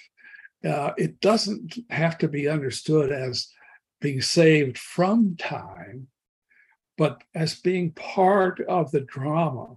uh, 0.66 0.92
it 0.98 1.20
doesn't 1.20 1.78
have 1.90 2.18
to 2.20 2.28
be 2.28 2.48
understood 2.48 3.12
as 3.12 3.48
being 4.00 4.22
saved 4.22 4.78
from 4.78 5.36
time, 5.38 6.08
but 6.98 7.24
as 7.36 7.56
being 7.56 7.92
part 7.92 8.60
of 8.62 8.92
the 8.92 9.02
drama 9.02 9.76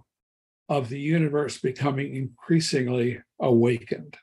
of 0.69 0.89
the 0.89 0.99
universe 0.99 1.57
becoming 1.59 2.15
increasingly 2.15 3.19
awakened. 3.39 4.17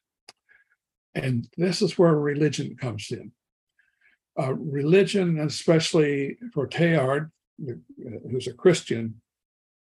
And 1.15 1.49
this 1.57 1.83
is 1.83 1.99
where 1.99 2.15
religion 2.15 2.77
comes 2.77 3.11
in. 3.11 3.33
Uh, 4.39 4.55
religion, 4.55 5.39
especially 5.41 6.39
for 6.55 6.67
Teilhard, 6.67 7.31
who's 8.31 8.47
a 8.47 8.55
Christian, 8.55 9.21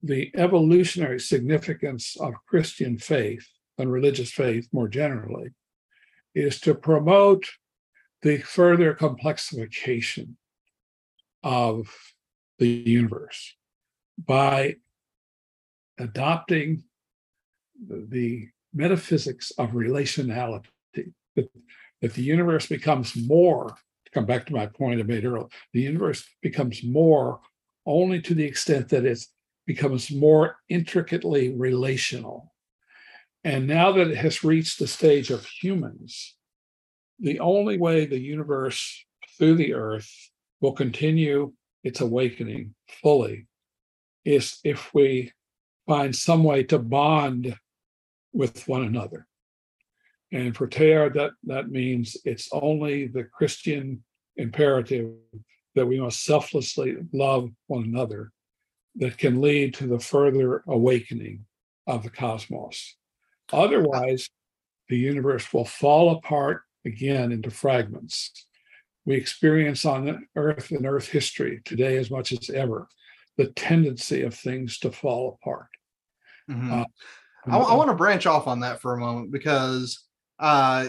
the 0.03 0.30
evolutionary 0.36 1.20
significance 1.20 2.16
of 2.20 2.34
Christian 2.46 2.99
faith 2.99 3.46
and 3.78 3.90
religious 3.90 4.30
faith 4.30 4.68
more 4.72 4.88
generally 4.88 5.51
is 6.34 6.61
to 6.61 6.74
promote 6.74 7.46
the 8.22 8.38
further 8.38 8.94
complexification 8.94 10.34
of 11.42 11.88
the 12.59 12.68
universe 12.68 13.55
by 14.18 14.76
adopting 15.99 16.82
the 17.88 18.49
metaphysics 18.74 19.53
of 19.53 19.70
relationality, 19.70 20.66
that, 21.36 21.49
that 22.03 22.14
the 22.14 22.22
universe 22.22 22.66
becomes 22.66 23.16
more, 23.16 23.76
to 24.05 24.11
come 24.12 24.26
back 24.26 24.46
to 24.46 24.53
my 24.53 24.66
point 24.66 25.01
I 25.01 25.05
made 25.05 25.24
earlier, 25.24 25.46
the 25.72 25.82
universe 25.82 26.28
becomes 26.42 26.82
more 26.82 27.40
only 27.86 28.20
to 28.22 28.34
the 28.34 28.44
extent 28.44 28.88
that 28.90 29.05
it 29.05 29.24
becomes 29.68 30.10
more 30.10 30.56
intricately 30.70 31.50
relational. 31.50 32.54
And 33.44 33.66
now 33.66 33.92
that 33.92 34.08
it 34.08 34.16
has 34.16 34.42
reached 34.42 34.78
the 34.78 34.86
stage 34.86 35.30
of 35.30 35.44
humans, 35.44 36.34
the 37.20 37.38
only 37.40 37.76
way 37.76 38.06
the 38.06 38.18
universe 38.18 39.04
through 39.36 39.56
the 39.56 39.74
earth 39.74 40.10
will 40.62 40.72
continue 40.72 41.52
its 41.84 42.00
awakening 42.00 42.74
fully 43.02 43.46
is 44.24 44.58
if 44.64 44.92
we 44.94 45.32
find 45.86 46.16
some 46.16 46.44
way 46.44 46.62
to 46.64 46.78
bond 46.78 47.54
with 48.32 48.66
one 48.68 48.84
another. 48.84 49.26
And 50.32 50.56
for 50.56 50.66
Teilhard, 50.66 51.14
that, 51.14 51.32
that 51.44 51.68
means 51.68 52.16
it's 52.24 52.48
only 52.52 53.06
the 53.06 53.24
Christian 53.24 54.02
imperative 54.36 55.10
that 55.74 55.86
we 55.86 56.00
must 56.00 56.24
selflessly 56.24 56.96
love 57.12 57.50
one 57.66 57.84
another 57.84 58.32
that 58.97 59.18
can 59.18 59.41
lead 59.41 59.74
to 59.74 59.86
the 59.86 59.99
further 59.99 60.62
awakening 60.66 61.45
of 61.86 62.03
the 62.03 62.11
cosmos. 62.11 62.97
Otherwise, 63.53 64.28
the 64.89 64.97
universe 64.97 65.53
will 65.53 65.64
fall 65.64 66.16
apart 66.16 66.62
again 66.84 67.32
into 67.32 67.51
fragments. 67.51 68.47
We 69.05 69.16
experience 69.16 69.84
on 69.84 70.26
Earth 70.36 70.70
and 70.70 70.86
Earth 70.86 71.09
history 71.09 71.62
today, 71.64 71.97
as 71.97 72.11
much 72.11 72.32
as 72.32 72.51
ever, 72.51 72.89
the 73.36 73.47
tendency 73.53 74.22
of 74.22 74.34
things 74.34 74.78
to 74.80 74.93
fall 74.93 75.39
apart. 75.41 75.68
Mm-hmm. 76.51 76.72
Uh, 76.72 76.84
I, 77.47 77.57
I 77.57 77.74
want 77.74 77.89
to 77.89 77.97
branch 77.97 78.26
off 78.26 78.47
on 78.47 78.61
that 78.61 78.80
for 78.80 78.95
a 78.95 79.01
moment 79.01 79.30
because 79.30 80.05
uh, 80.39 80.89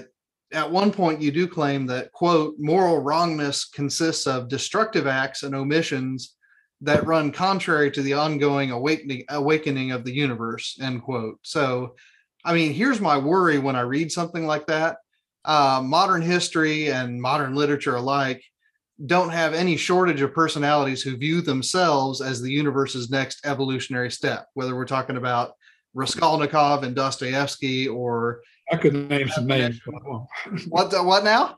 at 0.52 0.70
one 0.70 0.92
point 0.92 1.22
you 1.22 1.32
do 1.32 1.48
claim 1.48 1.86
that 1.88 2.12
quote 2.12 2.56
moral 2.58 3.00
wrongness 3.00 3.66
consists 3.66 4.28
of 4.28 4.50
destructive 4.50 5.08
acts 5.08 5.44
and 5.44 5.56
omissions 5.56 6.36
that 6.82 7.06
run 7.06 7.32
contrary 7.32 7.92
to 7.92 8.02
the 8.02 8.14
ongoing 8.14 8.72
awakening 8.72 9.24
awakening 9.30 9.92
of 9.92 10.04
the 10.04 10.14
universe 10.14 10.78
end 10.82 11.02
quote 11.04 11.38
so 11.42 11.96
i 12.46 12.54
mean 12.54 12.74
here's 12.74 13.02
my 13.02 13.18
worry 13.18 13.60
when 13.60 13.76
i 13.76 13.82
read 13.82 14.12
something 14.12 14.46
like 14.46 14.66
that 14.68 14.98
uh, 15.46 15.82
modern 15.84 16.22
history 16.22 16.92
and 16.92 17.22
modern 17.22 17.56
literature 17.56 17.96
alike 17.96 18.44
don't 19.06 19.30
have 19.30 19.54
any 19.54 19.78
shortage 19.78 20.22
of 20.22 20.34
personalities 20.34 21.02
who 21.02 21.16
view 21.16 21.42
themselves 21.42 22.22
as 22.22 22.42
the 22.42 22.52
universe's 22.52 23.10
next 23.10 23.46
evolutionary 23.46 24.12
step, 24.12 24.48
whether 24.54 24.76
we're 24.76 24.86
talking 24.86 25.18
about 25.18 25.54
Raskolnikov 25.94 26.84
and 26.84 26.96
Dostoevsky 26.96 27.88
or 27.88 28.42
I 28.72 28.78
could 28.78 28.94
name 28.94 29.30
some 29.30 29.48
names. 29.48 29.80
what 30.68 30.92
what 31.06 31.24
now? 31.24 31.58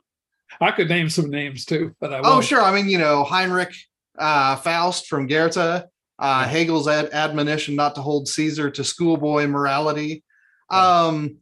I 0.60 0.70
could 0.70 0.88
name 0.88 1.10
some 1.10 1.30
names 1.30 1.64
too, 1.64 1.94
but 2.00 2.12
I 2.12 2.20
oh 2.20 2.34
won't. 2.34 2.44
sure. 2.44 2.62
I 2.62 2.72
mean, 2.74 2.88
you 2.88 2.98
know, 2.98 3.24
Heinrich 3.24 3.74
uh, 4.18 4.56
Faust 4.56 5.06
from 5.06 5.26
Goethe, 5.26 5.84
uh, 6.18 6.48
Hegel's 6.48 6.88
ad- 6.88 7.10
admonition 7.12 7.74
not 7.74 7.94
to 7.94 8.02
hold 8.02 8.28
Caesar 8.28 8.70
to 8.70 8.84
schoolboy 8.84 9.46
morality. 9.46 10.24
Um, 10.70 11.38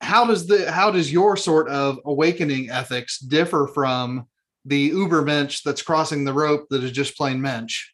how 0.00 0.26
does 0.26 0.46
the 0.46 0.70
how 0.70 0.90
does 0.90 1.12
your 1.12 1.36
sort 1.36 1.68
of 1.68 1.98
awakening 2.04 2.70
ethics 2.70 3.18
differ 3.18 3.70
from 3.72 4.26
the 4.64 4.78
uber 4.78 5.22
mensch 5.22 5.62
that's 5.62 5.82
crossing 5.82 6.24
the 6.24 6.32
rope 6.32 6.68
that 6.70 6.84
is 6.84 6.92
just 6.92 7.16
plain 7.16 7.40
mensch. 7.40 7.88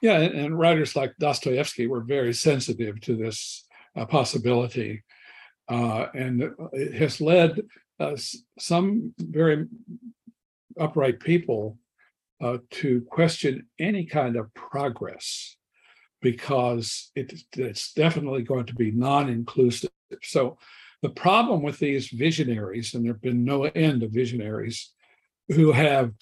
Yeah, 0.00 0.20
and, 0.20 0.34
and 0.34 0.58
writers 0.58 0.94
like 0.94 1.14
Dostoevsky 1.18 1.86
were 1.86 2.02
very 2.02 2.34
sensitive 2.34 3.00
to 3.02 3.16
this 3.16 3.66
uh, 3.96 4.04
possibility, 4.04 5.02
uh, 5.68 6.06
and 6.14 6.50
it 6.72 6.94
has 6.94 7.20
led 7.20 7.60
uh, 7.98 8.16
some 8.58 9.14
very 9.18 9.66
upright 10.78 11.20
people 11.20 11.78
uh, 12.44 12.58
to 12.70 13.00
question 13.08 13.66
any 13.78 14.04
kind 14.04 14.36
of 14.36 14.52
progress 14.52 15.56
because 16.20 17.10
it, 17.16 17.32
it's 17.56 17.94
definitely 17.94 18.42
going 18.42 18.66
to 18.66 18.74
be 18.74 18.90
non-inclusive. 18.90 19.90
So 20.22 20.58
the 21.00 21.08
problem 21.08 21.62
with 21.62 21.78
these 21.78 22.08
visionaries, 22.08 22.92
and 22.92 23.02
there 23.02 23.14
have 23.14 23.22
been 23.22 23.46
no 23.46 23.64
end 23.64 24.02
of 24.02 24.10
visionaries, 24.10 24.92
who 25.48 25.72
have, 25.72 26.12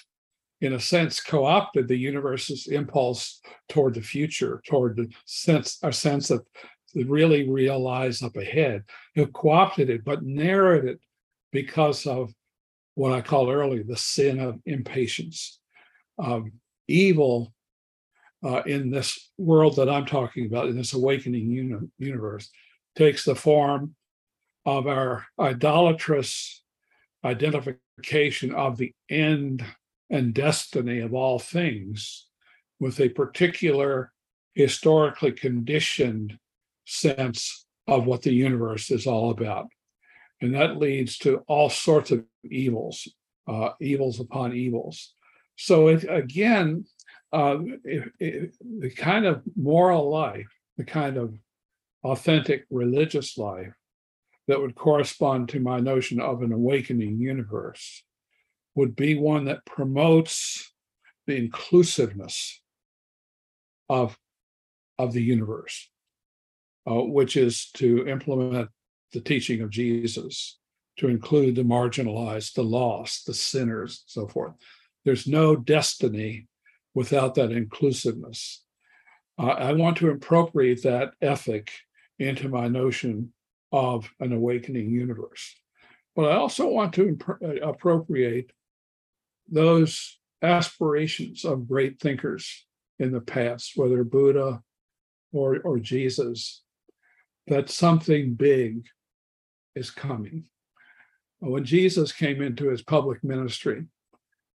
in 0.61 0.75
a 0.75 0.81
sense, 0.81 1.20
co-opted 1.20 1.89
the 1.89 1.97
universe's 1.97 2.68
impulse 2.68 3.41
toward 3.68 3.95
the 3.95 4.01
future, 4.01 4.62
toward 4.68 4.97
the 4.97 5.09
sense, 5.25 5.79
a 5.83 5.93
sense 5.93 6.31
of 6.31 6.47
really 6.95 7.49
real 7.49 7.81
lies 7.81 8.23
up 8.23 8.37
ahead, 8.37 8.85
have 9.16 9.33
co-opted 9.33 9.91
it, 9.91 10.05
but 10.05 10.23
narrowed 10.23 10.85
it 10.85 11.01
because 11.51 12.07
of 12.07 12.33
what 12.95 13.12
I 13.12 13.23
called 13.23 13.49
earlier 13.49 13.83
the 13.83 13.97
sin 13.97 14.39
of 14.39 14.61
impatience. 14.66 15.59
Um, 16.19 16.53
evil 16.89 17.53
uh, 18.45 18.63
in 18.67 18.91
this 18.91 19.31
world 19.39 19.77
that 19.77 19.89
I'm 19.89 20.07
talking 20.07 20.47
about, 20.47 20.69
in 20.69 20.77
this 20.77 20.93
awakening 20.93 21.51
uni- 21.51 21.89
universe, 21.99 22.51
takes 22.97 23.25
the 23.25 23.35
form 23.35 23.95
of 24.67 24.87
our 24.87 25.27
idolatrous 25.39 26.63
identification 27.25 28.55
of 28.55 28.77
the 28.77 28.93
end 29.09 29.65
and 30.11 30.35
destiny 30.35 31.01
of 31.01 31.15
all 31.15 31.39
things 31.39 32.27
with 32.81 33.01
a 33.01 33.09
particular 33.09 34.13
historically 34.55 35.33
conditioned 35.33 36.39
sense 36.85 37.67
of 37.87 38.07
what 38.07 38.23
the 38.23 38.33
universe 38.33 38.91
is 38.91 39.07
all 39.07 39.31
about. 39.31 39.67
And 40.41 40.55
that 40.55 40.77
leads 40.77 41.17
to 41.19 41.39
all 41.47 41.71
sorts 41.71 42.11
of 42.11 42.25
evils, 42.45 43.09
uh, 43.49 43.71
evils 43.81 44.21
upon 44.21 44.55
evils. 44.55 45.15
So, 45.57 45.89
it, 45.89 46.05
again, 46.09 46.85
uh, 47.33 47.59
it, 47.85 48.13
it, 48.19 48.55
the 48.81 48.91
kind 48.91 49.27
of 49.27 49.43
moral 49.57 50.11
life, 50.11 50.49
the 50.77 50.85
kind 50.85 51.17
of 51.17 51.35
authentic 52.05 52.65
religious 52.71 53.39
life 53.39 53.73
that 54.49 54.61
would 54.61 54.75
correspond 54.75 55.49
to 55.49 55.61
my 55.61 55.81
notion 55.81 56.21
of 56.21 56.43
an 56.43 56.53
awakening 56.53 57.19
universe 57.21 58.03
would 58.75 58.97
be 58.97 59.17
one 59.17 59.45
that 59.45 59.65
promotes 59.65 60.73
the 61.27 61.37
inclusiveness 61.37 62.61
of, 63.89 64.19
of 64.99 65.13
the 65.13 65.23
universe, 65.23 65.91
uh, 66.91 66.95
which 66.95 67.37
is 67.37 67.71
to 67.71 68.07
implement 68.09 68.69
the 69.13 69.21
teaching 69.21 69.61
of 69.61 69.71
Jesus, 69.71 70.59
to 70.99 71.09
include 71.09 71.55
the 71.55 71.63
marginalized, 71.63 72.55
the 72.55 72.65
lost, 72.65 73.27
the 73.27 73.35
sinners, 73.35 74.05
so 74.07 74.27
forth. 74.27 74.55
There's 75.05 75.27
no 75.27 75.57
destiny 75.57 76.47
without 76.95 77.35
that 77.35 77.53
inclusiveness. 77.53 78.65
Uh, 79.39 79.47
I 79.49 79.73
want 79.73 79.97
to 79.99 80.11
appropriate 80.11 80.83
that 80.83 81.15
ethic 81.21 81.71
into 82.19 82.49
my 82.49 82.69
notion 82.69 83.33
of 83.73 84.09
an 84.21 84.33
awakening 84.33 84.91
universe. 84.91 85.55
But 86.15 86.31
I 86.31 86.37
also 86.37 86.69
want 86.69 86.93
to 86.95 87.09
imp- 87.09 87.43
uh, 87.43 87.67
appropriate 87.67 88.53
those 89.49 90.19
aspirations 90.43 91.45
of 91.45 91.69
great 91.69 91.99
thinkers 92.01 92.67
in 92.99 93.13
the 93.13 93.21
past, 93.21 93.73
whether 93.77 94.05
Buddha 94.05 94.63
or, 95.33 95.61
or 95.61 95.79
Jesus, 95.79 96.63
that 97.47 97.71
something 97.71 98.35
big 98.35 98.85
is 99.75 99.91
coming. 99.91 100.45
When 101.39 101.65
Jesus 101.65 102.13
came 102.13 102.41
into 102.43 102.69
his 102.69 102.83
public 102.83 103.25
ministry, 103.25 103.87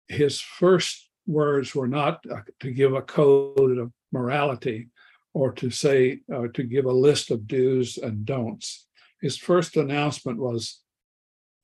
his 0.08 0.40
first 0.40 1.10
words 1.26 1.74
were 1.74 1.88
not 1.88 2.24
uh, 2.32 2.42
to 2.60 2.72
give 2.72 2.94
a 2.94 3.02
code 3.02 3.78
of 3.78 3.92
morality 4.12 4.90
or 5.34 5.52
to 5.54 5.70
say, 5.70 6.20
uh, 6.34 6.48
to 6.54 6.64
give 6.64 6.86
a 6.86 6.92
list 6.92 7.32
of 7.32 7.48
do's 7.48 7.98
and 7.98 8.26
don'ts. 8.26 8.88
His 9.22 9.38
first 9.38 9.78
announcement 9.78 10.38
was, 10.38 10.82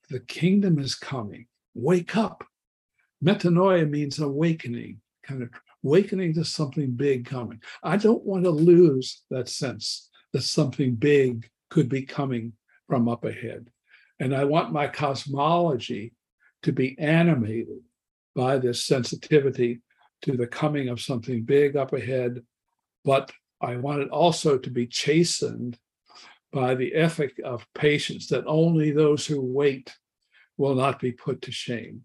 The 0.09 0.21
kingdom 0.21 0.79
is 0.79 0.95
coming. 0.95 1.47
Wake 1.75 2.17
up. 2.17 2.43
Metanoia 3.23 3.87
means 3.87 4.19
awakening, 4.19 5.01
kind 5.23 5.43
of 5.43 5.49
awakening 5.83 6.33
to 6.33 6.45
something 6.45 6.91
big 6.91 7.25
coming. 7.25 7.61
I 7.83 7.97
don't 7.97 8.25
want 8.25 8.45
to 8.45 8.49
lose 8.49 9.21
that 9.29 9.49
sense 9.49 10.09
that 10.33 10.41
something 10.41 10.95
big 10.95 11.49
could 11.69 11.89
be 11.89 12.03
coming 12.03 12.53
from 12.87 13.07
up 13.07 13.25
ahead. 13.25 13.69
And 14.19 14.35
I 14.35 14.45
want 14.45 14.73
my 14.73 14.87
cosmology 14.87 16.13
to 16.63 16.71
be 16.71 16.97
animated 16.99 17.79
by 18.35 18.57
this 18.57 18.85
sensitivity 18.85 19.81
to 20.21 20.37
the 20.37 20.47
coming 20.47 20.89
of 20.89 21.01
something 21.01 21.43
big 21.43 21.75
up 21.75 21.93
ahead. 21.93 22.41
But 23.05 23.31
I 23.61 23.77
want 23.77 24.01
it 24.01 24.09
also 24.09 24.57
to 24.57 24.69
be 24.69 24.87
chastened 24.87 25.77
by 26.51 26.75
the 26.75 26.93
ethic 26.95 27.39
of 27.43 27.67
patience 27.73 28.27
that 28.27 28.45
only 28.47 28.91
those 28.91 29.25
who 29.25 29.41
wait 29.41 29.95
will 30.57 30.75
not 30.75 30.99
be 30.99 31.11
put 31.11 31.41
to 31.43 31.51
shame. 31.51 32.03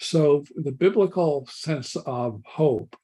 So 0.00 0.44
the 0.54 0.72
biblical 0.72 1.46
sense 1.50 1.96
of 1.96 2.42
hope 2.44 2.96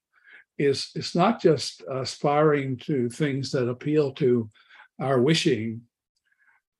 is 0.59 0.91
it's 0.95 1.15
not 1.15 1.41
just 1.41 1.83
aspiring 1.91 2.77
to 2.79 3.09
things 3.09 3.51
that 3.53 3.69
appeal 3.69 4.13
to 4.13 4.49
our 5.01 5.21
wishing. 5.21 5.83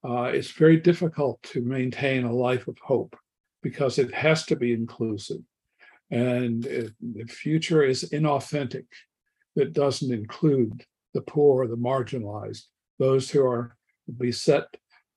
Uh, 0.05 0.25
it's 0.25 0.51
very 0.51 0.77
difficult 0.77 1.43
to 1.43 1.63
maintain 1.63 2.25
a 2.25 2.33
life 2.33 2.69
of 2.69 2.77
hope 2.79 3.17
because 3.63 3.99
it 3.99 4.13
has 4.13 4.45
to 4.47 4.57
be 4.57 4.73
inclusive, 4.73 5.41
and 6.13 6.63
the 6.63 7.25
future 7.27 7.83
is 7.83 8.11
inauthentic 8.11 8.85
that 9.57 9.73
doesn't 9.73 10.13
include 10.13 10.85
the 11.15 11.23
poor, 11.23 11.67
the 11.67 11.77
marginalized, 11.77 12.65
those 12.99 13.31
who 13.31 13.45
are 13.45 13.77
beset 14.19 14.67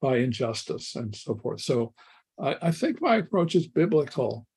by 0.02 0.18
injustice, 0.18 0.96
and 0.96 1.14
so 1.14 1.36
forth. 1.36 1.60
So, 1.62 1.94
I, 2.40 2.56
I 2.62 2.72
think 2.72 3.02
my 3.02 3.18
approach 3.18 3.56
is 3.56 3.68
biblical 3.68 4.48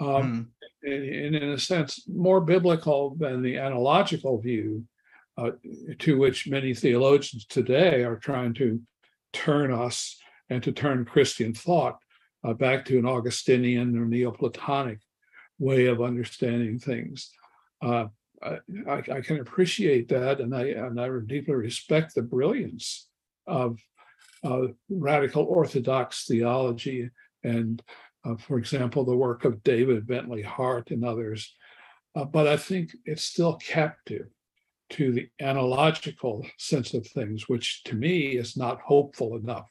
um, 0.00 0.50
mm. 0.84 0.92
in, 0.92 1.34
in, 1.34 1.50
a 1.50 1.58
sense, 1.58 2.04
more 2.06 2.42
biblical 2.42 3.16
than 3.16 3.42
the 3.42 3.56
analogical 3.56 4.38
view 4.38 4.84
uh, 5.38 5.52
to 6.00 6.18
which 6.18 6.48
many 6.48 6.74
theologians 6.74 7.46
today 7.46 8.04
are 8.04 8.16
trying 8.16 8.52
to 8.54 8.80
turn 9.32 9.72
us 9.72 10.18
and 10.50 10.62
to 10.62 10.72
turn 10.72 11.06
Christian 11.06 11.54
thought 11.54 11.98
uh, 12.44 12.52
back 12.52 12.84
to 12.86 12.98
an 12.98 13.06
Augustinian 13.06 13.96
or 13.98 14.04
Neoplatonic 14.04 14.98
way 15.60 15.86
of 15.86 16.02
understanding 16.02 16.80
things. 16.80 17.30
Uh, 17.80 18.06
I, 18.42 18.58
I, 18.88 19.20
can 19.20 19.38
appreciate 19.38 20.08
that, 20.08 20.40
and 20.40 20.54
I 20.54 20.64
and 20.68 21.00
I 21.00 21.08
deeply 21.26 21.54
respect 21.54 22.14
the 22.14 22.22
brilliance 22.22 23.06
of 23.46 23.78
uh, 24.42 24.68
radical 24.88 25.44
Orthodox 25.44 26.24
theology 26.26 27.10
and 27.44 27.82
uh, 28.24 28.36
for 28.36 28.58
example, 28.58 29.04
the 29.04 29.16
work 29.16 29.46
of 29.46 29.62
David 29.62 30.06
Bentley 30.06 30.42
Hart 30.42 30.90
and 30.90 31.04
others. 31.04 31.54
Uh, 32.14 32.24
but 32.24 32.46
I 32.46 32.56
think 32.58 32.90
it's 33.06 33.24
still 33.24 33.56
captive 33.56 34.26
to 34.90 35.12
the 35.12 35.28
analogical 35.40 36.44
sense 36.58 36.92
of 36.92 37.06
things, 37.06 37.48
which 37.48 37.82
to 37.84 37.94
me 37.94 38.32
is 38.36 38.56
not 38.58 38.80
hopeful 38.80 39.36
enough 39.36 39.70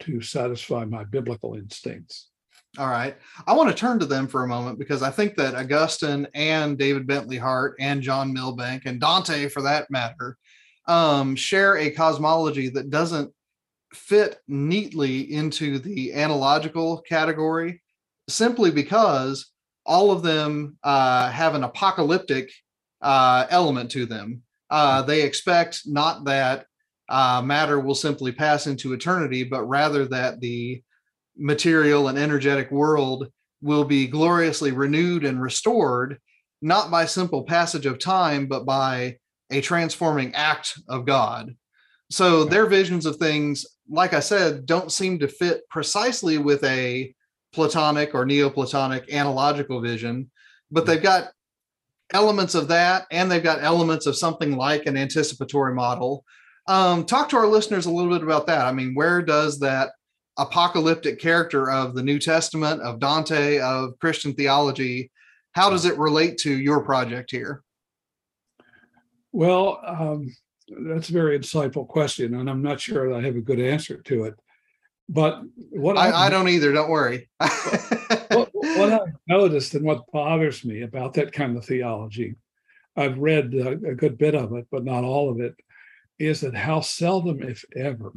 to 0.00 0.20
satisfy 0.20 0.84
my 0.84 1.04
biblical 1.04 1.54
instincts. 1.54 2.28
All 2.76 2.88
right. 2.88 3.16
I 3.46 3.52
want 3.52 3.68
to 3.68 3.74
turn 3.74 4.00
to 4.00 4.06
them 4.06 4.26
for 4.26 4.42
a 4.42 4.48
moment 4.48 4.80
because 4.80 5.02
I 5.02 5.10
think 5.10 5.36
that 5.36 5.54
Augustine 5.54 6.26
and 6.34 6.76
David 6.76 7.06
Bentley 7.06 7.38
Hart 7.38 7.76
and 7.78 8.02
John 8.02 8.32
Milbank 8.32 8.82
and 8.86 9.00
Dante, 9.00 9.48
for 9.48 9.62
that 9.62 9.90
matter, 9.92 10.36
um, 10.88 11.36
share 11.36 11.76
a 11.76 11.90
cosmology 11.90 12.68
that 12.70 12.90
doesn't 12.90 13.32
fit 13.92 14.38
neatly 14.48 15.32
into 15.32 15.78
the 15.78 16.12
analogical 16.14 17.00
category 17.02 17.80
simply 18.28 18.72
because 18.72 19.52
all 19.86 20.10
of 20.10 20.22
them 20.22 20.76
uh, 20.82 21.30
have 21.30 21.54
an 21.54 21.62
apocalyptic 21.62 22.50
uh, 23.02 23.46
element 23.50 23.90
to 23.92 24.04
them. 24.04 24.42
Uh, 24.68 25.02
they 25.02 25.22
expect 25.22 25.82
not 25.86 26.24
that 26.24 26.66
uh, 27.08 27.40
matter 27.44 27.78
will 27.78 27.94
simply 27.94 28.32
pass 28.32 28.66
into 28.66 28.94
eternity, 28.94 29.44
but 29.44 29.64
rather 29.64 30.06
that 30.06 30.40
the 30.40 30.82
material 31.36 32.08
and 32.08 32.18
energetic 32.18 32.70
world 32.70 33.28
will 33.62 33.84
be 33.84 34.06
gloriously 34.06 34.72
renewed 34.72 35.24
and 35.24 35.40
restored, 35.40 36.18
not 36.62 36.90
by 36.90 37.06
simple 37.06 37.44
passage 37.44 37.86
of 37.86 37.98
time, 37.98 38.46
but 38.46 38.64
by 38.64 39.16
a 39.50 39.60
transforming 39.60 40.34
act 40.34 40.74
of 40.88 41.06
God. 41.06 41.54
So 42.10 42.44
their 42.44 42.66
visions 42.66 43.06
of 43.06 43.16
things 43.16 43.66
like 43.88 44.14
I 44.14 44.20
said, 44.20 44.66
don't 44.66 44.92
seem 44.92 45.18
to 45.18 45.28
fit 45.28 45.68
precisely 45.68 46.38
with 46.38 46.62
a 46.64 47.14
Platonic 47.52 48.14
or 48.14 48.24
Neoplatonic 48.24 49.12
analogical 49.12 49.80
vision, 49.80 50.30
but 50.70 50.86
they've 50.86 51.02
got 51.02 51.30
elements 52.12 52.54
of 52.54 52.68
that 52.68 53.06
and 53.10 53.30
they've 53.30 53.42
got 53.42 53.62
elements 53.62 54.06
of 54.06 54.16
something 54.16 54.56
like 54.56 54.86
an 54.86 54.96
anticipatory 54.96 55.74
model. 55.74 56.24
Um, 56.66 57.04
talk 57.04 57.28
to 57.28 57.36
our 57.36 57.46
listeners 57.46 57.86
a 57.86 57.90
little 57.90 58.10
bit 58.10 58.22
about 58.22 58.46
that. 58.46 58.66
I 58.66 58.72
mean, 58.72 58.94
where 58.94 59.22
does 59.22 59.58
that 59.60 59.92
apocalyptic 60.36 61.20
character 61.20 61.70
of 61.70 61.94
the 61.94 62.02
New 62.02 62.18
Testament, 62.18 62.82
of 62.82 62.98
Dante, 62.98 63.58
of 63.58 63.98
Christian 63.98 64.34
theology, 64.34 65.10
how 65.52 65.70
does 65.70 65.84
it 65.84 65.96
relate 65.98 66.38
to 66.38 66.52
your 66.56 66.82
project 66.82 67.30
here? 67.30 67.62
Well, 69.32 69.80
um, 69.84 70.34
that's 70.68 71.08
a 71.08 71.12
very 71.12 71.38
insightful 71.38 71.86
question, 71.86 72.34
and 72.34 72.48
I'm 72.48 72.62
not 72.62 72.80
sure 72.80 73.14
I 73.14 73.20
have 73.20 73.36
a 73.36 73.40
good 73.40 73.60
answer 73.60 73.96
to 74.02 74.24
it. 74.24 74.34
But 75.08 75.42
what 75.70 75.98
I, 75.98 76.26
I 76.26 76.30
don't 76.30 76.48
either. 76.48 76.72
Don't 76.72 76.88
worry. 76.90 77.28
what, 77.38 78.48
what, 78.52 78.92
I've 78.92 79.14
noticed 79.28 79.74
and 79.74 79.84
what 79.84 80.10
bothers 80.10 80.64
me 80.64 80.82
about 80.82 81.14
that 81.14 81.32
kind 81.32 81.56
of 81.56 81.64
theology, 81.64 82.36
I've 82.96 83.18
read 83.18 83.52
a, 83.54 83.70
a 83.70 83.94
good 83.94 84.16
bit 84.16 84.34
of 84.34 84.54
it, 84.54 84.66
but 84.70 84.84
not 84.84 85.04
all 85.04 85.30
of 85.30 85.40
it, 85.40 85.54
is 86.18 86.40
that 86.40 86.54
how 86.54 86.80
seldom, 86.80 87.42
if 87.42 87.64
ever, 87.76 88.12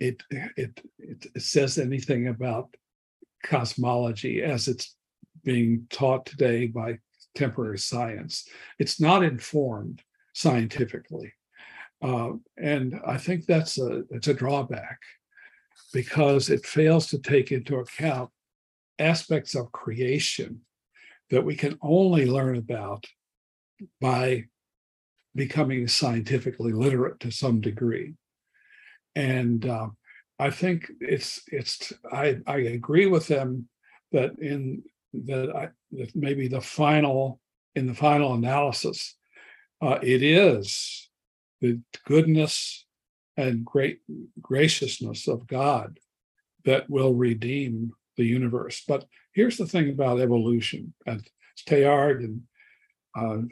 it 0.00 0.22
it 0.30 0.80
it, 0.98 1.42
says 1.42 1.78
anything 1.78 2.28
about 2.28 2.74
cosmology 3.44 4.42
as 4.42 4.68
it's 4.68 4.96
being 5.44 5.86
taught 5.90 6.26
today 6.26 6.66
by 6.66 6.98
contemporary 7.34 7.78
science. 7.78 8.48
It's 8.78 9.00
not 9.00 9.22
informed 9.22 10.02
scientifically. 10.34 11.32
Uh, 12.02 12.32
and 12.56 13.00
I 13.06 13.18
think 13.18 13.46
that's 13.46 13.78
a 13.78 14.04
it's 14.10 14.28
a 14.28 14.34
drawback 14.34 14.98
because 15.92 16.50
it 16.50 16.66
fails 16.66 17.08
to 17.08 17.18
take 17.18 17.50
into 17.52 17.76
account 17.76 18.30
aspects 18.98 19.54
of 19.54 19.72
creation 19.72 20.60
that 21.30 21.44
we 21.44 21.54
can 21.54 21.78
only 21.82 22.26
learn 22.26 22.56
about 22.56 23.04
by 24.00 24.44
becoming 25.34 25.86
scientifically 25.86 26.72
literate 26.72 27.20
to 27.20 27.30
some 27.30 27.60
degree. 27.60 28.14
And 29.14 29.66
uh, 29.66 29.88
I 30.38 30.50
think 30.50 30.90
it's 31.00 31.42
it's 31.48 31.92
I, 32.12 32.38
I 32.46 32.58
agree 32.58 33.06
with 33.06 33.26
them 33.26 33.68
that 34.12 34.38
in 34.38 34.82
that 35.12 35.54
I 35.54 35.68
that 35.92 36.14
maybe 36.14 36.48
the 36.48 36.60
final 36.60 37.40
in 37.74 37.86
the 37.86 37.94
final 37.94 38.34
analysis, 38.34 39.16
uh, 39.80 39.98
it 40.02 40.22
is 40.22 41.08
the 41.60 41.80
goodness 42.06 42.86
and 43.36 43.64
great 43.64 44.00
graciousness 44.40 45.28
of 45.28 45.46
God 45.46 45.98
that 46.64 46.90
will 46.90 47.14
redeem 47.14 47.92
the 48.16 48.24
universe. 48.24 48.82
But 48.86 49.06
here's 49.32 49.56
the 49.56 49.66
thing 49.66 49.90
about 49.90 50.20
evolution, 50.20 50.92
and 51.06 51.26
Teilhard 51.66 52.24
and, 52.24 52.42
uh, 53.16 53.42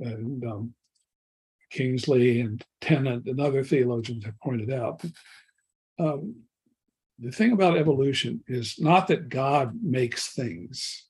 and 0.00 0.44
um, 0.44 0.74
Kingsley 1.70 2.40
and 2.40 2.64
Tennant 2.80 3.26
and 3.26 3.40
other 3.40 3.62
theologians 3.62 4.24
have 4.24 4.38
pointed 4.40 4.72
out. 4.72 5.02
Um, 5.98 6.36
the 7.18 7.30
thing 7.30 7.52
about 7.52 7.76
evolution 7.76 8.42
is 8.48 8.78
not 8.78 9.08
that 9.08 9.28
God 9.28 9.78
makes 9.82 10.32
things, 10.32 11.06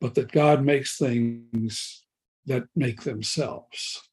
but 0.00 0.14
that 0.14 0.30
God 0.30 0.64
makes 0.64 0.96
things 0.96 2.04
that 2.46 2.64
make 2.76 3.02
themselves. 3.02 4.08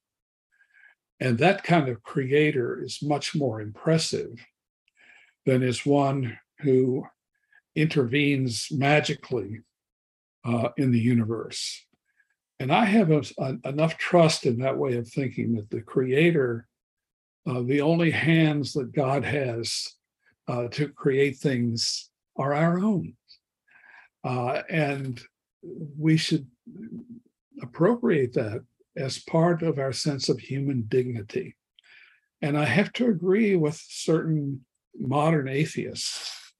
And 1.19 1.37
that 1.37 1.63
kind 1.63 1.87
of 1.87 2.03
creator 2.03 2.83
is 2.83 3.03
much 3.03 3.35
more 3.35 3.61
impressive 3.61 4.43
than 5.45 5.61
is 5.61 5.85
one 5.85 6.37
who 6.59 7.05
intervenes 7.75 8.67
magically 8.71 9.59
uh, 10.45 10.69
in 10.77 10.91
the 10.91 10.99
universe. 10.99 11.85
And 12.63 12.71
I 12.71 12.85
have 12.85 13.11
a, 13.11 13.21
a, 13.39 13.67
enough 13.67 13.97
trust 13.97 14.45
in 14.45 14.59
that 14.59 14.77
way 14.77 14.95
of 14.95 15.05
thinking 15.05 15.53
that 15.55 15.69
the 15.69 15.81
creator, 15.81 16.65
uh, 17.45 17.61
the 17.61 17.81
only 17.81 18.09
hands 18.09 18.71
that 18.71 18.93
God 18.93 19.25
has 19.25 19.85
uh, 20.47 20.69
to 20.69 20.87
create 20.87 21.35
things 21.35 22.09
are 22.37 22.53
our 22.53 22.79
own. 22.79 23.15
Uh, 24.23 24.61
and 24.69 25.21
we 25.99 26.15
should 26.15 26.47
appropriate 27.61 28.31
that 28.35 28.63
as 28.95 29.21
part 29.25 29.61
of 29.61 29.77
our 29.77 29.91
sense 29.91 30.29
of 30.29 30.39
human 30.39 30.85
dignity. 30.87 31.57
And 32.41 32.57
I 32.57 32.63
have 32.63 32.93
to 32.93 33.07
agree 33.07 33.57
with 33.57 33.75
certain 33.89 34.63
modern 34.97 35.49
atheists 35.49 36.53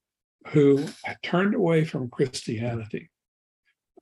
who 0.48 0.86
turned 1.22 1.54
away 1.54 1.86
from 1.86 2.10
Christianity 2.10 3.08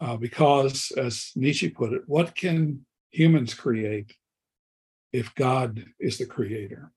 uh, 0.03 0.17
because, 0.17 0.91
as 0.97 1.31
Nietzsche 1.37 1.69
put 1.69 1.93
it, 1.93 2.03
what 2.07 2.35
can 2.35 2.85
humans 3.11 3.55
create 3.55 4.17
if 5.13 5.33
God 5.37 5.85
is 6.01 6.19
the 6.19 6.27
creator? 6.27 6.91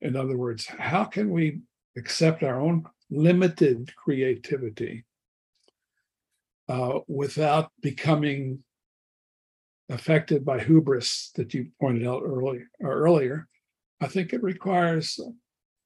In 0.00 0.16
other 0.16 0.36
words, 0.36 0.66
how 0.66 1.04
can 1.04 1.30
we 1.30 1.60
accept 1.96 2.42
our 2.42 2.60
own 2.60 2.84
limited 3.10 3.94
creativity 3.94 5.04
uh, 6.68 6.98
without 7.06 7.70
becoming 7.80 8.64
affected 9.88 10.44
by 10.44 10.58
hubris 10.58 11.30
that 11.36 11.54
you 11.54 11.68
pointed 11.80 12.06
out 12.06 12.22
early, 12.24 12.64
earlier, 12.82 13.46
I 14.00 14.08
think 14.08 14.32
it 14.32 14.42
requires 14.42 15.20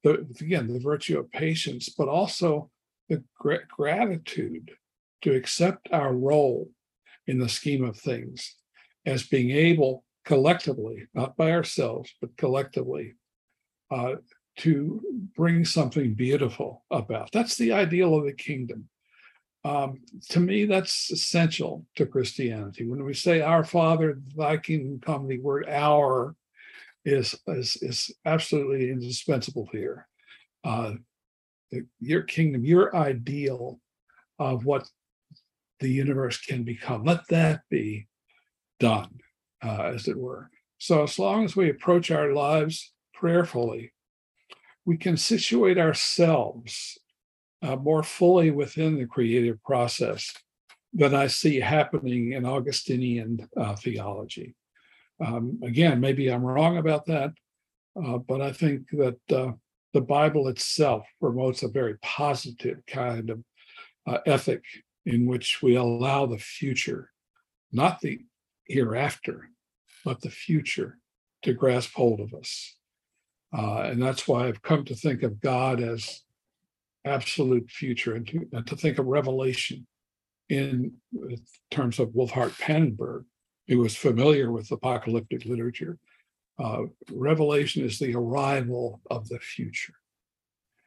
the 0.05 0.27
again 0.41 0.73
the 0.73 0.81
virtue 0.81 1.19
of 1.19 1.31
patience, 1.33 1.91
but 1.91 2.09
also 2.09 2.71
the 3.11 3.23
gra- 3.39 3.67
gratitude 3.69 4.71
to 5.23 5.35
accept 5.35 5.89
our 5.93 6.14
role 6.14 6.71
in 7.27 7.39
the 7.39 7.49
scheme 7.49 7.85
of 7.85 7.97
things 7.97 8.55
as 9.05 9.27
being 9.27 9.51
able 9.51 10.05
collectively, 10.25 11.07
not 11.14 11.37
by 11.37 11.53
ourselves, 11.53 12.12
but 12.21 12.37
collectively, 12.37 13.14
uh, 13.91 14.17
to 14.59 15.01
bring 15.37 15.64
something 15.64 16.14
beautiful 16.14 16.85
about. 16.91 17.31
That's 17.33 17.57
the 17.57 17.73
ideal 17.73 18.14
of 18.14 18.25
the 18.25 18.33
kingdom. 18.33 18.89
Um, 19.64 20.01
to 20.31 20.41
me, 20.41 20.64
that's 20.64 21.11
essential 21.11 21.87
to 21.97 22.07
Christianity. 22.07 22.87
When 22.87 23.05
we 23.05 23.14
say 23.14 23.41
"Our 23.41 23.64
Father, 23.64 24.21
Thy 24.37 24.57
kingdom 24.57 25.01
come," 25.01 25.27
the 25.27 25.39
word 25.39 25.67
"our" 25.69 26.37
is 27.05 27.35
is, 27.47 27.77
is 27.83 28.14
absolutely 28.25 28.91
indispensable 28.91 29.69
here. 29.73 30.09
Uh, 30.64 30.95
your 32.01 32.23
kingdom, 32.23 32.64
your 32.64 32.95
ideal 32.95 33.81
of 34.39 34.64
what 34.64 34.89
the 35.81 35.89
universe 35.89 36.39
can 36.39 36.62
become, 36.64 37.05
let 37.05 37.27
that 37.29 37.61
be 37.70 38.09
done, 38.81 39.18
uh, 39.62 39.91
as 39.95 40.09
it 40.09 40.16
were. 40.16 40.51
So, 40.79 41.03
as 41.03 41.18
long 41.18 41.45
as 41.45 41.57
we 41.57 41.70
approach 41.70 42.11
our 42.11 42.33
lives 42.33 42.93
prayerfully, 43.14 43.93
we 44.85 44.97
can 44.97 45.16
situate 45.16 45.79
ourselves 45.79 46.99
uh, 47.62 47.77
more 47.77 48.03
fully 48.03 48.51
within 48.51 48.99
the 48.99 49.07
creative 49.07 49.62
process 49.62 50.33
than 50.93 51.14
I 51.14 51.27
see 51.27 51.61
happening 51.61 52.33
in 52.33 52.47
Augustinian 52.47 53.49
uh, 53.57 53.74
theology. 53.77 54.55
Um, 55.24 55.59
again, 55.62 56.01
maybe 56.01 56.29
I'm 56.29 56.45
wrong 56.45 56.77
about 56.77 57.07
that, 57.07 57.33
uh, 58.03 58.18
but 58.18 58.41
I 58.41 58.53
think 58.53 58.89
that 58.93 59.18
uh, 59.33 59.53
the 59.93 60.01
Bible 60.01 60.49
itself 60.49 61.07
promotes 61.20 61.62
a 61.62 61.68
very 61.68 61.97
positive 62.03 62.79
kind 62.87 63.31
of 63.31 63.43
uh, 64.07 64.18
ethic 64.27 64.62
in 65.07 65.25
which 65.25 65.63
we 65.63 65.77
allow 65.77 66.27
the 66.27 66.39
future, 66.39 67.11
not 67.73 68.01
the 68.01 68.21
hereafter, 68.65 69.49
but 70.05 70.21
the 70.21 70.31
future 70.31 70.99
to 71.43 71.55
grasp 71.55 71.95
hold 71.95 72.21
of 72.21 72.35
us. 72.35 72.77
Uh, 73.57 73.83
and 73.83 74.03
that's 74.03 74.27
why 74.27 74.47
I've 74.47 74.63
come 74.63 74.85
to 74.87 74.95
think 74.95 75.23
of 75.23 75.41
God 75.41 75.81
as 75.81 76.23
absolute 77.05 77.71
future 77.71 78.17
and 78.17 78.27
to, 78.27 78.49
and 78.53 78.67
to 78.67 78.77
think 78.77 78.99
of 78.99 79.07
revelation 79.07 79.87
in 80.49 80.93
terms 81.71 81.99
of 81.99 82.11
Wolfhart 82.11 82.59
Pannenberg, 82.61 83.25
who 83.69 83.79
was 83.79 83.97
familiar 83.97 84.51
with 84.51 84.71
apocalyptic 84.73 85.45
literature. 85.45 85.99
Uh, 86.59 86.83
revelation 87.13 87.85
is 87.85 87.99
the 87.99 88.15
arrival 88.15 89.01
of 89.11 89.29
the 89.29 89.39
future. 89.39 89.95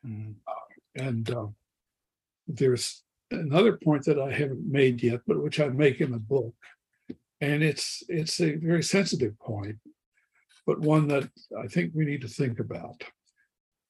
Mm. 0.05 0.35
Uh, 0.47 1.03
and 1.03 1.29
uh, 1.29 1.47
there's 2.47 3.03
another 3.31 3.77
point 3.77 4.05
that 4.05 4.19
I 4.19 4.31
haven't 4.31 4.65
made 4.65 5.03
yet, 5.03 5.21
but 5.27 5.41
which 5.41 5.59
I 5.59 5.69
make 5.69 6.01
in 6.01 6.11
the 6.11 6.19
book, 6.19 6.55
and 7.41 7.63
it's 7.63 8.03
it's 8.09 8.39
a 8.41 8.55
very 8.55 8.83
sensitive 8.83 9.37
point, 9.39 9.77
but 10.65 10.79
one 10.79 11.07
that 11.07 11.29
I 11.57 11.67
think 11.67 11.93
we 11.93 12.05
need 12.05 12.21
to 12.21 12.27
think 12.27 12.59
about. 12.59 13.03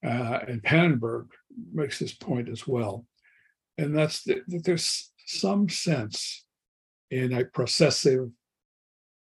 Uh, 0.06 0.40
and 0.48 0.64
Pannenberg 0.64 1.28
makes 1.74 2.00
this 2.00 2.14
point 2.14 2.48
as 2.48 2.66
well. 2.66 3.06
And 3.78 3.96
that's 3.96 4.24
that, 4.24 4.44
there's 4.48 5.12
some 5.26 5.68
sense 5.68 6.46
in 7.12 7.34
a 7.34 7.46
processive 7.46 8.30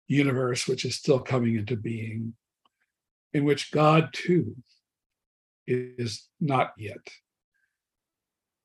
universe 0.08 0.68
which 0.68 0.86
is 0.86 0.96
still 0.96 1.20
coming 1.20 1.56
into 1.56 1.76
being, 1.76 2.34
in 3.34 3.46
which 3.46 3.72
God 3.72 4.10
too 4.12 4.56
is 5.68 6.28
not 6.40 6.74
yet. 6.78 7.08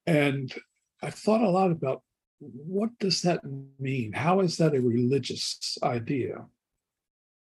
And 0.07 0.53
I 1.05 1.11
thought 1.11 1.43
a 1.43 1.51
lot 1.51 1.71
about 1.71 2.03
what 2.41 2.99
does 2.99 3.21
that 3.23 3.41
mean? 3.79 4.13
How 4.15 4.41
is 4.41 4.57
that 4.57 4.75
a 4.75 4.81
religious 4.81 5.77
idea? 5.83 6.47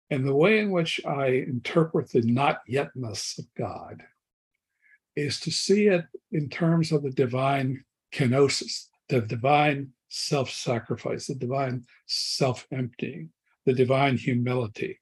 And 0.10 0.28
the 0.28 0.36
way 0.36 0.60
in 0.60 0.70
which 0.70 1.00
I 1.06 1.28
interpret 1.28 2.12
the 2.12 2.24
not 2.24 2.60
yetness 2.70 3.40
of 3.40 3.46
God 3.58 4.04
is 5.16 5.40
to 5.42 5.52
see 5.52 5.88
it 5.88 6.04
in 6.34 6.50
terms 6.50 6.92
of 6.92 7.04
the 7.04 7.12
divine 7.12 7.86
kenosis, 8.14 8.88
the 9.08 9.22
divine 9.22 9.92
self 10.10 10.50
sacrifice, 10.50 11.28
the 11.28 11.36
divine 11.36 11.86
self 12.06 12.68
emptying, 12.70 13.30
the 13.66 13.74
divine 13.74 14.18
humility, 14.18 15.00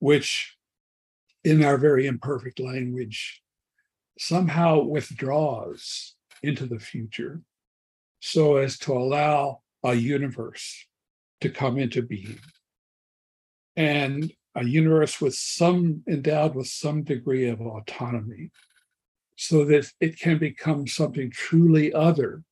which 0.00 0.54
in 1.44 1.64
our 1.64 1.78
very 1.78 2.06
imperfect 2.06 2.60
language 2.60 3.40
somehow 4.18 4.82
withdraws 4.82 6.14
into 6.42 6.66
the 6.66 6.78
future 6.78 7.42
so 8.20 8.56
as 8.56 8.78
to 8.78 8.92
allow 8.92 9.60
a 9.82 9.94
universe 9.94 10.86
to 11.40 11.48
come 11.48 11.78
into 11.78 12.02
being. 12.02 12.38
And 13.76 14.30
a 14.54 14.64
universe 14.64 15.20
with 15.20 15.34
some 15.34 16.02
endowed 16.08 16.54
with 16.54 16.66
some 16.66 17.02
degree 17.02 17.48
of 17.48 17.60
autonomy 17.60 18.50
so 19.36 19.64
that 19.64 19.90
it 20.00 20.18
can 20.18 20.38
become 20.38 20.86
something 20.86 21.30
truly 21.30 21.92
other 21.94 22.42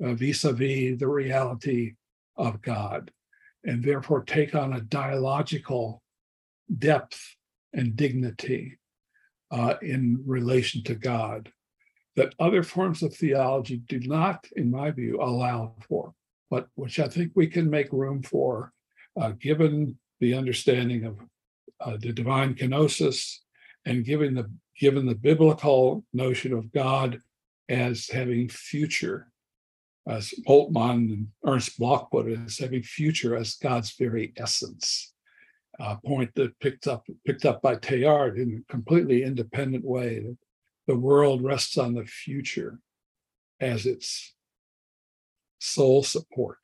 vis 0.00 0.44
a 0.44 0.52
vis 0.52 0.98
the 0.98 1.08
reality 1.08 1.94
of 2.36 2.62
God, 2.62 3.10
and 3.64 3.84
therefore 3.84 4.22
take 4.22 4.54
on 4.54 4.72
a 4.72 4.80
dialogical 4.80 6.02
depth 6.78 7.36
and 7.74 7.96
dignity 7.96 8.78
uh, 9.50 9.74
in 9.82 10.22
relation 10.24 10.82
to 10.84 10.94
God 10.94 11.52
that 12.16 12.34
other 12.38 12.62
forms 12.62 13.02
of 13.02 13.14
theology 13.14 13.78
do 13.88 14.00
not, 14.00 14.46
in 14.56 14.70
my 14.70 14.90
view, 14.90 15.20
allow 15.20 15.74
for, 15.88 16.12
but 16.50 16.68
which 16.74 16.98
I 16.98 17.08
think 17.08 17.32
we 17.34 17.46
can 17.46 17.70
make 17.70 17.92
room 17.92 18.22
for, 18.22 18.72
uh, 19.20 19.30
given 19.40 19.98
the 20.20 20.34
understanding 20.34 21.04
of 21.04 21.18
uh, 21.80 21.96
the 21.98 22.12
divine 22.12 22.54
kenosis 22.54 23.38
and 23.86 24.04
given 24.04 24.34
the 24.34 24.50
given 24.78 25.06
the 25.06 25.14
biblical 25.14 26.04
notion 26.12 26.54
of 26.54 26.72
God 26.72 27.20
as 27.68 28.08
having 28.08 28.48
future, 28.48 29.30
as 30.08 30.32
Moltmann 30.48 31.12
and 31.12 31.26
Ernst 31.44 31.78
Bloch 31.78 32.10
put 32.10 32.26
it, 32.26 32.38
as 32.46 32.58
having 32.58 32.82
future 32.82 33.36
as 33.36 33.56
God's 33.56 33.92
very 33.92 34.32
essence. 34.36 35.12
A 35.78 35.96
point 36.04 36.30
that 36.34 36.58
picked 36.60 36.86
up 36.86 37.06
picked 37.26 37.46
up 37.46 37.62
by 37.62 37.76
Teilhard 37.76 38.36
in 38.36 38.62
a 38.68 38.72
completely 38.72 39.22
independent 39.22 39.84
way. 39.84 40.24
The 40.90 40.96
world 40.96 41.44
rests 41.44 41.78
on 41.78 41.94
the 41.94 42.04
future 42.04 42.80
as 43.60 43.86
its 43.86 44.34
sole 45.60 46.02
support. 46.02 46.58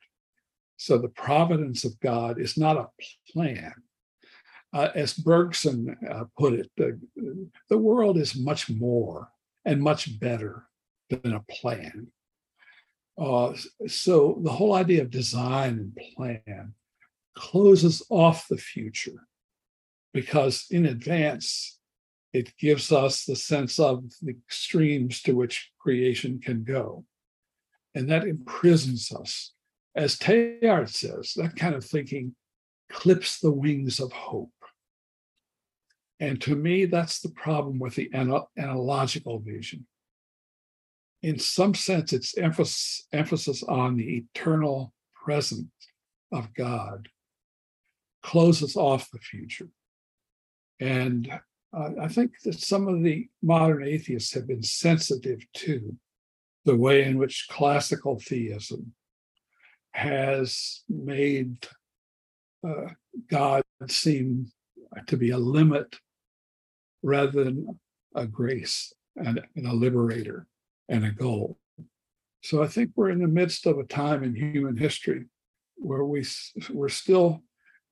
So 0.75 0.97
the 0.97 1.07
providence 1.07 1.85
of 1.85 1.97
God 2.01 2.37
is 2.37 2.57
not 2.57 2.75
a 2.75 2.89
plan, 3.31 3.71
uh, 4.73 4.89
as 4.93 5.13
Bergson 5.13 5.95
uh, 6.11 6.25
put 6.37 6.51
it, 6.55 6.69
the, 6.75 6.99
the 7.69 7.77
world 7.77 8.17
is 8.17 8.35
much 8.35 8.69
more 8.69 9.29
and 9.63 9.81
much 9.81 10.19
better 10.19 10.67
than 11.09 11.31
a 11.31 11.45
plan. 11.49 12.07
Uh, 13.17 13.53
so 13.87 14.41
the 14.43 14.51
whole 14.51 14.73
idea 14.73 15.03
of 15.03 15.09
design 15.09 15.93
and 15.95 15.97
plan 16.17 16.73
closes 17.33 18.05
off 18.09 18.49
the 18.49 18.57
future 18.57 19.25
because 20.13 20.65
in 20.69 20.85
advance 20.85 21.76
it 22.37 22.55
gives 22.57 22.91
us 22.91 23.25
the 23.25 23.35
sense 23.35 23.79
of 23.79 24.03
the 24.21 24.35
extremes 24.45 25.23
to 25.23 25.33
which 25.33 25.71
creation 25.79 26.39
can 26.39 26.63
go. 26.63 27.03
And 27.95 28.07
that 28.09 28.27
imprisons 28.27 29.11
us. 29.11 29.53
As 29.95 30.19
Teilhard 30.19 30.89
says, 30.89 31.33
that 31.35 31.55
kind 31.55 31.73
of 31.73 31.83
thinking 31.83 32.35
clips 32.91 33.39
the 33.39 33.51
wings 33.51 33.99
of 33.99 34.11
hope. 34.11 34.51
And 36.19 36.39
to 36.41 36.55
me, 36.55 36.85
that's 36.85 37.21
the 37.21 37.29
problem 37.29 37.79
with 37.79 37.95
the 37.95 38.11
analogical 38.13 39.39
vision. 39.39 39.87
In 41.23 41.39
some 41.39 41.73
sense, 41.73 42.13
it's 42.13 42.37
emphasis, 42.37 43.07
emphasis 43.11 43.63
on 43.63 43.97
the 43.97 44.17
eternal 44.17 44.93
present 45.15 45.69
of 46.31 46.53
God 46.53 47.09
closes 48.21 48.75
off 48.75 49.09
the 49.09 49.19
future. 49.19 49.69
And 50.79 51.39
uh, 51.77 51.91
I 52.01 52.07
think 52.07 52.31
that 52.43 52.59
some 52.59 52.87
of 52.87 53.03
the 53.03 53.27
modern 53.43 53.83
atheists 53.83 54.33
have 54.33 54.47
been 54.47 54.63
sensitive 54.63 55.45
to 55.55 55.95
the 56.65 56.75
way 56.75 57.03
in 57.03 57.17
which 57.17 57.47
classical 57.49 58.19
theism 58.19 58.93
has 59.91 60.83
made 60.89 61.67
uh, 62.67 62.87
God 63.29 63.63
seem 63.87 64.51
to 65.07 65.17
be 65.17 65.29
a 65.31 65.37
limit 65.37 65.95
rather 67.03 67.43
than 67.43 67.79
a 68.15 68.25
grace 68.25 68.91
and, 69.15 69.41
and 69.55 69.67
a 69.67 69.73
liberator 69.73 70.47
and 70.89 71.05
a 71.05 71.11
goal. 71.11 71.57
So 72.41 72.63
I 72.63 72.67
think 72.67 72.91
we're 72.95 73.11
in 73.11 73.21
the 73.21 73.27
midst 73.27 73.65
of 73.65 73.77
a 73.77 73.83
time 73.83 74.23
in 74.23 74.35
human 74.35 74.77
history 74.77 75.25
where 75.75 76.03
we 76.03 76.25
we're 76.71 76.89
still 76.89 77.43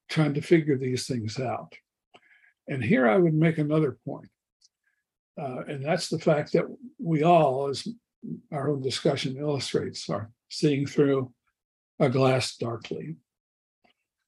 trying 0.09 0.33
to 0.33 0.41
figure 0.41 0.77
these 0.77 1.07
things 1.07 1.39
out. 1.39 1.73
And 2.67 2.83
here 2.83 3.07
I 3.07 3.17
would 3.17 3.33
make 3.33 3.57
another 3.57 3.97
point, 4.05 4.29
uh, 5.39 5.63
and 5.67 5.85
that's 5.85 6.09
the 6.09 6.19
fact 6.19 6.53
that 6.53 6.65
we 6.97 7.23
all, 7.23 7.67
as 7.67 7.87
our 8.51 8.71
own 8.71 8.81
discussion 8.81 9.37
illustrates, 9.37 10.09
are 10.09 10.31
seeing 10.49 10.87
through 10.87 11.31
a 11.99 12.09
glass 12.09 12.55
darkly. 12.57 13.17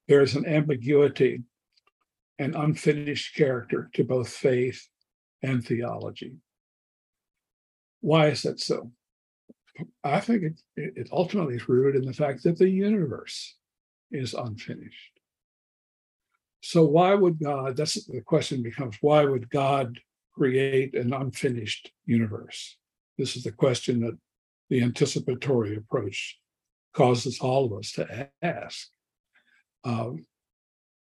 There 0.08 0.22
is 0.22 0.36
an 0.36 0.46
ambiguity 0.46 1.44
and 2.40 2.56
unfinished 2.56 3.36
character 3.36 3.90
to 3.94 4.04
both 4.04 4.30
faith 4.30 4.88
and 5.42 5.66
theology. 5.66 6.36
Why 8.02 8.28
is 8.28 8.44
that 8.44 8.60
so? 8.60 8.92
I 10.04 10.20
think 10.20 10.44
it, 10.44 10.62
it 10.76 11.10
ultimately 11.12 11.56
is 11.56 11.68
rooted 11.68 12.02
in 12.02 12.08
the 12.08 12.14
fact 12.14 12.44
that 12.44 12.58
the 12.58 12.70
universe 12.70 13.56
is 14.12 14.34
unfinished. 14.34 15.17
So, 16.62 16.84
why 16.84 17.14
would 17.14 17.40
God? 17.40 17.78
That's 17.78 18.06
the 18.06 18.22
question 18.22 18.64
becomes 18.64 18.98
why 19.02 19.26
would 19.26 19.50
God 19.50 20.00
create 20.34 20.96
an 20.96 21.14
unfinished 21.14 21.92
universe? 22.06 22.78
This 23.18 23.36
is 23.36 23.44
the 23.44 23.52
question 23.52 24.02
that 24.02 24.18
the 24.70 24.82
anticipatory 24.82 25.76
approach 25.76 26.38
causes 26.94 27.40
all 27.40 27.66
of 27.66 27.74
us 27.74 27.92
to 27.94 28.30
ask. 28.42 28.90
Um, 29.84 30.26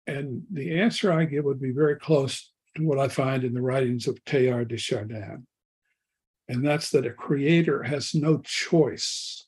and 0.06 0.42
the 0.50 0.80
answer 0.80 1.12
I 1.12 1.24
give 1.24 1.44
would 1.44 1.60
be 1.60 1.72
very 1.72 1.96
close 1.96 2.52
to 2.76 2.84
what 2.84 2.98
I 2.98 3.08
find 3.08 3.44
in 3.44 3.54
the 3.54 3.62
writings 3.62 4.06
of 4.06 4.22
Teilhard 4.24 4.68
de 4.68 4.76
Chardin. 4.76 5.46
And 6.48 6.66
that's 6.66 6.90
that 6.90 7.06
a 7.06 7.10
creator 7.10 7.82
has 7.82 8.14
no 8.14 8.38
choice 8.38 9.46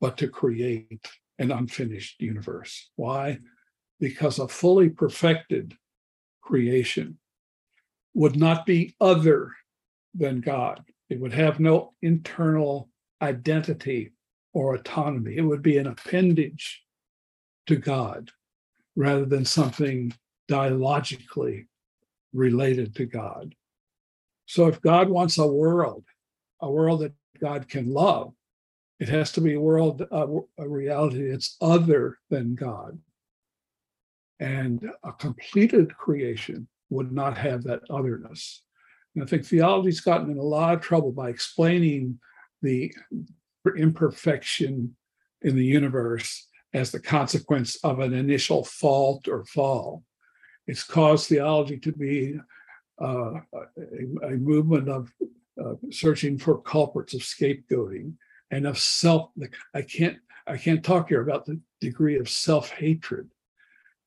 but 0.00 0.16
to 0.18 0.28
create 0.28 1.08
an 1.38 1.50
unfinished 1.50 2.20
universe. 2.20 2.90
Why? 2.94 3.38
Because 4.00 4.38
a 4.38 4.48
fully 4.48 4.88
perfected 4.88 5.76
creation 6.42 7.18
would 8.14 8.36
not 8.36 8.66
be 8.66 8.94
other 9.00 9.52
than 10.14 10.40
God. 10.40 10.84
It 11.08 11.20
would 11.20 11.32
have 11.32 11.60
no 11.60 11.94
internal 12.02 12.88
identity 13.20 14.12
or 14.52 14.74
autonomy. 14.74 15.36
It 15.36 15.42
would 15.42 15.62
be 15.62 15.78
an 15.78 15.86
appendage 15.86 16.82
to 17.66 17.76
God 17.76 18.30
rather 18.96 19.24
than 19.24 19.44
something 19.44 20.12
dialogically 20.48 21.66
related 22.32 22.94
to 22.96 23.06
God. 23.06 23.54
So 24.46 24.66
if 24.68 24.80
God 24.80 25.08
wants 25.08 25.38
a 25.38 25.46
world, 25.46 26.04
a 26.60 26.70
world 26.70 27.00
that 27.00 27.14
God 27.40 27.68
can 27.68 27.92
love, 27.92 28.32
it 29.00 29.08
has 29.08 29.32
to 29.32 29.40
be 29.40 29.54
a 29.54 29.60
world, 29.60 30.06
a, 30.10 30.26
reality 30.68 31.30
that's 31.30 31.56
other 31.60 32.18
than 32.30 32.54
God. 32.54 32.98
And 34.44 34.90
a 35.02 35.12
completed 35.12 35.96
creation 35.96 36.68
would 36.90 37.12
not 37.12 37.38
have 37.38 37.64
that 37.64 37.80
otherness. 37.88 38.62
And 39.14 39.24
I 39.24 39.26
think 39.26 39.46
theology's 39.46 40.02
gotten 40.02 40.30
in 40.30 40.36
a 40.36 40.42
lot 40.42 40.74
of 40.74 40.82
trouble 40.82 41.12
by 41.12 41.30
explaining 41.30 42.18
the 42.60 42.92
imperfection 43.74 44.94
in 45.40 45.56
the 45.56 45.64
universe 45.64 46.46
as 46.74 46.90
the 46.90 47.00
consequence 47.00 47.76
of 47.84 48.00
an 48.00 48.12
initial 48.12 48.64
fault 48.64 49.28
or 49.28 49.46
fall. 49.46 50.02
It's 50.66 50.84
caused 50.84 51.28
theology 51.28 51.78
to 51.78 51.92
be 51.92 52.38
uh, 53.00 53.34
a, 53.54 54.26
a, 54.26 54.30
movement 54.32 54.90
of 54.90 55.10
uh, 55.58 55.74
searching 55.90 56.36
for 56.36 56.60
culprits 56.60 57.14
of 57.14 57.22
scapegoating 57.22 58.12
and 58.50 58.66
of 58.66 58.78
self. 58.78 59.30
I 59.72 59.80
can't 59.80 60.18
I 60.46 60.58
can't 60.58 60.84
talk 60.84 61.08
here 61.08 61.22
about 61.22 61.46
the 61.46 61.58
degree 61.80 62.18
of 62.18 62.28
self 62.28 62.70
hatred 62.70 63.30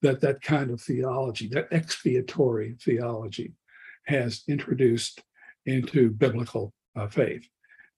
that 0.02 0.22
that 0.22 0.42
kind 0.42 0.72
of 0.72 0.82
theology, 0.82 1.48
that 1.50 1.68
expiatory 1.72 2.76
theology, 2.82 3.54
has 4.06 4.44
introduced 4.48 5.24
into 5.66 6.12
biblical 6.12 6.74
uh, 6.96 7.08
faith. 7.08 7.48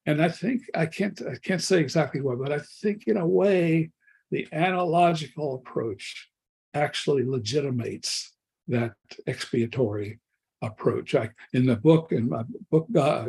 And 0.06 0.22
I 0.22 0.30
think 0.30 0.64
I 0.74 0.86
can't 0.86 1.22
I 1.22 1.36
can't 1.36 1.62
say 1.62 1.80
exactly 1.80 2.22
why, 2.22 2.36
but 2.36 2.52
I 2.52 2.60
think 2.82 3.08
in 3.08 3.18
a 3.18 3.28
way 3.28 3.92
the 4.32 4.48
analogical 4.52 5.56
approach 5.56 6.30
actually 6.74 7.26
legitimates 7.26 8.34
that 8.68 8.94
expiatory 9.28 10.20
approach. 10.62 11.16
I, 11.16 11.30
in 11.54 11.66
the 11.66 11.76
book, 11.76 12.12
in 12.12 12.30
my 12.30 12.44
book, 12.72 12.88
uh, 12.96 13.26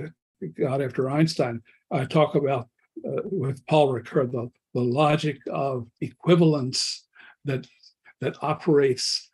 God 0.58 0.82
After 0.82 1.10
Einstein, 1.10 1.62
I 1.90 2.04
talk 2.04 2.34
about 2.34 2.68
uh, 3.06 3.22
with 3.24 3.64
Paul 3.66 3.92
Ricoeur 3.92 4.30
the, 4.30 4.50
the 4.74 4.80
logic 4.80 5.38
of 5.50 5.86
equivalence 6.00 7.06
that 7.44 7.66
that 8.20 8.36
operates 8.42 9.28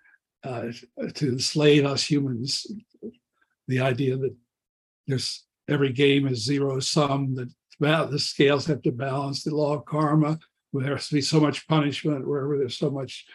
uh, 0.44 0.68
to 1.14 1.28
enslave 1.28 1.84
us 1.84 2.04
humans. 2.04 2.66
The 3.68 3.80
idea 3.80 4.16
that 4.16 4.34
there's 5.06 5.44
every 5.68 5.92
game 5.92 6.26
is 6.28 6.44
zero 6.44 6.78
sum, 6.80 7.34
that 7.34 7.50
the 7.80 8.18
scales 8.18 8.66
have 8.66 8.82
to 8.82 8.92
balance, 8.92 9.42
the 9.42 9.54
law 9.54 9.74
of 9.74 9.84
karma, 9.84 10.38
where 10.70 10.84
there 10.84 10.96
has 10.96 11.08
to 11.08 11.14
be 11.14 11.20
so 11.20 11.40
much 11.40 11.66
punishment 11.68 12.26
wherever 12.26 12.56
there's 12.56 12.78
so 12.78 12.90
much 12.90 13.26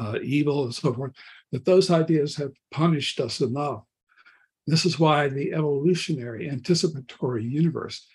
uh, 0.00 0.18
evil 0.22 0.64
and 0.64 0.74
so 0.74 0.92
forth, 0.92 1.12
that 1.52 1.64
those 1.64 1.90
ideas 1.90 2.36
have 2.36 2.52
punished 2.70 3.20
us 3.20 3.40
enough. 3.40 3.82
This 4.66 4.84
is 4.84 4.98
why 4.98 5.28
the 5.28 5.52
evolutionary 5.52 6.50
anticipatory 6.50 7.44
universe 7.44 8.06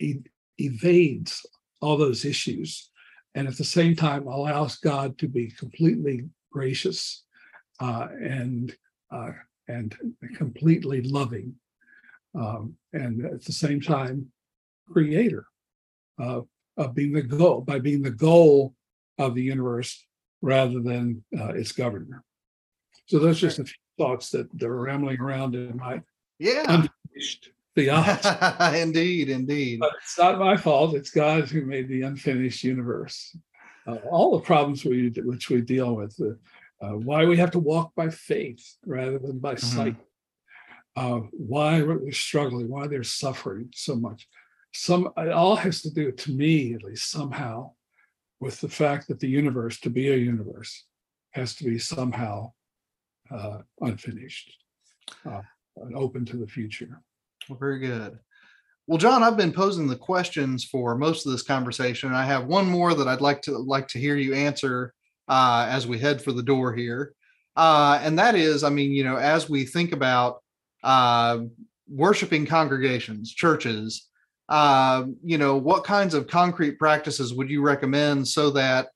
e- 0.00 0.24
evades 0.58 1.44
all 1.80 1.96
those 1.96 2.24
issues 2.24 2.89
and 3.34 3.48
at 3.48 3.56
the 3.56 3.64
same 3.64 3.94
time 3.94 4.26
allows 4.26 4.76
God 4.76 5.18
to 5.18 5.28
be 5.28 5.50
completely 5.50 6.28
gracious 6.52 7.24
uh, 7.80 8.08
and 8.20 8.74
uh, 9.10 9.32
and 9.68 9.96
completely 10.36 11.02
loving, 11.02 11.54
um, 12.34 12.74
and 12.92 13.24
at 13.24 13.44
the 13.44 13.52
same 13.52 13.80
time, 13.80 14.26
creator. 14.92 15.46
Uh, 16.20 16.42
of 16.80 16.94
being 16.94 17.12
the 17.12 17.22
goal 17.22 17.60
by 17.60 17.78
being 17.78 18.02
the 18.02 18.10
goal 18.10 18.74
of 19.18 19.34
the 19.34 19.42
universe 19.42 20.06
rather 20.42 20.80
than 20.80 21.22
uh, 21.38 21.48
its 21.48 21.72
governor. 21.72 22.24
So 23.06 23.18
those 23.18 23.38
are 23.38 23.48
just 23.48 23.58
a 23.58 23.64
few 23.64 23.74
thoughts 23.98 24.30
that, 24.30 24.46
that 24.58 24.66
are 24.66 24.80
rambling 24.80 25.20
around 25.20 25.54
in 25.54 25.76
my 25.76 26.00
yeah 26.38 26.64
unfinished 26.68 27.50
theology. 27.74 28.78
indeed, 28.80 29.28
indeed. 29.28 29.80
But 29.80 29.92
it's 30.02 30.18
not 30.18 30.38
my 30.38 30.56
fault. 30.56 30.94
It's 30.94 31.10
God 31.10 31.48
who 31.48 31.64
made 31.64 31.88
the 31.88 32.02
unfinished 32.02 32.64
universe. 32.64 33.36
Uh, 33.86 33.96
all 34.10 34.36
the 34.36 34.44
problems 34.44 34.84
we 34.84 35.12
which 35.16 35.48
we 35.50 35.60
deal 35.60 35.96
with, 35.96 36.18
uh, 36.20 36.84
uh, 36.84 36.96
why 36.96 37.24
we 37.24 37.36
have 37.36 37.50
to 37.52 37.58
walk 37.58 37.94
by 37.94 38.08
faith 38.08 38.76
rather 38.86 39.18
than 39.18 39.38
by 39.38 39.54
mm-hmm. 39.54 39.76
sight, 39.76 39.96
uh, 40.96 41.20
why 41.32 41.82
we're 41.82 42.12
struggling, 42.12 42.68
why 42.68 42.86
they're 42.86 43.02
suffering 43.02 43.70
so 43.74 43.96
much 43.96 44.28
some 44.72 45.08
it 45.16 45.32
all 45.32 45.56
has 45.56 45.82
to 45.82 45.90
do 45.90 46.12
to 46.12 46.32
me 46.32 46.74
at 46.74 46.82
least 46.82 47.10
somehow 47.10 47.70
with 48.38 48.60
the 48.60 48.68
fact 48.68 49.08
that 49.08 49.20
the 49.20 49.28
universe 49.28 49.80
to 49.80 49.90
be 49.90 50.08
a 50.08 50.16
universe 50.16 50.84
has 51.32 51.54
to 51.54 51.64
be 51.64 51.78
somehow 51.78 52.50
uh, 53.30 53.58
unfinished 53.80 54.56
uh, 55.26 55.42
and 55.76 55.96
open 55.96 56.24
to 56.24 56.36
the 56.36 56.46
future 56.46 57.00
well, 57.48 57.58
very 57.58 57.78
good 57.78 58.18
Well, 58.86 58.98
John, 58.98 59.22
I've 59.22 59.36
been 59.36 59.52
posing 59.52 59.86
the 59.86 59.96
questions 59.96 60.64
for 60.64 60.96
most 60.96 61.26
of 61.26 61.32
this 61.32 61.42
conversation. 61.42 62.12
I 62.12 62.24
have 62.24 62.46
one 62.46 62.66
more 62.66 62.94
that 62.94 63.08
I'd 63.08 63.20
like 63.20 63.42
to 63.42 63.56
like 63.56 63.88
to 63.88 63.98
hear 63.98 64.16
you 64.16 64.34
answer 64.34 64.92
uh, 65.28 65.66
as 65.70 65.86
we 65.86 65.98
head 65.98 66.20
for 66.20 66.32
the 66.32 66.42
door 66.42 66.74
here, 66.74 67.14
uh, 67.56 68.00
and 68.02 68.18
that 68.18 68.34
is, 68.34 68.64
I 68.64 68.70
mean, 68.70 68.92
you 68.92 69.04
know, 69.04 69.16
as 69.16 69.48
we 69.48 69.64
think 69.64 69.92
about 69.92 70.42
uh, 70.82 71.38
worshiping 71.88 72.46
congregations, 72.46 73.32
churches, 73.32 74.08
uh, 74.48 75.04
you 75.22 75.38
know, 75.38 75.56
what 75.56 75.84
kinds 75.84 76.14
of 76.14 76.26
concrete 76.26 76.78
practices 76.78 77.32
would 77.34 77.50
you 77.50 77.62
recommend 77.62 78.26
so 78.26 78.50
that 78.50 78.88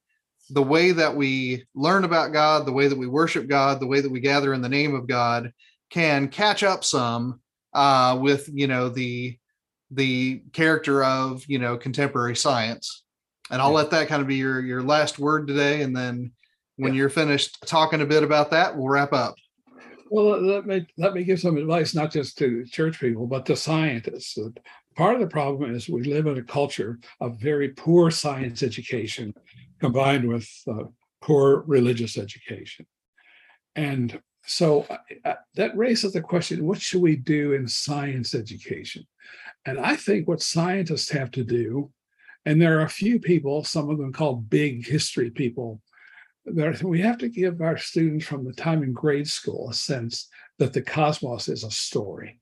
the 0.51 0.63
way 0.63 0.93
that 0.93 1.15
we 1.15 1.65
learn 1.75 2.05
about 2.05 2.33
God, 2.33 2.67
the 2.67 2.73
way 2.73 2.89
that 2.89 2.99
we 2.99 3.07
worship 3.07 3.47
God, 3.47 3.81
the 3.81 3.87
way 3.87 4.01
that 4.01 4.11
we 4.11 4.21
gather 4.21 4.53
in 4.53 4.63
the 4.63 4.69
name 4.69 4.95
of 4.95 5.07
God 5.07 5.53
can 5.91 6.29
catch 6.29 6.63
up 6.63 6.85
some 6.85 7.41
uh, 7.75 8.19
with, 8.21 8.49
you 8.53 8.67
know, 8.67 8.89
the 8.89 9.39
the 9.91 10.43
character 10.53 11.05
of, 11.05 11.45
you 11.47 11.59
know, 11.59 11.77
contemporary 11.77 12.37
science. 12.37 13.05
And 13.51 13.61
I'll 13.61 13.71
yeah. 13.71 13.77
let 13.77 13.91
that 13.91 14.09
kind 14.09 14.23
of 14.23 14.29
be 14.29 14.37
your 14.37 14.61
your 14.61 14.83
last 14.83 15.19
word 15.19 15.47
today, 15.47 15.83
and 15.83 15.95
then 15.95 16.33
when 16.77 16.95
yeah. 16.95 16.99
you're 16.99 17.11
finished 17.11 17.59
talking 17.67 18.01
a 18.01 18.07
bit 18.07 18.23
about 18.23 18.51
that, 18.51 18.77
we'll 18.77 18.89
wrap 18.89 19.13
up. 19.13 19.35
Well, 20.11 20.41
let 20.41 20.67
me 20.67 20.87
let 20.97 21.13
me 21.13 21.25
give 21.25 21.41
some 21.41 21.57
advice, 21.57 21.95
not 21.95 22.13
just 22.13 22.39
to 22.39 22.65
church 22.65 23.01
people, 23.01 23.27
but 23.27 23.45
to 23.47 23.57
scientists. 23.57 24.39
Part 24.97 25.15
of 25.15 25.21
the 25.21 25.27
problem 25.27 25.75
is 25.75 25.89
we 25.89 26.05
live 26.05 26.27
in 26.27 26.39
a 26.39 26.43
culture 26.43 26.99
of 27.21 27.41
very 27.41 27.71
poor 27.71 28.11
science 28.11 28.63
education 28.63 29.35
combined 29.81 30.27
with 30.29 30.49
uh, 30.71 30.85
poor 31.21 31.65
religious 31.67 32.17
education. 32.17 32.87
And 33.75 34.21
so 34.47 34.83
uh, 34.91 34.99
uh, 35.25 35.35
that 35.55 35.77
raises 35.77 36.13
the 36.13 36.21
question 36.21 36.67
what 36.67 36.81
should 36.81 37.03
we 37.03 37.17
do 37.17 37.53
in 37.53 37.67
science 37.67 38.35
education? 38.35 39.07
And 39.67 39.79
I 39.79 39.97
think 39.97 40.29
what 40.29 40.43
scientists 40.43 41.11
have 41.11 41.31
to 41.33 41.45
do, 41.45 41.91
and 42.45 42.61
there 42.61 42.79
are 42.79 42.85
a 42.85 42.89
few 42.89 43.19
people, 43.19 43.65
some 43.65 43.89
of 43.89 43.99
them 43.99 44.13
called 44.13 44.51
big 44.51 44.87
history 44.87 45.31
people, 45.31 45.81
that 46.45 46.83
we 46.83 47.01
have 47.01 47.17
to 47.19 47.29
give 47.29 47.63
our 47.63 47.79
students 47.79 48.27
from 48.27 48.45
the 48.45 48.53
time 48.53 48.83
in 48.83 48.93
grade 48.93 49.29
school 49.29 49.71
a 49.71 49.75
sense 49.75 50.29
that 50.59 50.75
the 50.75 50.83
cosmos 50.83 51.49
is 51.49 51.65
a 51.65 51.71
story 51.71 52.39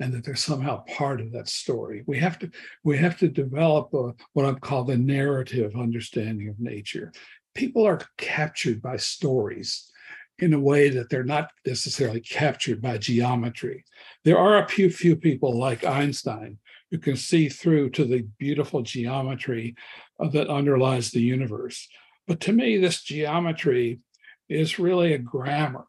and 0.00 0.12
that 0.12 0.24
they're 0.24 0.34
somehow 0.34 0.82
part 0.84 1.20
of 1.20 1.32
that 1.32 1.48
story. 1.48 2.02
We 2.06 2.18
have 2.18 2.38
to 2.38 2.50
we 2.82 2.96
have 2.98 3.18
to 3.18 3.28
develop 3.28 3.92
a, 3.92 4.14
what 4.32 4.46
I'm 4.46 4.58
called 4.58 4.86
the 4.86 4.96
narrative 4.96 5.76
understanding 5.76 6.48
of 6.48 6.58
nature. 6.58 7.12
People 7.54 7.86
are 7.86 8.00
captured 8.16 8.80
by 8.80 8.96
stories 8.96 9.91
in 10.38 10.54
a 10.54 10.60
way 10.60 10.88
that 10.88 11.08
they're 11.08 11.24
not 11.24 11.50
necessarily 11.66 12.20
captured 12.20 12.80
by 12.80 12.98
geometry. 12.98 13.84
There 14.24 14.38
are 14.38 14.62
a 14.62 14.68
few 14.68 14.90
few 14.90 15.16
people 15.16 15.58
like 15.58 15.84
Einstein 15.84 16.58
who 16.90 16.98
can 16.98 17.16
see 17.16 17.48
through 17.48 17.90
to 17.90 18.04
the 18.04 18.22
beautiful 18.38 18.82
geometry 18.82 19.74
uh, 20.20 20.28
that 20.28 20.48
underlies 20.48 21.10
the 21.10 21.20
universe. 21.20 21.88
But 22.26 22.40
to 22.40 22.52
me, 22.52 22.76
this 22.76 23.02
geometry 23.02 24.00
is 24.48 24.78
really 24.78 25.14
a 25.14 25.18
grammar 25.18 25.86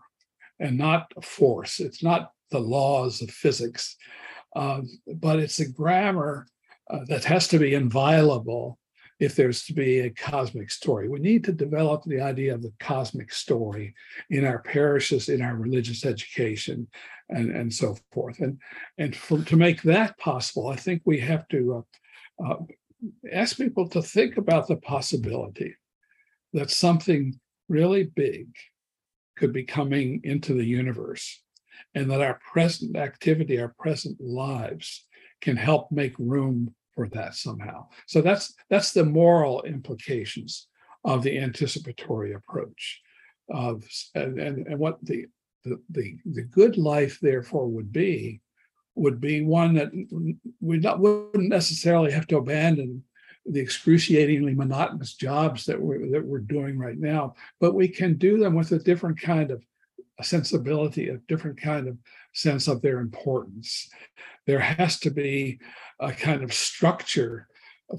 and 0.60 0.78
not 0.78 1.12
a 1.18 1.22
force. 1.22 1.80
It's 1.80 2.04
not 2.04 2.32
the 2.52 2.60
laws 2.60 3.22
of 3.22 3.30
physics. 3.30 3.98
Um, 4.56 4.88
but 5.08 5.40
it's 5.40 5.60
a 5.60 5.70
grammar 5.70 6.48
uh, 6.90 7.00
that 7.08 7.26
has 7.26 7.48
to 7.50 7.60
be 7.60 7.74
inviolable 7.74 8.78
if 9.20 9.36
there's 9.36 9.64
to 9.66 9.74
be 9.74 10.00
a 10.00 10.10
cosmic 10.10 10.72
story. 10.72 11.08
We 11.08 11.20
need 11.20 11.44
to 11.46 11.52
develop 11.52 12.04
the 12.04 12.22
idea 12.22 12.54
of 12.54 12.62
the 12.62 12.74
cosmic 12.80 13.32
story 13.32 13.94
in 14.30 14.46
our 14.46 14.60
parishes, 14.60 15.30
in 15.30 15.42
our 15.42 15.56
religious 15.56 16.06
education, 16.06 16.88
and, 17.30 17.52
and 17.56 17.74
so 17.74 17.96
forth. 18.12 18.40
And, 18.40 18.60
and 18.98 19.16
for, 19.16 19.42
to 19.44 19.56
make 19.56 19.82
that 19.84 20.18
possible, 20.18 20.68
I 20.68 20.76
think 20.76 21.02
we 21.06 21.20
have 21.20 21.48
to 21.50 21.86
uh, 22.42 22.46
uh, 22.46 22.56
ask 23.32 23.58
people 23.58 23.88
to 23.90 24.02
think 24.02 24.38
about 24.38 24.68
the 24.68 24.78
possibility 24.78 25.76
that 26.54 26.72
something 26.72 27.40
really 27.70 28.04
big 28.04 28.48
could 29.38 29.54
be 29.54 29.64
coming 29.64 30.22
into 30.24 30.54
the 30.54 30.66
universe 30.66 31.42
and 31.96 32.10
that 32.10 32.22
our 32.22 32.40
present 32.52 32.96
activity, 32.96 33.60
our 33.60 33.74
present 33.80 34.20
lives 34.22 35.06
can 35.42 35.58
help 35.58 35.92
make 35.92 36.14
room 36.20 36.74
for 36.96 37.08
that 37.10 37.36
somehow. 37.36 37.88
So 38.08 38.22
that's 38.22 38.54
that's 38.70 38.92
the 38.92 39.06
moral 39.06 39.64
implications 39.64 40.68
of 41.04 41.24
the 41.24 41.38
anticipatory 41.40 42.34
approach 42.34 43.02
of 43.50 43.84
and, 44.16 44.40
and, 44.40 44.68
and 44.68 44.80
what 44.80 45.04
the, 45.04 45.26
the 45.64 45.82
the 45.90 46.18
the 46.26 46.44
good 46.44 46.78
life 46.78 47.20
therefore 47.22 47.68
would 47.68 47.92
be 47.92 48.42
would 48.96 49.20
be 49.20 49.44
one 49.44 49.74
that 49.74 49.92
we 50.62 50.78
not 50.78 51.00
wouldn't 51.00 51.50
necessarily 51.50 52.12
have 52.12 52.28
to 52.28 52.38
abandon 52.38 53.04
the 53.46 53.60
excruciatingly 53.60 54.54
monotonous 54.54 55.16
jobs 55.16 55.66
that 55.66 55.82
we're 55.82 56.10
that 56.12 56.24
we're 56.24 56.40
doing 56.40 56.78
right 56.78 56.98
now, 56.98 57.34
but 57.60 57.74
we 57.74 57.88
can 57.88 58.16
do 58.16 58.38
them 58.38 58.56
with 58.56 58.72
a 58.72 58.80
different 58.80 59.20
kind 59.20 59.52
of 59.52 59.64
sensibility, 60.22 61.10
a 61.10 61.18
different 61.28 61.60
kind 61.60 61.88
of 61.88 61.98
sense 62.34 62.68
of 62.68 62.82
their 62.82 63.00
importance. 63.00 63.90
There 64.46 64.60
has 64.60 65.00
to 65.02 65.12
be 65.12 65.60
a 66.00 66.12
kind 66.12 66.44
of 66.44 66.54
structure 66.54 67.48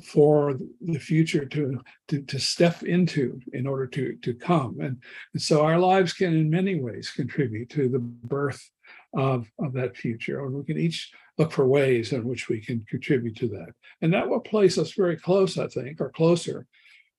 for 0.03 0.59
the 0.81 0.99
future 0.99 1.45
to, 1.45 1.81
to, 2.09 2.23
to 2.23 2.39
step 2.41 2.83
into 2.83 3.41
in 3.53 3.67
order 3.67 3.87
to, 3.87 4.17
to 4.23 4.35
come. 4.35 4.81
And, 4.81 5.01
and 5.33 5.43
so 5.43 5.65
our 5.65 5.79
lives 5.79 6.13
can, 6.13 6.35
in 6.35 6.51
many 6.51 6.81
ways, 6.81 7.13
contribute 7.15 7.71
to 7.71 7.89
the 7.89 7.99
birth 7.99 8.71
of, 9.15 9.49
of 9.59 9.73
that 9.75 9.97
future. 9.97 10.45
And 10.45 10.55
we 10.55 10.65
can 10.65 10.79
each 10.79 11.13
look 11.39 11.53
for 11.53 11.67
ways 11.67 12.13
in 12.13 12.25
which 12.25 12.49
we 12.49 12.61
can 12.61 12.85
contribute 12.89 13.37
to 13.37 13.49
that. 13.49 13.69
And 14.03 14.13
that 14.13 14.29
will 14.29 14.41
place 14.41 14.79
us 14.79 14.93
very 14.93 15.17
close, 15.17 15.59
I 15.59 15.69
think, 15.69 16.01
or 16.01 16.11
closer 16.11 16.67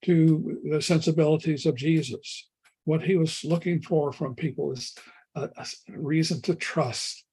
to 0.04 0.60
the 0.70 0.82
sensibilities 0.82 1.66
of 1.66 1.76
Jesus 1.76 2.48
what 2.86 3.02
he 3.02 3.18
was 3.18 3.44
looking 3.44 3.82
for 3.82 4.14
from 4.14 4.36
people 4.36 4.72
is 4.72 4.96
a, 5.36 5.50
a, 5.58 5.66
reason 5.90 6.42
to 6.44 6.56
trust. 6.56 7.24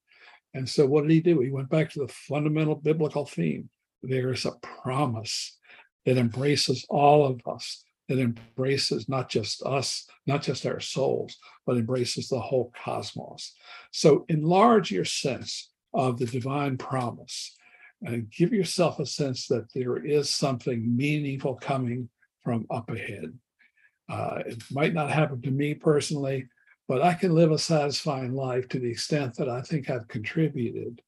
And 0.55 0.69
so, 0.69 0.87
what 0.87 1.03
did 1.03 1.13
he 1.13 1.21
do? 1.21 1.41
He 1.41 1.51
went 1.51 1.71
back 1.71 1.91
to 1.91 2.01
the 2.01 2.09
fundamental 2.09 2.75
biblical 2.75 3.27
theme 3.27 3.71
there 4.03 4.33
is 4.33 4.45
a 4.45 4.53
promise 4.83 5.59
that 6.05 6.19
embraces 6.19 6.85
all 6.89 7.25
of 7.25 7.41
us, 7.47 7.85
that 8.09 8.19
embraces 8.19 9.09
not 9.09 9.31
just 9.31 9.63
us, 9.65 10.07
not 10.27 10.43
just 10.43 10.67
our 10.67 10.81
souls, 10.81 11.37
but 11.67 11.77
embraces 11.77 12.29
the 12.29 12.41
whole 12.41 12.73
cosmos. 12.85 13.55
So, 13.93 14.25
enlarge 14.29 14.91
your 14.91 15.05
sense 15.05 15.71
of 15.95 16.19
the 16.19 16.27
divine 16.27 16.79
promise 16.79 17.57
and 18.03 18.31
give 18.31 18.53
yourself 18.53 18.99
a 18.99 19.07
sense 19.07 19.47
that 19.47 19.73
there 19.75 20.05
is 20.05 20.29
something 20.29 20.97
meaningful 20.97 21.55
coming 21.55 22.09
from 22.43 22.67
up 22.71 22.91
ahead. 22.91 23.33
Uh, 24.09 24.43
it 24.47 24.63
might 24.73 24.95
not 24.95 25.11
happen 25.11 25.41
to 25.43 25.51
me 25.51 25.75
personally, 25.75 26.49
but 26.93 27.01
I 27.01 27.15
can 27.15 27.35
live 27.35 27.51
a 27.51 27.59
satisfying 27.59 28.35
life 28.35 28.69
to 28.69 28.79
the 28.79 28.91
extent 28.91 29.35
that 29.37 29.49
I 29.49 29.63
think 29.63 29.89
I've 29.89 30.09
contributed 30.09 31.01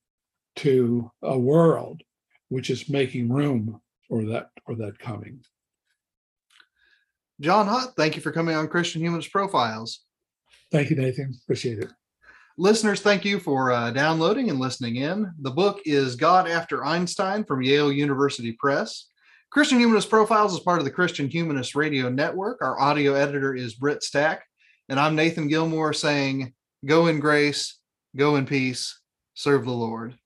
to 0.56 1.12
a 1.20 1.38
world 1.38 2.00
which 2.48 2.70
is 2.70 2.88
making 2.88 3.30
room 3.30 3.82
for 4.08 4.24
that 4.24 4.48
for 4.64 4.76
that 4.76 4.98
coming. 4.98 5.44
John 7.38 7.66
Haught, 7.66 7.96
thank 7.96 8.16
you 8.16 8.22
for 8.22 8.32
coming 8.32 8.56
on 8.56 8.66
Christian 8.68 9.02
Humanist 9.02 9.30
Profiles. 9.30 10.00
Thank 10.72 10.88
you, 10.88 10.96
Nathan. 10.96 11.34
Appreciate 11.44 11.80
it. 11.80 11.92
Listeners, 12.56 13.02
thank 13.02 13.22
you 13.22 13.38
for 13.38 13.70
uh, 13.70 13.90
downloading 13.90 14.48
and 14.48 14.58
listening 14.58 14.96
in. 14.96 15.30
The 15.40 15.50
book 15.50 15.82
is 15.84 16.16
God 16.16 16.48
After 16.48 16.82
Einstein 16.82 17.44
from 17.44 17.60
Yale 17.60 17.92
University 17.92 18.52
Press. 18.52 19.10
Christian 19.50 19.80
Humanist 19.80 20.08
Profiles 20.08 20.54
is 20.54 20.60
part 20.60 20.78
of 20.78 20.86
the 20.86 20.90
Christian 20.90 21.28
Humanist 21.28 21.74
Radio 21.74 22.08
Network. 22.08 22.62
Our 22.62 22.80
audio 22.80 23.12
editor 23.12 23.54
is 23.54 23.74
Britt 23.74 24.02
Stack. 24.02 24.44
And 24.88 25.00
I'm 25.00 25.16
Nathan 25.16 25.48
Gilmore 25.48 25.92
saying, 25.92 26.52
Go 26.84 27.06
in 27.06 27.18
grace, 27.18 27.78
go 28.16 28.36
in 28.36 28.44
peace, 28.44 29.00
serve 29.32 29.64
the 29.64 29.72
Lord. 29.72 30.18